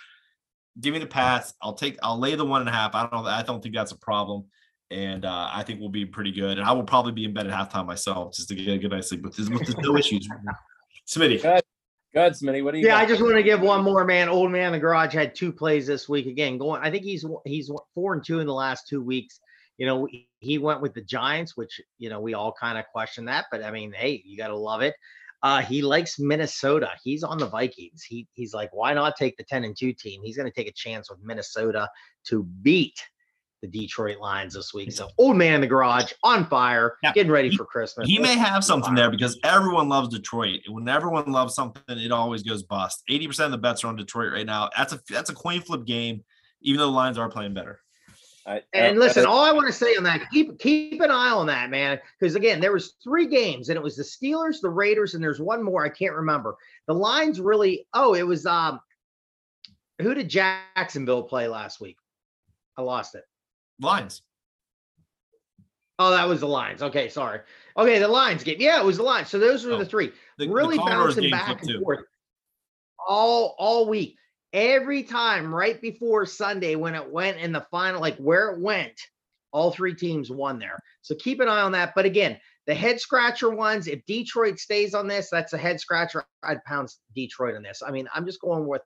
Give 0.80 0.93
me 0.93 0.99
the 0.99 1.07
pass. 1.07 1.53
I'll 1.62 1.74
take. 1.74 1.97
I'll 2.01 2.18
lay 2.18 2.36
the 2.36 2.45
one 2.45 2.62
and 2.62 2.70
a 2.70 2.74
half. 2.74 2.95
I 2.95 3.07
don't. 3.07 3.26
I 3.26 3.43
don't 3.43 3.62
think 3.62 3.76
that's 3.76 3.91
a 3.91 3.97
problem, 3.97 4.45
and 4.89 5.26
uh, 5.26 5.49
I 5.51 5.64
think 5.64 5.82
we'll 5.82 5.89
be 5.89 6.05
pretty 6.05 6.32
good. 6.32 6.57
And 6.57 6.66
I 6.66 6.72
will 6.72 6.84
probably 6.84 7.12
be 7.12 7.26
in 7.26 7.34
bed 7.34 7.45
at 7.45 7.53
halftime 7.53 7.86
myself 7.86 8.36
just 8.36 8.47
to 8.49 8.55
get 8.55 8.70
a 8.70 8.78
good 8.78 8.91
night's 8.91 9.09
sleep. 9.09 9.22
But 9.22 9.36
there's, 9.36 9.49
with 9.49 9.78
no 9.80 9.97
issues. 9.97 10.30
Smitty. 11.09 11.62
Good. 12.14 12.34
Smitty. 12.34 12.64
What 12.64 12.74
do 12.74 12.80
you? 12.80 12.86
Yeah, 12.86 12.95
got? 12.95 13.03
I 13.03 13.05
just 13.05 13.22
want 13.22 13.36
to 13.36 13.43
give 13.43 13.62
one 13.62 13.84
more 13.84 14.03
man. 14.03 14.28
Old 14.28 14.51
man 14.51 14.68
in 14.68 14.72
the 14.74 14.80
garage 14.80 15.14
had 15.14 15.34
two 15.34 15.51
plays 15.51 15.88
this 15.88 16.09
week 16.09 16.26
again. 16.26 16.57
Going, 16.57 16.82
I 16.82 16.91
think 16.91 17.03
he's 17.03 17.26
he's 17.45 17.72
four 17.95 18.14
and 18.14 18.24
two 18.24 18.39
in 18.39 18.47
the 18.47 18.53
last 18.53 18.88
two 18.88 19.01
weeks. 19.01 19.39
You 19.78 19.86
know, 19.86 20.07
he 20.39 20.57
went 20.57 20.82
with 20.82 20.93
the 20.93 21.01
Giants, 21.01 21.55
which 21.55 21.80
you 21.97 22.09
know 22.09 22.20
we 22.20 22.34
all 22.34 22.51
kind 22.51 22.78
of 22.78 22.86
question 22.91 23.26
that, 23.26 23.45
but 23.49 23.64
I 23.64 23.72
mean, 23.72 23.93
hey, 23.93 24.22
you 24.26 24.38
got 24.38 24.49
to 24.49 24.57
love 24.57 24.82
it. 24.82 24.95
Uh, 25.43 25.62
he 25.62 25.82
likes 25.82 26.20
Minnesota. 26.20 26.91
He's 27.03 27.24
on 27.24 27.38
the 27.38 27.47
Vikings. 27.47 28.03
He 28.03 28.28
he's 28.34 28.53
like, 28.53 28.70
why 28.74 28.93
not 28.93 29.16
take 29.16 29.38
the 29.38 29.43
ten 29.43 29.64
and 29.64 29.76
two 29.76 29.93
team? 29.93 30.22
He's 30.24 30.38
going 30.38 30.51
to 30.51 30.55
take 30.55 30.68
a 30.68 30.74
chance 30.74 31.09
with 31.09 31.20
Minnesota 31.24 31.89
to 32.26 32.43
beat 32.43 33.01
the 33.62 33.68
Detroit 33.68 34.18
Lions 34.20 34.55
this 34.55 34.74
week. 34.74 34.91
So 34.91 35.09
old 35.18 35.38
man 35.38 35.55
in 35.55 35.62
the 35.62 35.68
garage 35.68 36.12
on 36.24 36.47
fire, 36.47 36.97
Yeah, 37.03 37.14
getting 37.14 37.32
ready 37.32 37.49
he- 37.49 37.57
for 37.57 37.66
Christmas. 37.66 38.07
He 38.07 38.18
may 38.18 38.36
have 38.36 38.64
something 38.64 38.95
there 38.95 39.12
because 39.12 39.39
everyone 39.43 39.88
loves 39.88 40.09
Detroit. 40.09 40.62
When 40.68 40.88
everyone 40.89 41.32
loves 41.32 41.53
something, 41.53 41.84
it 41.88 42.12
always 42.12 42.41
goes 42.43 42.64
bust. 42.64 43.03
80% 43.09 43.45
of 43.45 43.51
the 43.51 43.57
bets 43.59 43.84
are 43.84 43.88
on 43.88 43.95
Detroit 43.95 44.34
right 44.34 44.45
now. 44.45 44.70
That's 44.76 44.93
a 44.93 44.99
that's 45.09 45.30
a 45.30 45.36
coin 45.36 45.62
flip 45.62 45.86
game, 45.86 46.24
even 46.62 46.80
though 46.80 46.88
the 46.88 46.91
Lions 46.91 47.18
are 47.18 47.30
playing 47.30 47.53
better. 47.53 47.80
I- 48.47 48.64
And 48.74 48.97
uh, 48.97 48.99
listen, 48.99 49.26
uh, 49.28 49.30
all 49.30 49.45
I 49.45 49.51
want 49.51 49.68
to 49.68 49.74
say 49.74 49.95
on 49.95 50.03
that, 50.05 50.28
keep 50.32 50.57
keep 50.57 50.99
an 50.99 51.12
eye 51.12 51.30
on 51.30 51.45
that, 51.45 51.70
man. 51.70 51.99
Because 52.20 52.34
again, 52.36 52.59
there 52.59 52.74
was 52.74 52.95
three 53.03 53.28
games, 53.28 53.70
and 53.70 53.78
it 53.78 53.84
was 53.84 53.95
the 53.95 54.03
Steelers, 54.03 54.55
the 54.62 54.70
Raiders, 54.70 55.14
and 55.14 55.24
there's 55.24 55.39
one 55.39 55.62
more 55.64 55.86
I 55.86 55.89
can't 55.89 56.16
remember. 56.16 56.55
The 56.88 56.95
lines 56.95 57.39
really. 57.39 57.86
Oh, 57.93 58.16
it 58.16 58.26
was 58.26 58.47
um. 58.47 58.80
Who 60.01 60.16
did 60.16 60.30
Jacksonville 60.30 61.22
play 61.22 61.47
last 61.47 61.80
week? 61.80 61.97
I 62.76 62.82
lost 62.82 63.14
it. 63.14 63.24
Lions. 63.80 64.22
Oh, 65.99 66.11
that 66.11 66.28
was 66.28 66.39
the 66.39 66.47
Lions. 66.47 66.82
Okay, 66.82 67.09
sorry. 67.09 67.41
Okay, 67.78 67.99
the 67.99 68.07
Lions 68.07 68.43
game. 68.43 68.57
Yeah, 68.59 68.82
it 68.82 68.86
was 68.86 68.97
the 68.97 69.03
Lions. 69.03 69.30
So 69.30 69.38
those 69.38 69.63
were 69.63 69.74
Oh, 69.74 69.78
the 69.78 69.86
three. 69.86 70.11
The, 70.38 70.47
the 70.47 70.51
really 70.51 70.78
Commodores 70.78 71.15
bouncing 71.15 71.32
back 71.32 71.61
and 71.63 71.84
forth 71.84 71.99
all 73.07 73.55
all 73.57 73.88
week. 73.88 74.17
Every 74.53 75.03
time, 75.03 75.53
right 75.53 75.82
before 75.82 76.26
Sunday, 76.26 76.76
when 76.76 76.95
it 76.95 77.09
went 77.09 77.38
in 77.38 77.53
the 77.53 77.65
final, 77.72 78.01
like 78.01 78.17
where 78.17 78.49
it 78.49 78.59
went, 78.59 78.99
all 79.53 79.72
three 79.72 79.95
teams 79.95 80.30
won 80.30 80.59
there. 80.59 80.78
So 81.01 81.15
keep 81.15 81.39
an 81.39 81.47
eye 81.47 81.61
on 81.61 81.72
that. 81.72 81.93
But 81.95 82.05
again, 82.05 82.38
the 82.67 82.74
head 82.74 82.99
scratcher 82.99 83.49
ones. 83.49 83.88
If 83.88 84.05
Detroit 84.05 84.59
stays 84.59 84.93
on 84.93 85.07
this, 85.07 85.30
that's 85.30 85.53
a 85.53 85.57
head 85.57 85.80
scratcher. 85.80 86.26
I'd 86.43 86.63
pounce 86.65 86.99
Detroit 87.15 87.55
on 87.55 87.63
this. 87.63 87.82
I 87.86 87.91
mean, 87.91 88.09
I'm 88.13 88.26
just 88.26 88.41
going 88.41 88.67
with 88.67 88.82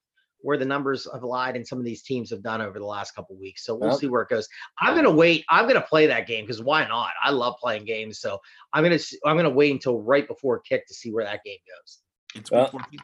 where 0.45 0.57
the 0.57 0.65
numbers 0.65 1.07
have 1.11 1.23
lied 1.23 1.55
and 1.55 1.65
some 1.65 1.79
of 1.79 1.85
these 1.85 2.03
teams 2.03 2.29
have 2.29 2.43
done 2.43 2.61
over 2.61 2.77
the 2.77 2.85
last 2.85 3.15
couple 3.15 3.35
weeks. 3.35 3.65
So 3.65 3.73
we'll 3.73 3.89
Well- 3.89 3.97
see 3.97 4.05
where 4.05 4.21
it 4.21 4.29
goes. 4.29 4.47
I'm 4.79 4.95
gonna 4.95 5.09
wait. 5.09 5.43
I'm 5.49 5.67
gonna 5.67 5.81
play 5.81 6.05
that 6.05 6.27
game 6.27 6.45
because 6.45 6.61
why 6.61 6.87
not? 6.87 7.09
I 7.23 7.31
love 7.31 7.55
playing 7.59 7.85
games. 7.85 8.19
So 8.19 8.39
I'm 8.71 8.83
gonna 8.83 8.99
I'm 9.25 9.37
gonna 9.37 9.49
wait 9.49 9.71
until 9.71 9.99
right 10.01 10.27
before 10.27 10.59
kick 10.59 10.85
to 10.87 10.93
see 10.93 11.11
where 11.11 11.25
that 11.25 11.43
game 11.43 11.57
goes. 11.67 11.99
It's 12.35 12.51
Well, 12.51 12.65
week 12.65 12.71
14. 12.73 12.99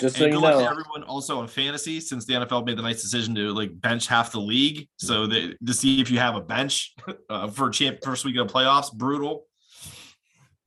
just 0.00 0.16
so 0.16 0.24
And 0.24 0.32
you 0.34 0.38
good 0.38 0.44
luck 0.44 0.54
to 0.54 0.60
know, 0.66 0.70
everyone 0.70 1.02
also 1.02 1.40
on 1.40 1.48
fantasy 1.48 1.98
since 1.98 2.24
the 2.26 2.34
NFL 2.34 2.64
made 2.64 2.78
the 2.78 2.82
nice 2.82 3.02
decision 3.02 3.34
to 3.34 3.52
like 3.52 3.78
bench 3.80 4.06
half 4.06 4.30
the 4.30 4.40
league. 4.40 4.88
So 4.98 5.26
that 5.26 5.56
to 5.66 5.74
see 5.74 6.00
if 6.00 6.12
you 6.12 6.20
have 6.20 6.36
a 6.36 6.40
bench 6.40 6.94
uh, 7.28 7.48
for 7.48 7.70
champ 7.70 7.98
first 8.04 8.24
week 8.24 8.36
of 8.36 8.46
playoffs, 8.46 8.92
brutal. 8.94 9.46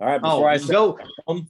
all 0.01 0.07
right. 0.07 0.19
Oh, 0.21 0.37
Before 0.41 0.49
I 0.49 0.57
go 0.57 0.99
um, 1.29 1.47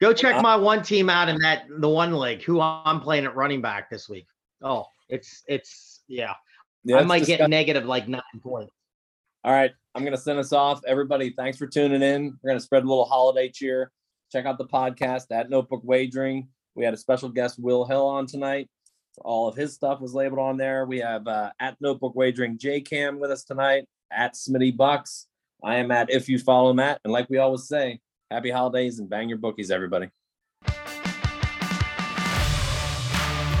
go 0.00 0.12
check 0.12 0.36
uh, 0.36 0.42
my 0.42 0.56
one 0.56 0.82
team 0.82 1.08
out 1.10 1.28
in 1.28 1.38
that 1.40 1.64
the 1.78 1.88
one 1.88 2.18
league 2.18 2.42
who 2.42 2.60
I'm 2.60 3.00
playing 3.00 3.24
at 3.24 3.34
running 3.36 3.60
back 3.60 3.90
this 3.90 4.08
week. 4.08 4.26
Oh, 4.62 4.86
it's 5.08 5.42
it's 5.48 6.02
yeah. 6.08 6.34
yeah, 6.84 6.98
I 6.98 7.04
might 7.04 7.20
discuss- 7.20 7.38
get 7.38 7.50
negative 7.50 7.84
like 7.84 8.08
nine 8.08 8.22
points. 8.42 8.72
All 9.44 9.52
right, 9.52 9.72
I'm 9.94 10.04
gonna 10.04 10.16
send 10.16 10.38
us 10.38 10.52
off. 10.52 10.80
Everybody, 10.86 11.34
thanks 11.36 11.58
for 11.58 11.66
tuning 11.66 12.02
in. 12.02 12.38
We're 12.42 12.50
gonna 12.50 12.60
spread 12.60 12.84
a 12.84 12.88
little 12.88 13.04
holiday 13.04 13.50
cheer. 13.50 13.90
Check 14.32 14.46
out 14.46 14.58
the 14.58 14.66
podcast 14.66 15.26
at 15.30 15.50
Notebook 15.50 15.82
Wagering. 15.84 16.48
We 16.74 16.84
had 16.84 16.94
a 16.94 16.96
special 16.96 17.28
guest, 17.28 17.58
Will 17.58 17.84
Hill, 17.84 18.06
on 18.06 18.26
tonight. 18.26 18.68
All 19.18 19.46
of 19.46 19.54
his 19.54 19.74
stuff 19.74 20.00
was 20.00 20.14
labeled 20.14 20.40
on 20.40 20.56
there. 20.56 20.86
We 20.86 20.98
have 20.98 21.28
uh, 21.28 21.50
at 21.60 21.76
Notebook 21.80 22.16
Wagering 22.16 22.58
J 22.58 22.80
Cam 22.80 23.20
with 23.20 23.30
us 23.30 23.44
tonight. 23.44 23.84
At 24.10 24.34
Smitty 24.34 24.76
Bucks. 24.76 25.26
I 25.62 25.76
am 25.76 25.90
at 25.90 26.10
If 26.10 26.28
You 26.28 26.38
Follow 26.38 26.72
Matt. 26.72 27.00
And 27.04 27.12
like 27.12 27.30
we 27.30 27.38
always 27.38 27.68
say, 27.68 28.00
happy 28.34 28.50
holidays 28.50 28.98
and 28.98 29.08
bang 29.08 29.28
your 29.28 29.38
bookies, 29.38 29.70
everybody. 29.70 30.08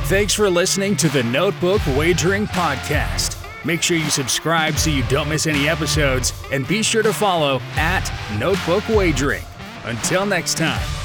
Thanks 0.06 0.34
for 0.34 0.50
listening 0.50 0.96
to 0.96 1.08
the 1.08 1.22
Notebook 1.22 1.80
Wagering 1.96 2.46
Podcast. 2.48 3.40
Make 3.64 3.80
sure 3.80 3.96
you 3.96 4.10
subscribe 4.10 4.74
so 4.74 4.90
you 4.90 5.02
don't 5.04 5.28
miss 5.28 5.46
any 5.46 5.68
episodes, 5.68 6.34
and 6.52 6.68
be 6.68 6.82
sure 6.82 7.02
to 7.02 7.12
follow 7.12 7.60
at 7.76 8.12
Notebook 8.38 8.86
Wagering. 8.90 9.44
Until 9.84 10.26
next 10.26 10.58
time. 10.58 11.03